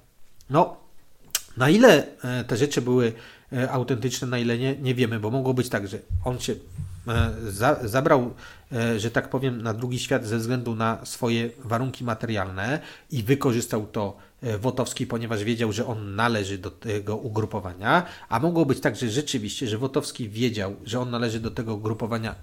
[0.49, 0.77] No,
[1.57, 3.13] na ile e, te rzeczy były
[3.53, 6.55] e, autentyczne, na ile nie, nie wiemy, bo mogło być tak, że on się
[7.47, 8.33] za, zabrał,
[8.97, 12.79] że tak powiem, na drugi świat ze względu na swoje warunki materialne
[13.11, 14.17] i wykorzystał to
[14.59, 19.67] Wotowski, ponieważ wiedział, że on należy do tego ugrupowania, a mogło być tak, że rzeczywiście,
[19.67, 22.35] że Wotowski wiedział, że on należy do tego ugrupowania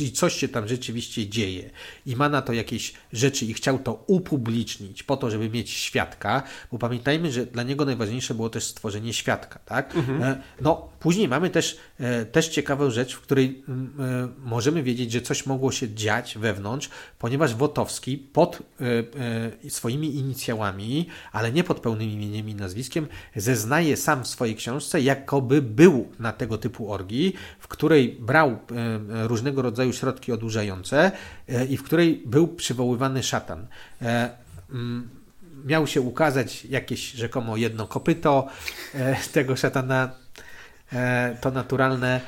[0.00, 1.70] i coś się tam rzeczywiście dzieje
[2.06, 6.42] i ma na to jakieś rzeczy i chciał to upublicznić po to, żeby mieć świadka,
[6.72, 9.94] bo pamiętajmy, że dla niego najważniejsze było też stworzenie świadka, tak?
[10.22, 11.78] E, No, później mamy też, e,
[12.32, 17.54] też ciekawą rzecz, w której e, możemy wiedzieć, że coś mogło się dziać wewnątrz, ponieważ
[17.54, 18.84] Wotowski pod e,
[19.66, 23.06] e, swoimi inicjałami, ale nie pod pełnym imieniem i nazwiskiem,
[23.36, 28.58] zeznaje sam w swojej książce, jakoby był na tego typu orgii, w której brał e,
[29.28, 31.12] różnego rodzaju środki odurzające
[31.48, 33.66] e, i w której był przywoływany szatan.
[34.02, 34.30] E,
[35.64, 38.46] Miał się ukazać jakieś rzekomo jedno kopyto
[38.94, 40.19] e, tego szatana, e,
[41.40, 42.20] to naturalne.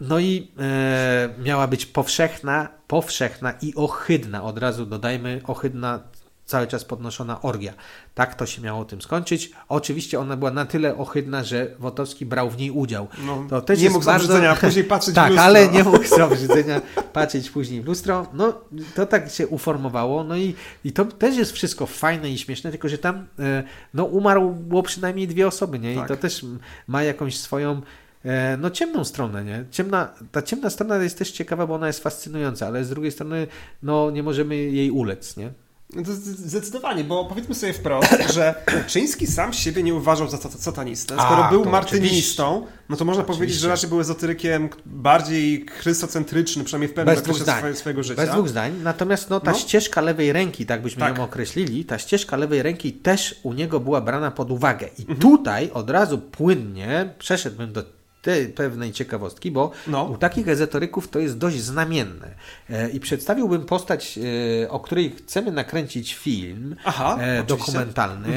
[0.00, 6.00] No i e, miała być powszechna, powszechna i ohydna, od razu dodajmy, ohydna,
[6.46, 7.72] cały czas podnoszona orgia.
[8.14, 9.50] Tak to się miało tym skończyć.
[9.68, 13.08] Oczywiście ona była na tyle ohydna, że Wotowski brał w niej udział.
[13.26, 14.24] No, to też nie mógł bardzo...
[14.24, 15.44] obrzydzenia później patrzeć w Tak, lustro.
[15.44, 16.80] ale nie mógł z obrzydzenia
[17.12, 18.26] patrzeć później w lustro.
[18.32, 18.60] No,
[18.94, 20.24] to tak się uformowało.
[20.24, 20.54] No i,
[20.84, 23.62] i to też jest wszystko fajne i śmieszne, tylko że tam e,
[23.94, 25.92] no, umarło przynajmniej dwie osoby, nie?
[25.92, 26.08] I Tak.
[26.08, 26.44] to też
[26.86, 27.80] ma jakąś swoją
[28.24, 29.64] e, no ciemną stronę, nie?
[29.70, 33.46] Ciemna, ta ciemna strona jest też ciekawa, bo ona jest fascynująca, ale z drugiej strony
[33.82, 35.50] no nie możemy jej ulec, nie?
[35.94, 36.02] No
[36.36, 38.54] Zdecydowanie, bo powiedzmy sobie wprost, że
[38.86, 41.14] Czyński sam siebie nie uważał za sat- satanistę.
[41.14, 43.62] Skoro A, był martynistą, no to można powiedzieć, Oczywiście.
[43.62, 47.58] że raczej był ezoterykiem bardziej chrystocentryczny, przynajmniej w pewnym Bez okresie zdań.
[47.58, 48.22] swoje, swojego życia.
[48.22, 48.72] Bez dwóch zdań.
[48.82, 49.58] Natomiast no, ta No.
[49.58, 51.18] ścieżka lewej ręki, tak byśmy Tak.
[51.18, 54.88] ją określili, ta ścieżka lewej ręki też u niego była brana pod uwagę.
[54.98, 55.18] I Mhm.
[55.20, 57.82] tutaj od razu płynnie przeszedłbym do
[58.26, 60.04] tej pewnej ciekawostki, bo No.
[60.04, 62.34] u takich ezoteryków to jest dość znamienne.
[62.70, 64.18] E, I przedstawiłbym postać,
[64.64, 67.30] e, o której chcemy nakręcić film Aha, e, oczywiście.
[67.30, 67.46] Mhm.
[67.46, 68.28] dokumentalny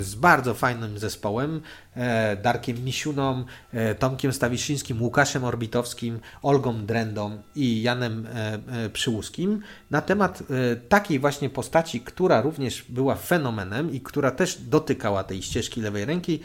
[0.00, 1.60] z bardzo fajnym zespołem.
[1.96, 9.60] E, Darkiem Misiuną, e, Tomkiem Stawiszyńskim, Łukaszem Orbitowskim, Olgą Drendą i Janem e, Przyłuskim
[9.90, 10.42] na temat
[10.88, 16.40] takiej właśnie postaci, która również była fenomenem i która też dotykała tej ścieżki lewej ręki,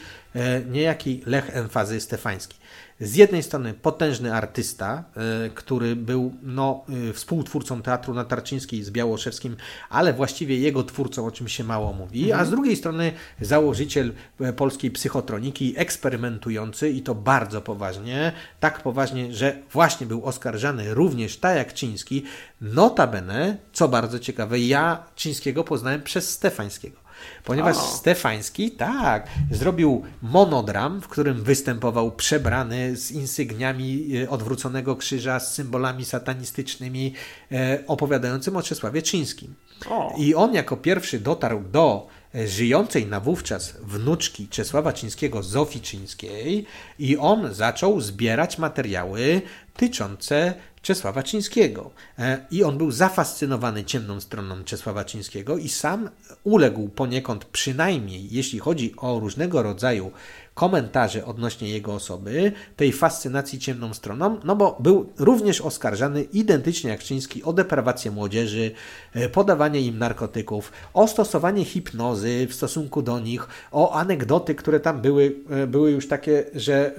[0.69, 2.57] niejaki Lech Emfazy Stefański.
[2.99, 8.91] Z jednej strony potężny artysta, e, który był no, e, współtwórcą Teatru na Tarczyńskiej z
[8.91, 9.55] Białoszewskim,
[9.89, 13.11] ale właściwie jego twórcą, o czym się mało mówi, a z drugiej strony
[13.41, 20.93] założyciel e, polskiej psychotroniki, eksperymentujący i to bardzo poważnie, tak poważnie, że właśnie był oskarżany
[20.93, 22.23] również tak jak Czyński.
[22.61, 27.06] Notabene, co bardzo ciekawe, ja Czyńskiego poznałem przez Stefańskiego.
[27.43, 27.81] Ponieważ O.
[27.81, 36.05] Stefański, tak, zrobił monodram, w którym występował przebrany z insygniami e, odwróconego krzyża, z symbolami
[36.05, 37.13] satanistycznymi,
[37.51, 39.55] e, opowiadającym o Czesławie Czyńskim.
[39.89, 40.13] O.
[40.17, 46.65] I on jako pierwszy dotarł do e, żyjącej na wówczas wnuczki Czesława Czyńskiego, Zofii Czyńskiej
[46.99, 49.41] i on zaczął zbierać materiały
[49.77, 50.53] tyczące
[50.87, 51.91] Czesława Czyńskiego.
[52.19, 56.09] E, I on był zafascynowany ciemną stroną Czesława Czyńskiego i sam
[56.43, 60.11] uległ poniekąd, przynajmniej jeśli chodzi o różnego rodzaju
[60.57, 67.03] komentarze odnośnie jego osoby, tej fascynacji ciemną stroną, no bo był również oskarżany identycznie jak
[67.03, 68.71] Czyński o deprawację młodzieży,
[69.13, 75.01] e, podawanie im narkotyków, o stosowanie hipnozy w stosunku do nich, o anegdoty, które tam
[75.01, 76.91] były, e, były już takie, że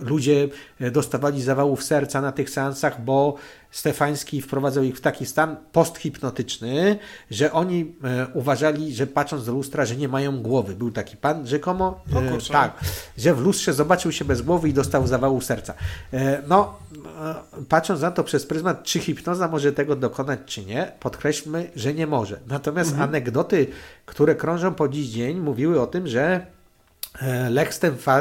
[0.00, 0.48] ludzie
[0.92, 3.36] dostawali zawałów serca na tych seansach, bo
[3.70, 6.98] Stefański wprowadzał ich w taki stan posthipnotyczny,
[7.30, 10.74] że oni e, uważali, że patrząc do lustra, że nie mają głowy.
[10.74, 12.80] Był taki pan rzekomo, e, tak,
[13.18, 15.74] że w lustrze zobaczył się bez głowy i dostał zawału serca.
[16.12, 16.78] E, no,
[17.20, 17.34] e,
[17.68, 22.06] patrząc na to przez pryzmat, czy hipnoza może tego dokonać, czy nie, podkreślmy, że nie
[22.06, 22.40] może.
[22.46, 23.08] Natomiast mhm.
[23.08, 23.66] anegdoty,
[24.06, 26.46] które krążą po dziś dzień, mówiły o tym, że
[27.22, 27.80] E, Lech z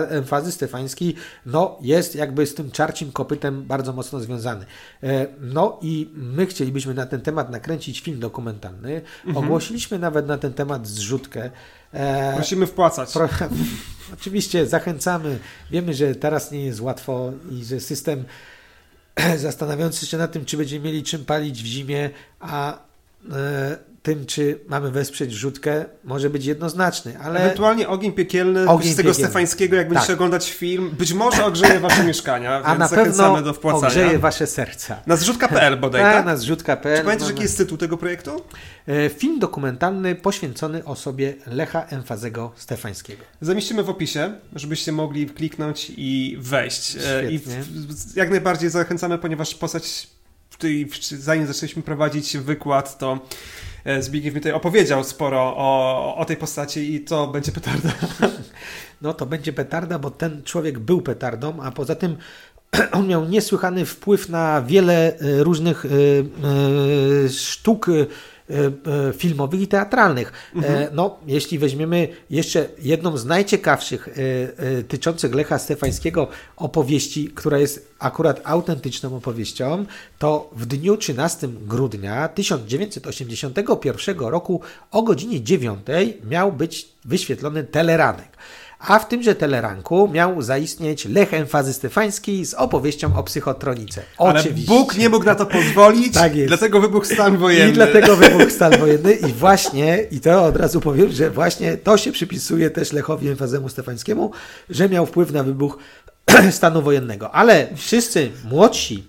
[0.10, 1.16] emfazy stefański
[1.46, 4.66] no, jest jakby z tym czarcim kopytem bardzo mocno związany.
[5.04, 9.02] E, no i my chcielibyśmy na ten temat nakręcić film dokumentalny.
[9.26, 9.46] Mhm.
[9.46, 11.50] Ogłosiliśmy nawet na ten temat zrzutkę.
[11.94, 13.14] E, Musimy wpłacać.
[13.14, 13.30] Pro...
[14.14, 15.40] Oczywiście zachęcamy.
[15.72, 18.24] Wiemy, że teraz nie jest łatwo i że system
[19.38, 22.10] zastanawiający się nad tym, czy będziemy mieli czym palić w zimie,
[22.40, 22.90] a
[24.04, 27.40] tym, czy mamy wesprzeć wrzutkę, może być jednoznaczny, ale...
[27.40, 29.28] Ewentualnie ogień piekielny ogień z tego piekielny.
[29.28, 30.16] Stefańskiego, jak będziecie tak.
[30.16, 33.88] oglądać film, być może ogrzeje wasze mieszkania, A więc na pewno do wpłacania.
[33.88, 35.02] ogrzeje wasze serca.
[35.08, 36.26] Na zrzutka.pl bodaj, tak?
[36.26, 36.98] na zrzutka.pl.
[36.98, 38.42] Czy pamiętasz, jaki jest tytuł tego projektu?
[38.88, 43.24] E, film dokumentalny poświęcony osobie Lecha Emfazego Stefańskiego.
[43.42, 46.84] Zamieścimy w opisie, żebyście mogli kliknąć i wejść.
[46.84, 47.32] Świetnie.
[47.32, 47.40] I
[48.16, 50.08] jak najbardziej zachęcamy, ponieważ postać
[51.18, 53.20] zanim zaczęliśmy prowadzić wykład, to
[53.69, 53.69] E,
[54.00, 57.90] Zbigniew mi tutaj opowiedział sporo o, o tej postaci i to będzie petarda.
[59.02, 62.18] No to będzie petarda, bo ten człowiek był petardą, a poza tym
[62.92, 65.90] on miał niesłychany wpływ na wiele e, różnych e,
[67.30, 68.06] sztuk E, e,
[69.18, 70.34] filmowych i teatralnych.
[70.56, 70.88] E, mhm.
[70.96, 74.10] No, jeśli weźmiemy jeszcze jedną z najciekawszych
[74.88, 76.28] tyczących Lecha Stefańskiego
[76.58, 79.86] opowieści, która jest akurat autentyczną opowieścią,
[80.20, 84.62] to w dniu 13 grudnia 1981 roku
[84.92, 85.80] o godzinie 9
[86.30, 88.30] miał być wyświetlony teleranek
[88.80, 94.02] a w tymże teleranku miał zaistnieć Lech Emfazy Stefański z opowieścią o psychotronice.
[94.18, 94.72] Oczywiście.
[94.72, 96.48] Ale Bóg nie mógł na to pozwolić, tak jest.
[96.48, 97.72] dlatego wybuchł stan wojenny.
[97.72, 101.98] I dlatego wybuchł stan wojenny i właśnie, i to od razu powiem, że właśnie to
[101.98, 104.32] się przypisuje też Lechowi Emfazemu Stefańskiemu,
[104.70, 105.78] że miał wpływ na wybuch
[106.52, 107.32] stanu wojennego.
[107.32, 109.08] Ale wszyscy młodsi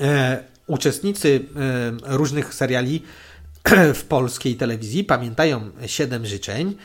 [0.00, 1.40] e, uczestnicy
[2.06, 3.02] e, różnych seriali
[3.94, 6.76] w polskiej telewizji pamiętają Siedem Życzeń,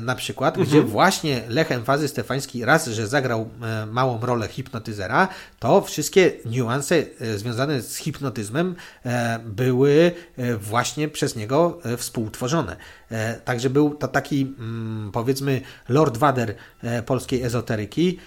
[0.00, 0.68] na przykład, mhm.
[0.68, 5.28] gdzie właśnie Lech Emfazy Stefański raz, że zagrał e, małą rolę hipnotyzera,
[5.58, 8.74] to wszystkie niuanse e, związane z hipnotyzmem
[9.44, 10.12] były
[10.58, 12.76] właśnie przez niego współtworzone.
[13.44, 16.54] Także był to taki, mm, powiedzmy, Lord Wader
[17.06, 18.18] polskiej ezoteryki,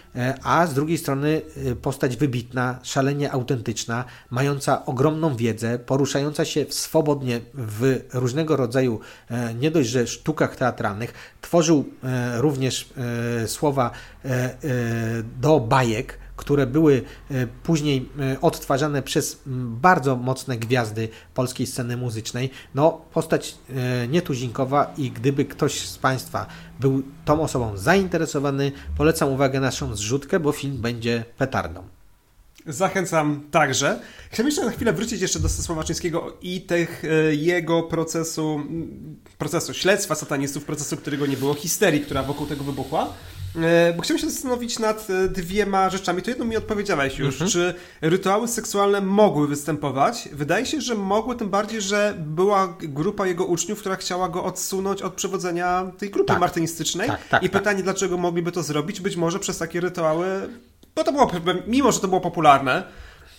[0.44, 1.42] a z drugiej strony
[1.82, 9.00] postać wybitna, szalenie autentyczna, mająca ogromną wiedzę, poruszająca się swobodnie w różnego rodzaju
[9.60, 12.90] nie dość, że sztukach teatralnych, Tworzył e, również
[13.44, 13.92] e, słowa
[14.26, 14.58] e,
[15.42, 17.04] do bajek, które były
[17.64, 18.10] później
[18.42, 22.50] odtwarzane przez bardzo mocne gwiazdy polskiej sceny muzycznej.
[22.76, 23.56] No, postać
[24.10, 26.46] nietuzinkowa i gdyby ktoś z Państwa
[26.80, 31.97] był tą osobą zainteresowany, polecam uwagę naszą zrzutkę, bo film będzie petardą.
[32.68, 34.00] Zachęcam także.
[34.32, 38.62] Chciałbym jeszcze na chwilę wrócić jeszcze do Sławomira Czyńskiego i tych e, jego procesu,
[39.38, 43.14] procesu śledztwa satanistów, procesu, którego nie było, histerii, która wokół tego wybuchła.
[43.56, 46.22] E, bo chciałbym się zastanowić nad e, dwiema rzeczami.
[46.22, 47.34] To jedno mi odpowiedziałeś już.
[47.34, 47.52] Mhm.
[47.52, 50.30] Czy rytuały seksualne mogły występować?
[50.34, 55.02] Wydaje się, że mogły, tym bardziej, że była grupa jego uczniów, która chciała go odsunąć
[55.02, 56.40] od przewodzenia tej grupy tak.
[56.40, 57.08] martynistycznej.
[57.08, 57.62] Tak, tak, I tak.
[57.62, 59.02] pytanie, dlaczego mogliby to zrobić?
[59.02, 60.50] Być może przez takie rytuały
[60.98, 61.32] bo to było,
[61.68, 62.84] mimo że to było popularne,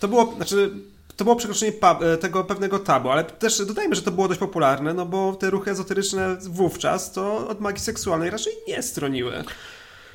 [0.00, 0.70] to było, znaczy,
[1.16, 4.94] to było przekroczenie e, tego pewnego tabu, ale też dodajmy, że to było dość popularne,
[4.94, 9.44] no bo te ruchy ezoteryczne wówczas to od magii seksualnej raczej nie stroniły.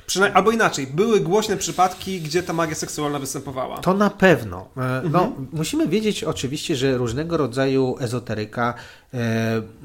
[0.06, 3.78] Przynajmniej, albo inaczej, były głośne przypadki, gdzie ta magia seksualna występowała.
[3.78, 4.68] To na pewno.
[4.76, 5.48] E, no, mhm.
[5.52, 8.74] Musimy wiedzieć oczywiście, że różnego rodzaju ezoteryka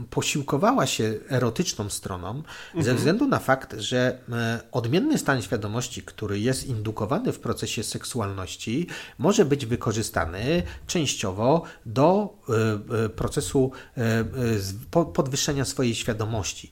[0.10, 2.84] posiłkowała się erotyczną stroną mhm.
[2.84, 8.88] ze względu na fakt, że e, odmienny stan świadomości, który jest indukowany w procesie seksualności,
[9.18, 16.72] może być wykorzystany częściowo do e, e procesu e, podwyższenia swojej świadomości.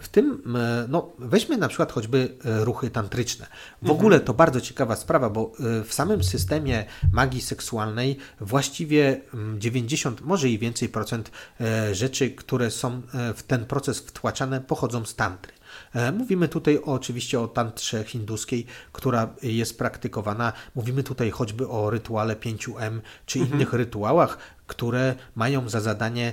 [0.00, 0.42] W tym,
[0.88, 3.46] no, weźmy na przykład choćby ruch ruchy tantryczne.
[3.82, 5.52] W ogóle to bardzo ciekawa sprawa, bo
[5.84, 9.20] w samym systemie magii seksualnej właściwie
[9.58, 11.30] 90, mm, może i więcej procent
[11.60, 15.52] e, rzeczy, które są e, w ten proces wtłaczane, pochodzą z tantry.
[15.94, 20.52] E, mówimy tutaj oczywiście o tantrze hinduskiej, która jest praktykowana.
[20.74, 23.56] Mówimy tutaj choćby o rytuale 5M czy mhm.
[23.56, 26.32] innych rytuałach, które mają za zadanie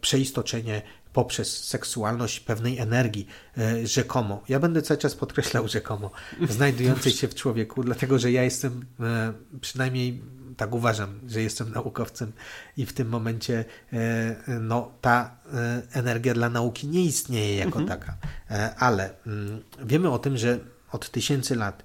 [0.00, 3.26] przeistoczenie poprzez seksualność pewnej energii,
[3.58, 4.42] e, rzekomo.
[4.48, 6.10] Ja będę cały czas podkreślał rzekomo,
[6.48, 10.22] znajdującej się w człowieku, dlatego że ja jestem, e, przynajmniej
[10.60, 12.32] tak uważam, że jestem naukowcem
[12.76, 15.36] i w tym momencie e, no, ta
[15.92, 17.86] energia dla nauki nie istnieje jako mhm.
[17.88, 18.16] taka.
[18.78, 20.58] Ale mm, wiemy o tym, że
[20.92, 21.82] od tysięcy lat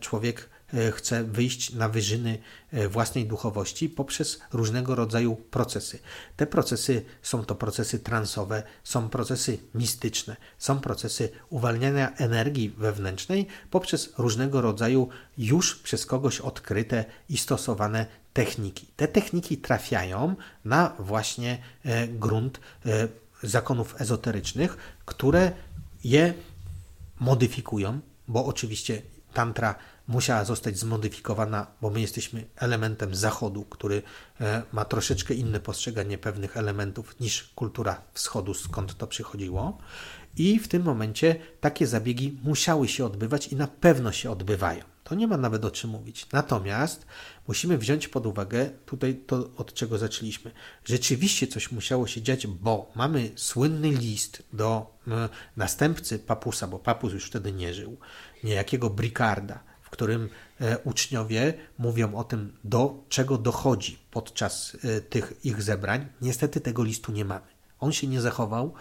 [0.00, 0.59] człowiek E,
[0.92, 2.38] chce wyjść na wyżyny
[2.72, 5.98] e, własnej duchowości poprzez różnego rodzaju procesy.
[6.36, 14.12] Te procesy są to procesy transowe, są procesy mistyczne, są procesy uwalniania energii wewnętrznej poprzez
[14.18, 18.86] różnego rodzaju już przez kogoś odkryte i stosowane techniki.
[18.96, 20.34] Te techniki trafiają
[20.64, 22.60] na właśnie e, grunt
[23.42, 25.52] zakonów ezoterycznych, które
[26.04, 26.34] je
[27.20, 29.02] modyfikują, bo oczywiście
[29.34, 29.74] tantra
[30.10, 34.02] musiała zostać zmodyfikowana, bo my jesteśmy elementem Zachodu, który
[34.40, 39.78] e, ma troszeczkę inne postrzeganie pewnych elementów niż kultura Wschodu, skąd to przychodziło.
[40.36, 44.84] I w tym momencie takie zabiegi musiały się odbywać i na pewno się odbywają.
[45.04, 46.26] To nie ma nawet o czym mówić.
[46.32, 47.06] Natomiast
[47.48, 50.50] musimy wziąć pod uwagę tutaj to, od czego zaczęliśmy.
[50.84, 54.98] Rzeczywiście coś musiało się dziać, bo mamy słynny list do
[55.56, 57.96] następcy papusa, bo papus już wtedy nie żył,
[58.44, 60.28] niejakiego Bricarda, w którym
[60.60, 66.06] e, uczniowie mówią o tym, do czego dochodzi podczas e, tych ich zebrań.
[66.22, 67.46] Niestety tego listu nie mamy.
[67.80, 68.74] On się nie zachował.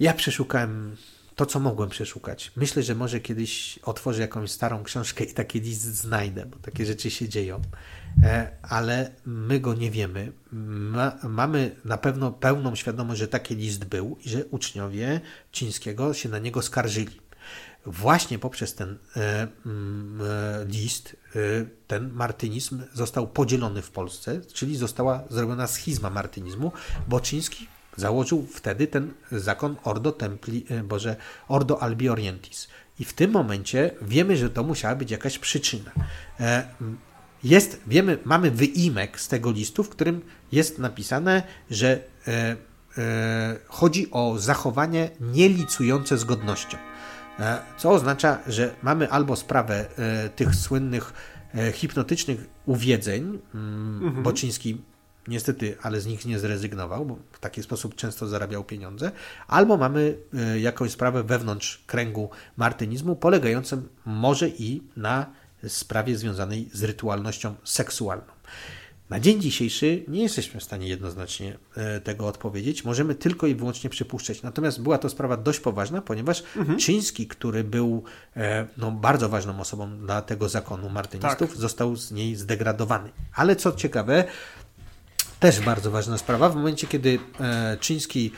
[0.00, 0.96] Ja przeszukałem
[1.36, 2.52] to, co mogłem przeszukać.
[2.56, 7.10] Myślę, że może kiedyś otworzę jakąś starą książkę i taki list znajdę, bo takie rzeczy
[7.10, 7.62] się dzieją,
[8.22, 10.32] e, ale my go nie wiemy.
[10.52, 15.20] Ma, mamy na pewno pełną świadomość, że taki list był i że uczniowie
[15.52, 17.27] Cińskiego się na niego skarżyli
[17.88, 21.38] właśnie poprzez ten e, mm, e, list e,
[21.86, 26.72] ten martynizm został podzielony w Polsce, czyli została zrobiona schizma martynizmu.
[27.08, 27.66] Boczyński
[27.96, 31.16] założył wtedy ten zakon Ordo Templi, Boże,
[31.48, 32.68] Ordo Albi Orientis.
[32.98, 35.90] I w tym momencie wiemy, że to musiała być jakaś przyczyna.
[37.44, 42.00] Jest, wiemy, mamy wyimek z tego listu, w którym jest napisane, że
[43.66, 46.78] chodzi o zachowanie nielicujące z godnością.
[47.40, 51.12] E, co oznacza, że mamy albo sprawę e, tych słynnych
[51.54, 54.22] e, hipnotycznych uwiedzeń, mm, mhm.
[54.22, 54.80] Boczyński
[55.28, 59.12] niestety, ale z nich nie zrezygnował, bo w taki sposób często zarabiał pieniądze,
[59.46, 60.18] albo mamy
[60.56, 65.26] jakąś sprawę wewnątrz kręgu martynizmu, polegającą może i na
[65.68, 68.37] sprawie związanej z rytualnością seksualną.
[69.10, 72.84] Na dzień dzisiejszy nie jesteśmy w stanie jednoznacznie e, tego odpowiedzieć.
[72.84, 74.42] Możemy tylko i wyłącznie przypuszczać.
[74.42, 76.78] Natomiast była to sprawa dość poważna, ponieważ mhm.
[76.78, 78.02] Czyński, który był
[78.36, 81.58] e, no, bardzo ważną osobą dla tego zakonu martynistów, tak.
[81.58, 83.10] został z niej zdegradowany.
[83.34, 84.24] Ale co ciekawe,
[85.40, 88.32] też bardzo ważna sprawa, w momencie kiedy e, Czyński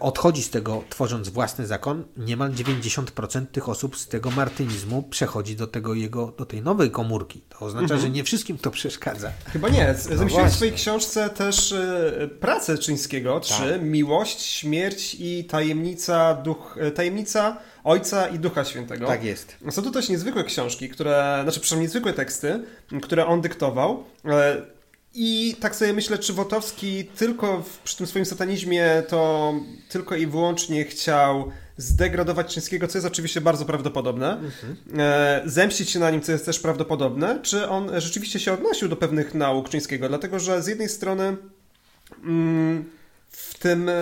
[0.00, 5.66] odchodzi z tego, tworząc własny zakon, niemal 90% tych osób z tego martynizmu przechodzi do,
[5.66, 7.40] tego jego, do tej nowej komórki.
[7.48, 8.00] To oznacza, mhm.
[8.00, 9.32] że nie wszystkim to przeszkadza.
[9.52, 9.94] Chyba nie.
[9.94, 13.58] Zamyśliłem no w swojej książce też y, pracę Czyńskiego, tak.
[13.58, 19.06] czy Miłość, Śmierć i Tajemnica, duch, e, tajemnica Ojca i Ducha Świętego.
[19.06, 19.56] Tak jest.
[19.70, 22.64] Są to też niezwykłe książki, które, znaczy przynajmniej niezwykłe teksty,
[23.02, 24.04] które on dyktował.
[25.14, 29.54] I tak sobie myślę, czy Wotowski tylko w, przy tym swoim satanizmie to
[29.88, 34.76] tylko i wyłącznie chciał zdegradować Czyńskiego, co jest oczywiście bardzo prawdopodobne, mhm.
[34.98, 38.96] e, zemścić się na nim, co jest też prawdopodobne, czy on rzeczywiście się odnosił do
[38.96, 41.36] pewnych nauk Czyńskiego, dlatego że z jednej strony
[42.24, 42.84] mm,
[43.30, 43.92] w, tym, e,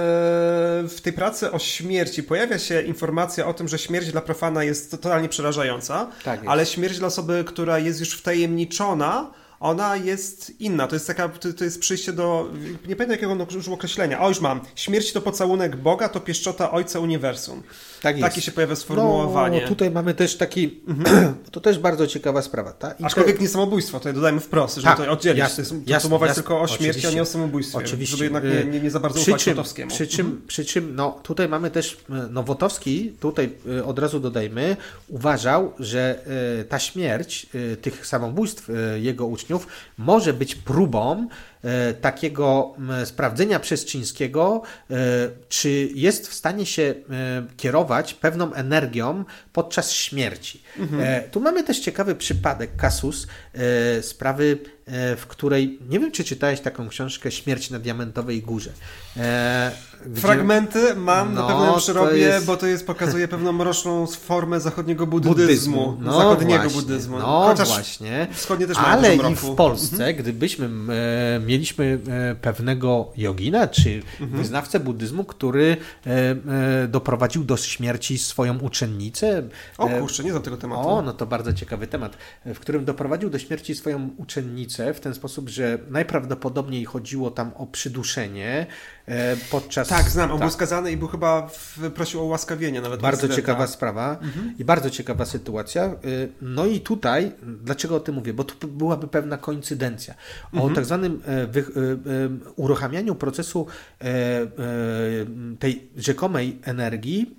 [0.88, 4.90] w tej pracy o śmierci pojawia się informacja o tym, że śmierć dla profana jest
[4.90, 6.50] totalnie przerażająca, tak jest.
[6.50, 10.86] ale śmierć dla osoby, która jest już wtajemniczona, ona jest inna.
[10.86, 12.48] To jest taka, to, to jest przyjście do,
[12.88, 14.20] nie pamiętam jakiego użył określenia.
[14.20, 14.60] O, już mam.
[14.74, 17.62] Śmierć to pocałunek Boga, to pieszczota Ojca Uniwersum.
[18.02, 18.28] Tak jest.
[18.28, 19.60] Takie się pojawia sformułowanie.
[19.62, 21.34] No, tutaj mamy też taki, mhm.
[21.52, 22.72] to też bardzo ciekawa sprawa.
[22.72, 22.94] Ta?
[23.02, 25.38] Aczkolwiek nie samobójstwo, tutaj dodajmy wprost, żeby tak, to oddzielić.
[25.38, 27.78] Jasne, to jest jasne, mowa jasne, tylko o śmierci, a nie o samobójstwie.
[27.78, 28.16] Oczywiście.
[28.16, 29.90] Żeby jednak nie, nie, nie za bardzo przy ufać czym, Wotowskiemu.
[29.90, 30.46] Przy czym, mhm.
[30.46, 31.96] przy czym no, tutaj mamy też,
[32.30, 34.76] no Wotowski, tutaj y, od razu dodajmy,
[35.08, 36.18] uważał, że
[36.60, 37.46] y, ta śmierć
[37.82, 38.70] tych samobójstw
[39.00, 39.66] jego uczniów
[39.98, 41.51] może być próbą e,
[42.00, 42.74] takiego
[43.04, 44.94] sprawdzenia przez Czyńskiego, e,
[45.48, 46.94] czy jest w stanie się e,
[47.56, 50.62] kierować pewną energią podczas śmierci.
[50.78, 51.30] Mhm.
[51.30, 53.26] Tu mamy też ciekawy przypadek, kasus
[54.00, 54.81] sprawy E,
[55.16, 58.70] w której, nie wiem czy czytałeś taką książkę Śmierć na Diamentowej Górze.
[59.16, 59.72] E,
[60.06, 60.20] gdzie...
[60.20, 62.46] Fragmenty mam no, na pewno przerobie, jest...
[62.46, 65.34] bo to jest, pokazuje pewną mroczną formę zachodniego buddyzmu.
[65.34, 65.96] buddyzmu.
[66.00, 67.18] No zachodniego właśnie, buddyzmu.
[67.18, 68.26] No Chociaż właśnie.
[68.32, 70.16] Wschodnie też Ale i w Polsce, mhm.
[70.16, 74.30] gdybyśmy e, mieliśmy e, pewnego jogina, czy mhm.
[74.42, 75.76] wyznawcę buddyzmu, który
[76.06, 76.10] e,
[76.84, 79.42] e, doprowadził do śmierci swoją uczennicę.
[79.78, 80.88] O kurczę, nie znam tego tematu.
[80.88, 82.16] O, no to bardzo ciekawy temat.
[82.46, 87.66] W którym doprowadził do śmierci swoją uczennicę w ten sposób, że najprawdopodobniej chodziło tam o
[87.66, 88.66] przyduszenie
[89.06, 89.88] e, podczas...
[89.88, 90.48] Tak, znam, on tak.
[90.48, 93.00] był skazany i był chyba w, prosił o ułaskawienie nawet.
[93.00, 94.54] Bardzo ciekawa sprawa mhm.
[94.58, 95.84] i bardzo ciekawa sytuacja.
[95.84, 95.94] E,
[96.42, 98.34] no i tutaj, dlaczego o tym mówię?
[98.34, 100.14] Bo tu byłaby pewna koincydencja.
[100.52, 100.74] O mhm.
[100.74, 101.64] tak zwanym e, wy,
[102.56, 103.66] uruchamianiu procesu
[105.58, 107.36] tej rzekomej energii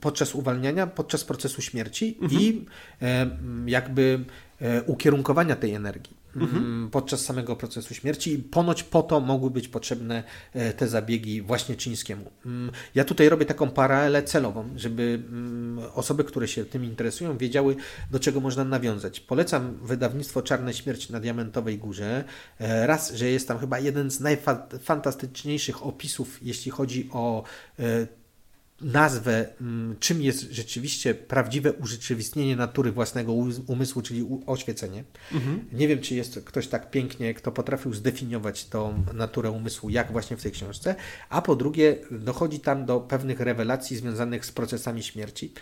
[0.00, 2.42] podczas uwalniania, podczas procesu śmierci mhm.
[2.42, 2.66] i
[3.66, 4.24] jakby
[4.86, 6.64] ukierunkowania tej energii mhm.
[6.64, 10.22] Mm, podczas samego procesu śmierci i ponoć po to mogły być potrzebne
[10.52, 12.30] e, te zabiegi właśnie czyńskiemu.
[12.46, 17.76] Mm, ja tutaj robię taką paralelę celową, żeby mm, osoby, które się tym interesują, wiedziały,
[18.10, 19.20] do czego można nawiązać.
[19.20, 22.24] Polecam wydawnictwo Czarne Śmierć na Diamentowej Górze.
[22.60, 27.44] E, raz, że jest tam chyba jeden z najfantastyczniejszych opisów, jeśli chodzi o
[28.80, 33.32] nazwę, mm, czym jest rzeczywiście prawdziwe urzeczywistnienie natury własnego
[33.66, 35.04] umysłu, czyli oświecenie.
[35.32, 35.64] Mhm.
[35.72, 40.36] Nie wiem, czy jest ktoś tak pięknie, kto potrafił zdefiniować tą naturę umysłu, jak właśnie
[40.36, 40.94] w tej książce.
[41.28, 45.52] A po drugie, dochodzi tam do pewnych rewelacji związanych z procesami śmierci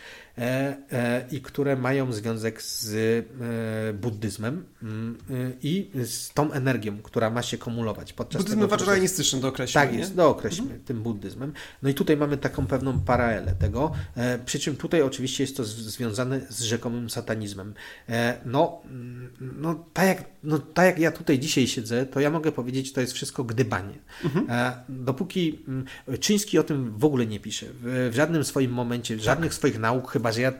[1.30, 7.42] i które mają związek z e, buddyzmem mm, e, i z tą energią, która ma
[7.42, 9.40] się kumulować podczas Buddyzm procesu.
[9.40, 9.86] do określenia.
[9.86, 10.84] Tak jest, dookreślmy mhm.
[10.84, 11.52] tym buddyzmem.
[11.82, 15.64] No i tutaj mamy taką pewną paralelę tego, e, przy czym tutaj oczywiście jest to
[15.64, 17.74] związane z rzekomym satanizmem.
[18.08, 22.30] E, no, mm, no, tak jak, no tak jak ja tutaj dzisiaj siedzę, to ja
[22.30, 23.98] mogę powiedzieć, to jest wszystko gdybanie.
[24.24, 24.46] Mhm.
[24.50, 25.84] E, dopóki mm,
[26.20, 29.56] Czyński o tym w ogóle nie pisze, w żadnym swoim momencie, w żadnych tak.
[29.56, 30.52] swoich nauk, chyba że ja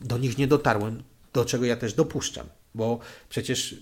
[0.00, 1.02] do nich nie dotarłem,
[1.32, 2.46] do czego ja też dopuszczam.
[2.74, 3.76] Bo przecież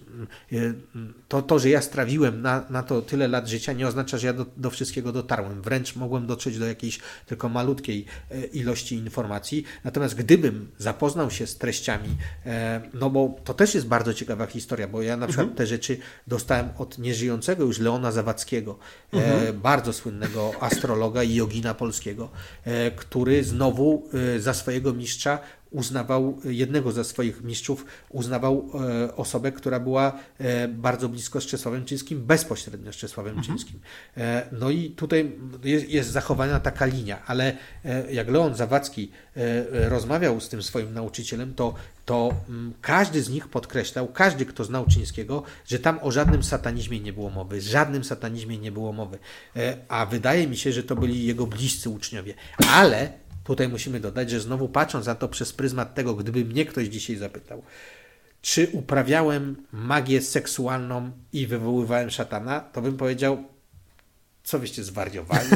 [0.52, 4.26] mm, to, to że ja strawiłem na, na to tyle lat życia, nie oznacza, że
[4.26, 5.62] ja do, do wszystkiego dotarłem.
[5.62, 9.64] Wręcz mogłem dotrzeć do jakiejś tylko malutkiej e, ilości informacji.
[9.84, 12.08] Natomiast gdybym zapoznał się z treściami,
[12.46, 15.56] e, no bo to też jest bardzo ciekawa historia, bo ja na przykład mhm.
[15.56, 18.78] te rzeczy dostałem od nieżyjącego już Leona Zawadzkiego,
[19.12, 19.60] e, mhm.
[19.60, 22.30] bardzo słynnego astrologa i jogina polskiego,
[22.96, 24.08] który znowu
[24.38, 25.38] za swojego mistrza
[25.70, 31.84] uznawał, jednego ze swoich mistrzów uznawał e, osobę, która była e, bardzo blisko z Czesławem
[31.84, 33.46] Czyńskim, bezpośrednio z Czesławem mhm.
[33.46, 33.80] Czyńskim.
[34.16, 35.32] E, no i tutaj
[35.64, 40.94] jest, jest zachowana taka linia, ale e, jak Leon Zawadzki e, rozmawiał z tym swoim
[40.94, 41.74] nauczycielem, to,
[42.04, 46.42] to m, mm, każdy z nich podkreślał, każdy, kto znał Czyńskiego, że tam o żadnym
[46.42, 49.18] satanizmie nie było mowy, żadnym satanizmie nie było mowy.
[49.56, 52.34] E, a wydaje mi się, że to byli jego bliscy uczniowie.
[52.68, 53.12] Ale
[53.50, 57.16] Tutaj musimy dodać, że znowu patrząc na to przez pryzmat tego, gdyby mnie ktoś dzisiaj
[57.16, 57.62] zapytał,
[58.42, 63.44] czy uprawiałem magię seksualną i wywoływałem szatana, to bym powiedział,
[64.44, 65.48] co wyście zwariowali.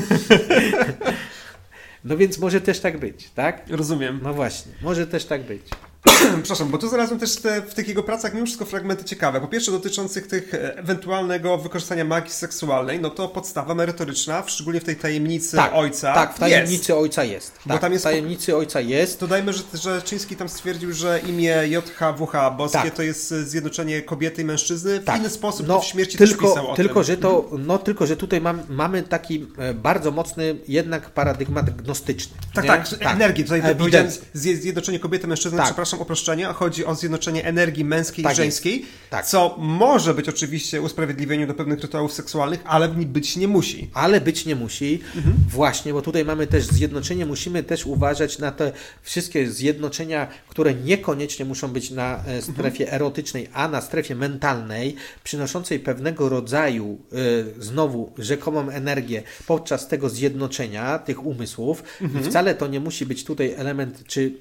[2.04, 3.64] no więc może też tak być, tak?
[3.68, 4.20] Rozumiem.
[4.22, 5.62] No właśnie, może też tak być.
[6.42, 9.40] Przepraszam, bo tu znalazłem też te, w tych jego pracach mimo wszystko fragmenty ciekawe.
[9.40, 14.84] Po pierwsze dotyczących tych e, ewentualnego wykorzystania magii seksualnej, no to podstawa merytoryczna, szczególnie w
[14.84, 16.14] tej tajemnicy tak, ojca.
[16.14, 16.90] Tak, w tajemnicy jest.
[16.90, 17.52] ojca jest.
[17.54, 18.04] Tak, bo tam jest.
[18.04, 19.20] W tajemnicy ojca jest.
[19.20, 22.94] Dodajmy, że, że Czyński tam stwierdził, że imię JHWH boskie tak.
[22.94, 25.00] to jest e, zjednoczenie kobiety i mężczyzny.
[25.00, 25.18] W tak.
[25.18, 27.04] inny sposób no, w śmierci tylko, też pisał o tylko, tym.
[27.04, 32.36] Że to, no tylko, że tutaj mam, mamy taki e, bardzo mocny jednak paradygmat gnostyczny.
[32.54, 32.70] Tak, nie?
[32.70, 33.14] tak, tak.
[33.14, 33.44] energię.
[33.44, 35.66] Tutaj powiedziałem zjednoczenie kobiety i mężczyzny, tak.
[35.66, 39.26] przepraszam o proszczenie, chodzi o zjednoczenie energii męskiej tak i żeńskiej, tak.
[39.26, 43.90] co może być oczywiście usprawiedliwieniem do pewnych rytuałów seksualnych, ale być nie musi.
[43.94, 45.36] Ale być nie musi, mhm.
[45.48, 48.72] właśnie, bo tutaj mamy też zjednoczenie, musimy też uważać na te
[49.02, 52.94] wszystkie zjednoczenia, które niekoniecznie muszą być na e, strefie mhm.
[52.96, 56.98] erotycznej, a na strefie mentalnej, przynoszącej pewnego rodzaju
[57.58, 61.82] y, znowu rzekomą energię podczas tego zjednoczenia tych umysłów.
[62.00, 62.24] Mhm.
[62.24, 64.32] Wcale to nie musi być tutaj element czy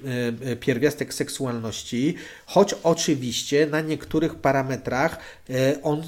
[0.52, 1.14] y, pierwiastek
[1.44, 2.14] seksualności,
[2.46, 5.18] choć oczywiście na niektórych parametrach
[5.50, 6.04] e, on, e,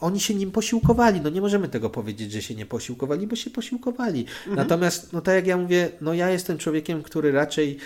[0.00, 1.20] oni się nim posiłkowali.
[1.20, 4.20] No nie możemy tego powiedzieć, że się nie posiłkowali, bo się posiłkowali.
[4.20, 4.56] Mhm.
[4.56, 7.78] Natomiast, no tak jak ja mówię, no ja jestem człowiekiem, który raczej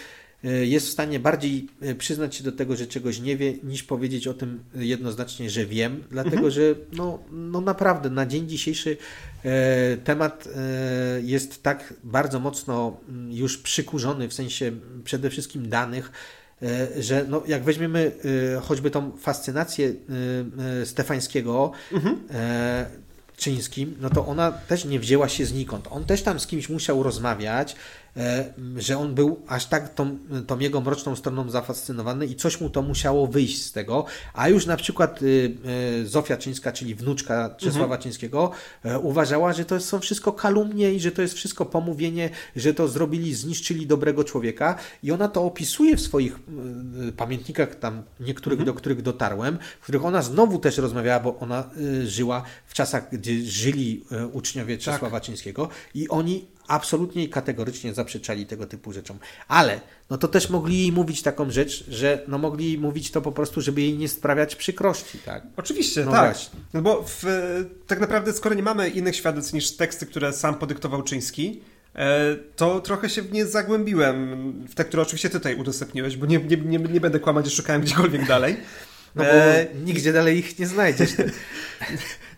[0.45, 1.69] e, jest w stanie bardziej
[1.99, 6.05] przyznać się do tego, że czegoś nie wie, niż powiedzieć o tym jednoznacznie, że wiem,
[6.11, 6.51] dlatego mhm.
[6.51, 8.97] że no, no naprawdę na dzień dzisiejszy
[10.05, 14.73] temat e, jest tak bardzo mocno mm, już przykurzony w sensie
[15.05, 16.13] przede wszystkim danych,
[16.63, 18.13] e, że no, jak weźmiemy
[18.57, 19.93] e, choćby tą fascynację
[20.85, 22.17] Stefańskiego, mhm
[23.37, 25.89] czyńskim, no to ona też nie wzięła się znikąd.
[25.91, 28.06] On też tam z kimś musiał rozmawiać, E,
[28.77, 32.83] że on był aż tak tą, tą jego mroczną stroną zafascynowany i coś mu to
[32.83, 35.57] musiało wyjść z tego, a już na przykład y,
[36.03, 38.03] y, Zofia Czyńska, czyli wnuczka Czesława mhm.
[38.03, 38.51] Czyńskiego,
[38.85, 42.89] e, uważała, że to są wszystko kalumnie i że to jest wszystko pomówienie, że to
[42.89, 46.39] zrobili, zniszczyli dobrego człowieka i ona to opisuje w swoich
[47.09, 48.75] y, pamiętnikach tam niektórych, mhm.
[48.75, 51.71] do których dotarłem, w których ona znowu też rozmawiała, bo ona
[52.07, 54.85] żyła w czasach, gdzie żyli uczniowie tak.
[54.85, 55.23] Czesława tak.
[55.23, 59.19] Czyńskiego i oni absolutnie i kategorycznie zaprzeczali tego typu rzeczom.
[59.49, 59.81] Ale
[60.11, 63.61] no to też mogli jej mówić taką rzecz, że no mogli mówić to po prostu,
[63.61, 65.43] żeby jej nie sprawiać przykrości, tak?
[65.57, 66.33] Oczywiście, no tak.
[66.33, 66.61] Właśnie.
[66.75, 67.25] No bo w,
[67.87, 71.61] tak naprawdę skoro nie mamy innych świadectw niż teksty, które sam podyktował Czyński,
[71.95, 76.39] e, to trochę się w nie zagłębiłem, w te, które oczywiście tutaj udostępniłeś, bo nie,
[76.39, 78.57] nie, nie, nie będę kłamać, że szukałem gdziekolwiek dalej.
[79.15, 79.67] No bo e...
[79.85, 81.11] nigdzie dalej ich nie znajdziesz.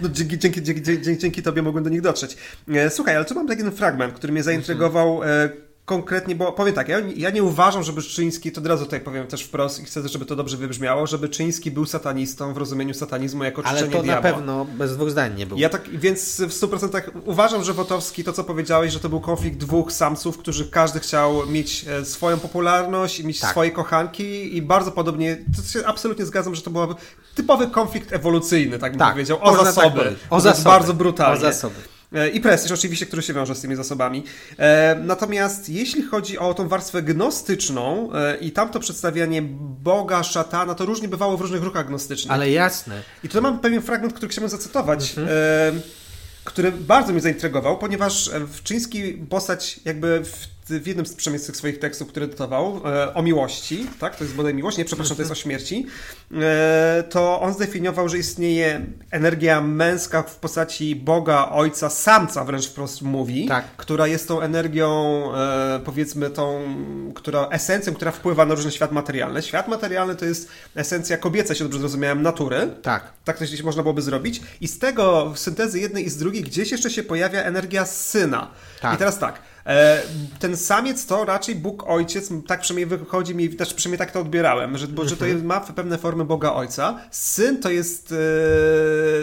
[0.00, 2.36] No, dzięki, dzięki, dzięki, dzięki, dzięki tobie mogłem do nich dotrzeć.
[2.68, 5.20] E, słuchaj, ale tu mam taki fragment, który mnie zaintrygował.
[5.88, 9.26] Konkretnie, bo powiem tak, ja, ja, nie uważam, żeby Czyński, to od razu tutaj powiem
[9.26, 13.44] też wprost i chcę, żeby to dobrze wybrzmiało, żeby Czyński był satanistą w rozumieniu satanizmu
[13.44, 14.14] jako Ale to diabła.
[14.14, 15.58] na pewno bez dwóch zdań nie był.
[15.58, 19.58] Ja tak, więc w 100% uważam, że Wotowski, to co powiedziałeś, że to był konflikt
[19.58, 23.50] dwóch samców, którzy każdy chciał mieć e, swoją popularność i mieć tak.
[23.50, 26.94] swoje kochanki i bardzo podobnie, to się absolutnie zgadzam, że to był
[27.34, 30.04] typowy konflikt ewolucyjny, tak bym tak, powiedział, o zasoby.
[30.04, 30.64] Tak o zasoby.
[30.64, 31.36] Bardzo brutalnie.
[31.36, 31.97] O zasoby.
[32.12, 34.24] E, I prestiż oczywiście, który się wiąże z tymi zasobami.
[34.58, 39.42] E, natomiast jeśli chodzi o tą warstwę gnostyczną e, i tamto przedstawianie
[39.82, 42.32] Boga, szatana, to różnie bywało w różnych ruchach gnostycznych.
[42.32, 43.02] Ale jasne.
[43.24, 45.18] I tutaj mam pewien fragment, który chciałbym zacytować.
[45.18, 45.80] Mhm.
[46.44, 51.56] który bardzo mnie zaintrygował, ponieważ w czyński postać jakby w w jednym z przynajmniej tych
[51.56, 55.22] swoich tekstów, które dotował, e, o miłości, tak, to jest bodaj miłość, nie, przepraszam, to
[55.22, 55.86] jest o śmierci,
[56.32, 63.02] e, to on zdefiniował, że istnieje energia męska w postaci Boga, Ojca, Samca wręcz wprost
[63.02, 63.64] mówi, tak.
[63.76, 66.74] która jest tą energią, e, powiedzmy tą,
[67.14, 69.42] która, esencją, która wpływa na różny świat materialny.
[69.42, 72.70] Świat materialny to jest esencja kobieca, się dobrze zrozumiałem, natury.
[72.82, 73.12] Tak.
[73.24, 74.42] Tak to gdzieś można byłoby zrobić.
[74.60, 78.50] I z tego, syntezy jednej i z drugiej, gdzieś jeszcze się pojawia energia syna.
[78.80, 78.94] Tak.
[78.94, 79.42] I teraz tak,
[80.38, 84.78] ten samiec to raczej Bóg Ojciec, tak przynajmniej wychodzi mi, też przynajmniej tak to odbierałem,
[84.78, 87.00] że, bo, że to jest, ma pewne formy Boga Ojca.
[87.10, 88.16] Syn to jest, e,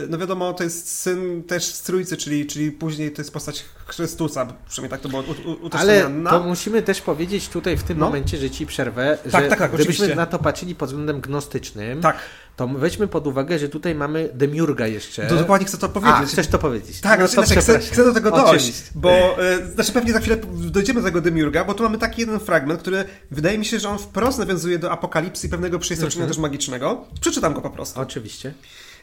[0.10, 4.48] no wiadomo, to jest syn też z Trójcy, czyli, czyli później to jest postać Chrystusa,
[4.70, 5.24] przynajmniej tak to było
[5.72, 8.06] Ale to musimy też powiedzieć tutaj w tym no?
[8.06, 10.16] momencie, że ci przerwę, tak, że tak, tak, gdybyśmy oczywiście.
[10.16, 12.18] na to patrzyli pod względem gnostycznym, tak
[12.56, 15.28] to weźmy pod uwagę, że tutaj mamy Demiurga jeszcze.
[15.28, 16.16] To dokładnie chcę to powiedzieć.
[16.24, 17.02] A, chcesz to powiedzieć.
[17.02, 18.92] Tak, no znaczy, chcę, chcę, do tego dojść, Oczywiście.
[18.96, 22.40] bo y, znaczy pewnie za chwilę dojdziemy do tego Demiurga, bo tu mamy taki jeden
[22.40, 26.30] fragment, który wydaje mi się, że on wprost nawiązuje do apokalipsy i pewnego przeistoczenia mhm.
[26.30, 27.06] też magicznego.
[27.22, 28.00] Przeczytam go po prostu.
[28.00, 28.54] Oczywiście.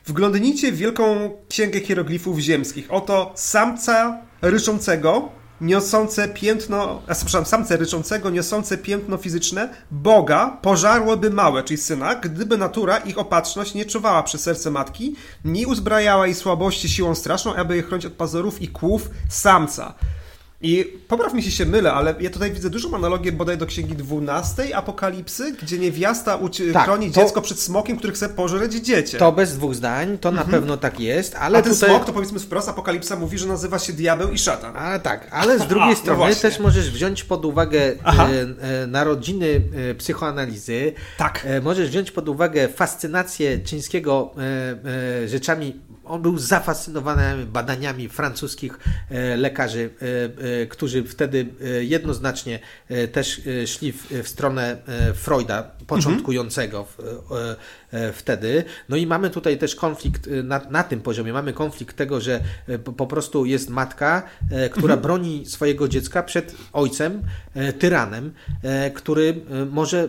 [0.06, 2.86] Wglądnijcie w wielką księgę hieroglifów ziemskich.
[2.90, 5.28] Oto samca ryczącego,
[5.60, 12.58] niosące piętno, a przepraszam, samce ryczącego, niosące piętno fizyczne Boga pożarłoby małe, czyli syna, gdyby
[12.58, 17.76] natura ich opatrzność nie czuwała przy serce matki, nie uzbrajała jej słabości siłą straszną, aby
[17.76, 19.94] je chronić od pazurów i kłów samca.
[20.62, 23.96] I popraw mi się się mylę, ale ja tutaj widzę dużą analogię bodaj do księgi
[23.96, 26.38] 12 Apokalipsy, gdzie niewiasta
[26.72, 29.18] tak, chroni to, dziecko przed smokiem, który chce pożreć dziecię.
[29.18, 30.46] To bez dwóch zdań, to mhm.
[30.46, 31.90] na pewno tak jest, ale A ten tutaj...
[31.90, 34.76] smok, to powiedzmy wprost, Apokalipsa mówi, że nazywa się diabeł i szatan.
[34.76, 37.94] A tak, ale z drugiej A, no strony no też możesz wziąć pod uwagę e,
[38.82, 40.92] e, narodziny e, psychoanalizy.
[41.18, 41.46] Tak.
[41.62, 44.34] Możesz wziąć pod uwagę fascynację Czyńskiego
[45.26, 45.80] rzeczami
[46.12, 48.78] on był zafascynowany badaniami francuskich
[49.10, 51.46] e, lekarzy, e, e, którzy wtedy
[51.80, 52.58] jednoznacznie
[53.12, 54.76] też szli w, stronę
[55.14, 56.86] Freuda, początkującego
[58.12, 58.64] wtedy.
[58.88, 61.32] No i mamy tutaj też konflikt na, na tym poziomie.
[61.32, 62.40] Mamy konflikt tego, że
[62.96, 64.22] po prostu jest matka,
[64.70, 65.00] która mhm.
[65.00, 67.22] broni swojego dziecka przed ojcem,
[67.78, 68.32] tyranem,
[68.94, 69.40] który
[69.70, 70.08] może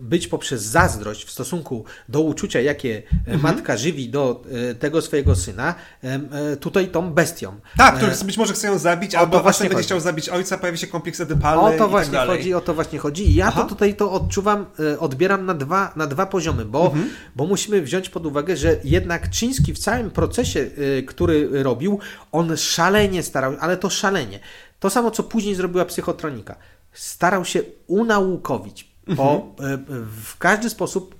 [0.00, 3.40] być poprzez zazdrość w stosunku do uczucia, jakie mhm.
[3.40, 4.44] matka żywi do
[4.80, 7.60] tego swojego syna, e, tutaj tą bestią.
[7.76, 10.78] Tak, który e, być może chce ją zabić, albo właśnie będzie chciał zabić ojca, pojawi
[10.78, 13.30] się kompleks edypalny O to tak właśnie tak chodzi, o to właśnie chodzi.
[13.30, 13.62] I ja Aha.
[13.62, 17.10] to tutaj to odczuwam, e, odbieram na dwa, na dwa poziomy, bo, mhm.
[17.36, 20.70] bo musimy wziąć pod uwagę, że jednak Czyński w całym procesie,
[21.06, 21.98] który robił,
[22.32, 24.40] on szalenie starał, ale to szalenie.
[24.80, 26.56] To samo, co później zrobiła psychotronika
[26.92, 29.84] starał się unaukowić bo mhm.
[30.22, 31.14] w każdy sposób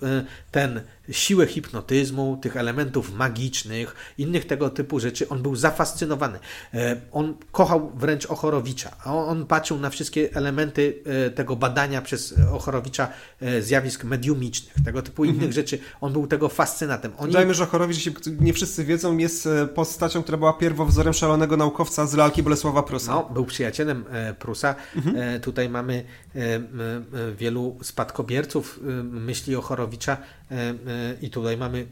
[0.51, 0.81] ten
[1.11, 5.29] siłę hipnotyzmu, tych elementów magicznych, innych tego typu rzeczy.
[5.29, 6.39] On był zafascynowany.
[6.75, 8.97] E, on kochał wręcz Ochorowicza.
[9.05, 13.09] On patrzył na wszystkie elementy e, tego badania przez Ochorowicza
[13.41, 15.53] e, zjawisk mediumicznych, tego typu innych mhm.
[15.53, 15.79] rzeczy.
[16.01, 17.13] On był tego fascynatem.
[17.19, 17.33] Oni...
[17.33, 18.11] Dajmy, że Ochorowicz,
[18.41, 23.13] nie wszyscy wiedzą, jest postacią, która była pierwowzorem szalonego naukowca z lalki Bolesława Prusa.
[23.13, 24.05] No, był przyjacielem
[24.39, 24.75] Prusa.
[24.97, 25.41] Mhm.
[25.41, 26.05] Tutaj mamy
[27.37, 30.17] wielu spadkobierców myśli Ochorowicza,
[31.23, 31.87] I tutaj mamy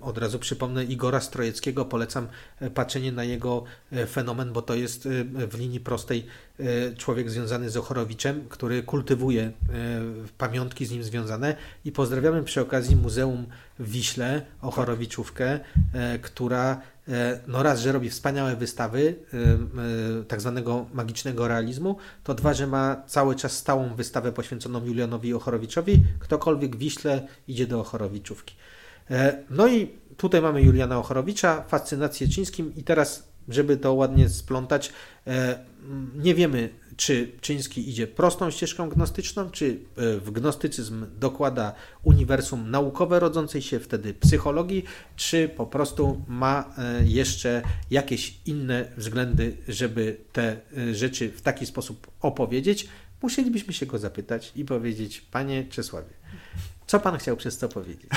[0.00, 2.28] od razu przypomnę Igora Strojeckiego, polecam
[2.60, 3.64] e, patrzenie na jego
[4.08, 6.26] fenomen, bo to jest w linii prostej
[6.96, 9.52] człowiek związany z Ochorowiczem, który kultywuje
[10.38, 11.56] pamiątki z nim związane.
[11.84, 13.46] I pozdrawiamy przy okazji Muzeum
[13.78, 15.60] w Wiśle, Ochorowiczówkę,
[16.22, 16.80] która
[17.46, 19.14] no raz, że robi wspaniałe wystawy
[20.28, 26.02] tak zwanego magicznego realizmu, to dwa, że ma cały czas stałą wystawę poświęconą Julianowi Ochorowiczowi.
[26.18, 28.54] Ktokolwiek w Wiśle idzie do Ochorowiczówki.
[29.10, 34.92] E, no i tutaj mamy Juliana Ochorowicza, fascynację czyńskim i teraz, żeby to ładnie splątać,
[35.26, 35.58] e,
[36.14, 43.20] nie wiemy, czy Czyński idzie prostą ścieżką gnostyczną, czy e, w gnostycyzm dokłada uniwersum naukowe
[43.20, 44.84] rodzącej się wtedy psychologii,
[45.16, 46.74] czy po prostu ma
[47.04, 50.56] jeszcze jakieś inne względy, żeby te
[50.92, 52.88] rzeczy w taki sposób opowiedzieć.
[53.22, 56.10] Musielibyśmy się go zapytać i powiedzieć, panie Czesławie,
[56.86, 58.10] co pan chciał przez to powiedzieć?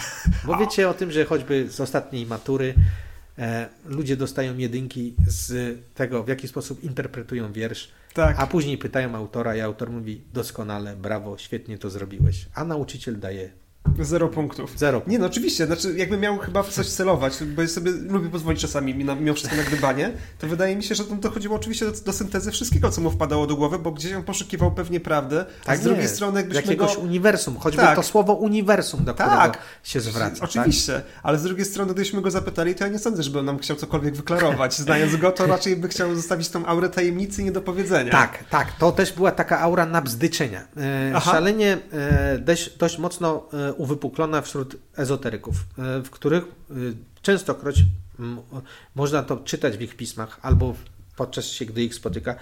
[0.45, 2.73] Bo wiecie o tym, że choćby z ostatniej matury
[3.38, 8.40] e, ludzie dostają jedynki z tego, w jaki sposób interpretują wiersz, tak.
[8.40, 13.52] a później pytają autora i autor mówi doskonale, brawo, świetnie to zrobiłeś, a nauczyciel daje
[14.05, 14.73] Zero punktów.
[14.77, 15.01] Zero.
[15.07, 18.61] Nie no, oczywiście, znaczy jakbym miał chyba w coś celować, bo ja sobie lubię pozwolić
[18.61, 21.91] czasami na, mimo wszystko na gdybanie, to wydaje mi się, że to dochodziło oczywiście do,
[21.91, 25.65] do, syntezy wszystkiego, co mu wpadało do głowy, bo gdzieś on poszukiwał pewnie prawdy, a
[25.65, 27.01] tak z drugiej strony jakbyśmy Jakiegoś go...
[27.01, 27.95] uniwersum, choćby tak.
[27.95, 29.59] to słowo uniwersum, do którego tak.
[29.84, 30.35] się zwraca.
[30.35, 30.43] Tak?
[30.43, 31.03] Oczywiście, tak?
[31.23, 33.77] ale z drugiej strony, gdybyśmy go zapytali, to ja nie sądzę, żeby on nam chciał
[33.77, 34.77] cokolwiek wyklarować.
[34.89, 38.11] Znając go, to raczej by chciał zostawić tą aurę tajemnicy i niedopowiedzenia.
[38.11, 40.67] Tak, tak, to też była taka aura nabzdyczenia.
[41.15, 46.74] E, szalenie e, dość, dość mocno e, uwypuklona wśród ezoteryków, e, w których e,
[47.22, 47.84] częstokroć
[48.95, 50.76] można to czytać w ich pismach albo
[51.16, 52.36] podczas się, gdy ich spotyka,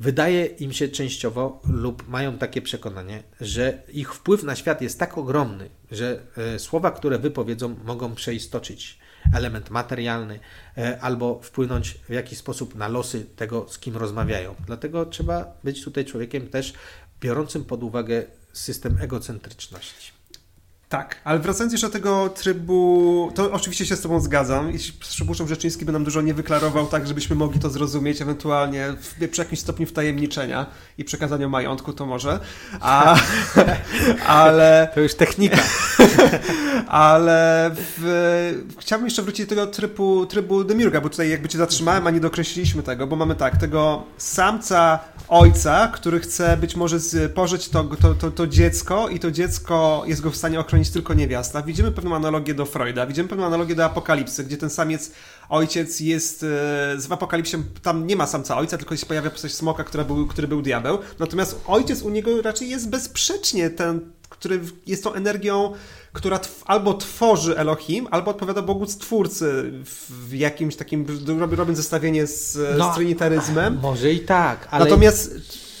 [0.00, 5.18] wydaje im się częściowo lub mają takie przekonanie, że ich wpływ na świat jest tak
[5.18, 8.98] ogromny, że e, słowa, które wypowiedzą, mogą przeistoczyć
[9.34, 10.40] element materialny
[11.00, 14.54] albo wpłynąć w jakiś sposób na losy tego, z kim rozmawiają.
[14.66, 16.72] Dlatego trzeba być tutaj człowiekiem też
[17.20, 20.13] biorącym pod uwagę system egocentryczności.
[20.94, 25.48] Tak, ale wracając jeszcze do tego trybu, to oczywiście się z Tobą zgadzam i przypuszczam,
[25.48, 29.42] że Czyński by nam dużo nie wyklarował tak, żebyśmy mogli to zrozumieć, ewentualnie w, przy
[29.42, 30.66] jakimś stopniu wtajemniczenia
[30.98, 32.40] i przekazania majątku to może,
[32.80, 33.16] a,
[34.26, 34.88] ale...
[34.94, 35.56] To już technika.
[36.88, 42.06] ale w, chciałbym jeszcze wrócić do tego trybu, trybu Demiurga, bo tutaj jakby Cię zatrzymałem,
[42.06, 44.98] a nie dokreśliliśmy tego, bo mamy tak, tego samca
[45.28, 46.98] ojca, który chce być może
[47.34, 51.14] pożyć to, to, to, to dziecko i to dziecko jest go w stanie ochronić tylko
[51.14, 51.62] niewiasta.
[51.62, 55.10] Widzimy pewną analogię do Freuda, widzimy pewną analogię do Apokalipsy, gdzie ten samiec
[55.48, 56.46] ojciec jest e,
[57.00, 60.48] z Apokalipsie, tam nie ma samca ojca, tylko się pojawia postać smoka, który był, który
[60.48, 60.98] był diabeł.
[61.18, 65.74] Natomiast ojciec u niego raczej jest bezsprzecznie ten, który jest tą energią
[66.14, 69.72] która tw albo tworzy Elohim, albo odpowiada Bogu Stwórcy
[70.28, 71.06] w jakimś takim,
[71.50, 73.78] robiąc zestawienie z, no, z trinitaryzmem.
[73.82, 74.84] Może i tak, ale...
[74.84, 75.34] Natomiast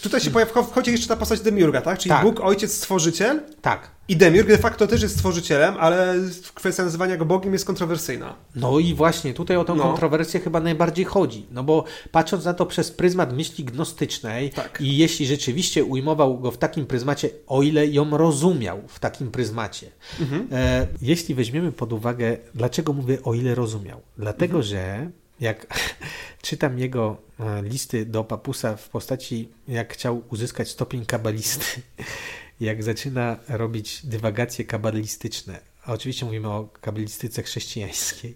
[0.04, 1.98] tutaj się pojawia, wchodzi jeszcze ta postać Demiurga, tak?
[1.98, 2.22] Czyli tak.
[2.24, 3.42] Bóg, Ojciec, Stworzyciel.
[3.62, 3.94] Tak.
[4.08, 6.14] I Demiurg de facto też jest stworzycielem, ale
[6.54, 8.34] kwestia nazywania go Bogiem jest kontrowersyjna.
[8.54, 9.82] No i właśnie tutaj o tę no.
[9.82, 11.46] kontrowersję chyba najbardziej chodzi.
[11.50, 14.80] No bo patrząc na to przez pryzmat myśli gnostycznej tak.
[14.80, 19.90] i jeśli rzeczywiście ujmował go w takim pryzmacie, o ile ją rozumiał w takim pryzmacie.
[20.20, 20.48] Mhm.
[20.52, 24.00] E, jeśli weźmiemy pod uwagę, dlaczego mówię o ile rozumiał?
[24.18, 24.62] Dlatego, mhm.
[24.62, 25.10] że
[25.44, 25.66] jak
[26.42, 31.82] czytam jego e, listy do papusa w postaci, jak chciał uzyskać stopień kabalisty,
[32.60, 38.34] jak zaczyna robić dywagacje kabalistyczne, a oczywiście mówimy o kabalistyce chrześcijańskiej,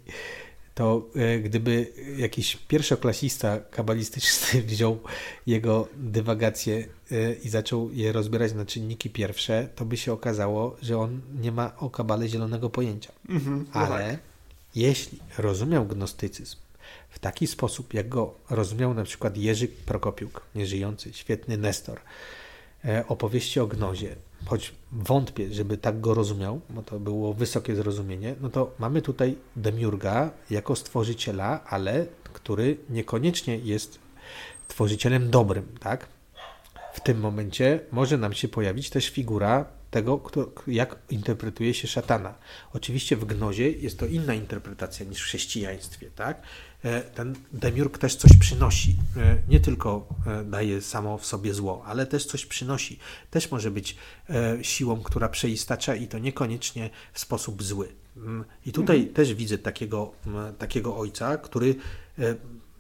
[0.74, 4.98] to e, gdyby jakiś pierwszoklasista kabalistyczny wziął
[5.46, 10.98] jego dywagacje e, i zaczął je rozbierać na czynniki pierwsze, to by się okazało, że
[10.98, 13.12] on nie ma o kabale zielonego pojęcia.
[13.28, 14.20] Mhm, no Ale tak.
[14.74, 16.56] jeśli rozumiał gnostycyzm
[17.08, 22.00] w taki sposób, jak go rozumiał na przykład Jerzy Prokopiuk, nieżyjący, świetny Nestor,
[22.84, 24.16] e, opowieści o gnozie,
[24.46, 29.36] choć wątpię, żeby tak go rozumiał, bo to było wysokie zrozumienie, no to mamy tutaj
[29.56, 33.98] Demiurga jako stworzyciela, ale który niekoniecznie jest
[34.68, 36.06] tworzycielem dobrym, tak?
[36.98, 42.34] w tym momencie może nam się pojawić też figura tego, kto, jak interpretuje się szatana.
[42.72, 46.42] Oczywiście w gnozie jest to inna interpretacja niż w chrześcijaństwie, tak?
[46.84, 48.96] E, ten demiurg też coś przynosi.
[49.16, 52.98] E, nie tylko e, daje samo w sobie zło, ale też coś przynosi.
[53.30, 53.96] Też może być
[54.62, 57.88] siłą, która przeistacza i to niekoniecznie w sposób zły.
[58.16, 59.14] Mm, I tutaj mhm.
[59.14, 60.12] też widzę takiego,
[60.58, 61.74] takiego ojca, który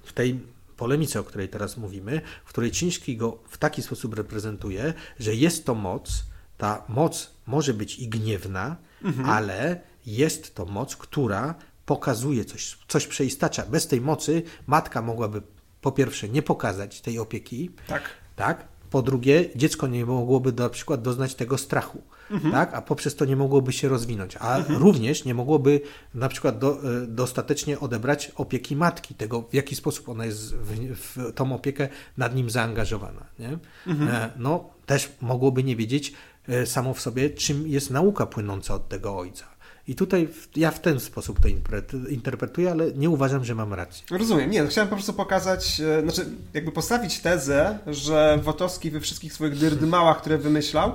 [0.04, 0.40] w tej
[0.76, 5.66] polemice, o której teraz mówimy, w której Ciński go w taki sposób reprezentuje, że jest
[5.66, 6.24] to moc,
[6.58, 9.30] ta moc może być i gniewna, mhm.
[9.30, 11.54] ale jest to moc, która
[11.88, 13.66] pokazuje coś, coś przeistacza.
[13.66, 15.42] Bez tej mocy matka mogłaby
[15.80, 18.02] po pierwsze nie pokazać tej opieki, tak.
[18.36, 18.68] tak?
[18.90, 22.52] Po drugie, dziecko nie mogłoby na przykład doznać tego strachu, mhm.
[22.52, 22.74] tak?
[22.74, 24.78] a poprzez to nie mogłoby się rozwinąć, a mhm.
[24.82, 25.80] również nie mogłoby
[26.14, 30.94] na przykład do, e, dostatecznie odebrać opieki matki, tego w jaki sposób ona jest w,
[30.94, 33.26] w tą opiekę nad nim zaangażowana.
[33.38, 33.58] Nie?
[33.86, 34.08] Mhm.
[34.10, 36.12] E, no, też mogłoby nie wiedzieć
[36.48, 39.57] e, samo w sobie, czym jest nauka płynąca od tego ojca.
[39.88, 41.48] I tutaj ja w ten sposób to
[42.08, 44.04] interpretuję, ale nie uważam, że mam rację.
[44.10, 44.50] Rozumiem.
[44.50, 49.32] Nie, no chciałem po prostu pokazać, e, znaczy jakby postawić tezę, że Wotowski we wszystkich
[49.32, 50.92] swoich dyrdymałach, które wymyślał,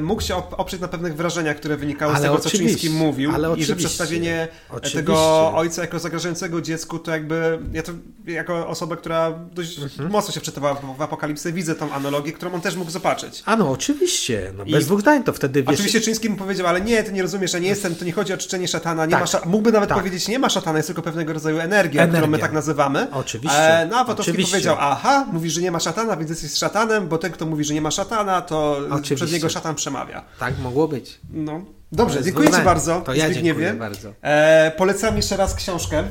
[0.00, 3.64] mógł się oprzeć na pewnych wrażeniach, które wynikały ale z tego, co Czyński mówił i
[3.64, 4.98] że przedstawienie oczywiście.
[4.98, 7.92] tego ojca jako zagrażającego dziecku, to jakby ja to
[8.26, 10.10] jako osoba, która dość mhm.
[10.10, 13.42] mocno się wczytywała w apokalipsę, widzę tą analogię, którą on też mógł zobaczyć.
[13.46, 15.74] A no, oczywiście, no, bez I dwóch zdań to wtedy wiesz...
[15.74, 18.32] Oczywiście Czyński mu powiedział, ale nie, ty nie rozumiesz, ja nie jestem, to nie chodzi
[18.32, 19.32] o czczenie szatana, nie tak.
[19.32, 19.98] ma mógłby nawet tak.
[19.98, 22.20] powiedzieć, nie ma szatana, jest tylko pewnego rodzaju energia, energia.
[22.20, 23.06] którą my tak nazywamy.
[23.12, 23.58] Oczywiście.
[23.58, 27.18] E, no a Wotowski powiedział, aha, mówisz, że nie ma szatana, więc jesteś szatanem, bo
[27.18, 29.29] ten, kto mówi, że nie ma szatana, to oczywiście.
[29.30, 30.24] Przez niego szatan przemawia.
[30.38, 31.20] Tak mogło być.
[31.30, 31.64] No.
[31.92, 33.00] Dobrze, dziękuję Ci bardzo.
[33.00, 34.12] To ja dziękuję bardzo.
[34.22, 36.04] E, polecam jeszcze raz książkę.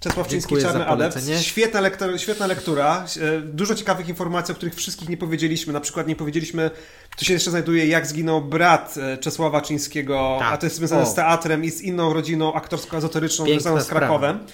[0.00, 1.18] Czesław Czyński, Czarny Adept.
[1.40, 3.04] Świetna, lektura, świetna lektura.
[3.44, 5.72] Dużo ciekawych informacji, o których wszystkich nie powiedzieliśmy.
[5.72, 6.70] Na przykład nie powiedzieliśmy,
[7.18, 10.52] tu się jeszcze znajduje, jak zginął brat e, Czesława Czyńskiego, tak.
[10.52, 11.06] a to jest związane o.
[11.06, 14.36] z teatrem i z inną rodziną aktorsko-ezoteryczną związaną z Krakowem.
[14.36, 14.52] Sprawa.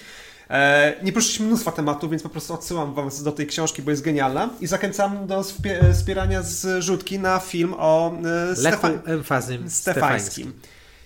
[0.49, 4.03] E, nie poruszyliśmy mnóstwa tematów, więc po prostu odsyłam Was do tej książki, bo jest
[4.03, 4.49] genialna.
[4.59, 5.43] I zachęcam do
[5.93, 8.13] wspierania zrzutki na film o
[8.51, 8.89] e, Stefa
[9.69, 10.53] Stefańskim.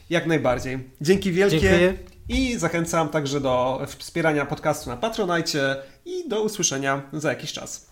[0.10, 0.90] Jak najbardziej.
[1.02, 1.60] Dzięki wielkie.
[1.60, 1.94] Dziękuję.
[2.30, 7.91] I zachęcam także do wspierania podcastu na Patronite i do usłyszenia za jakiś czas.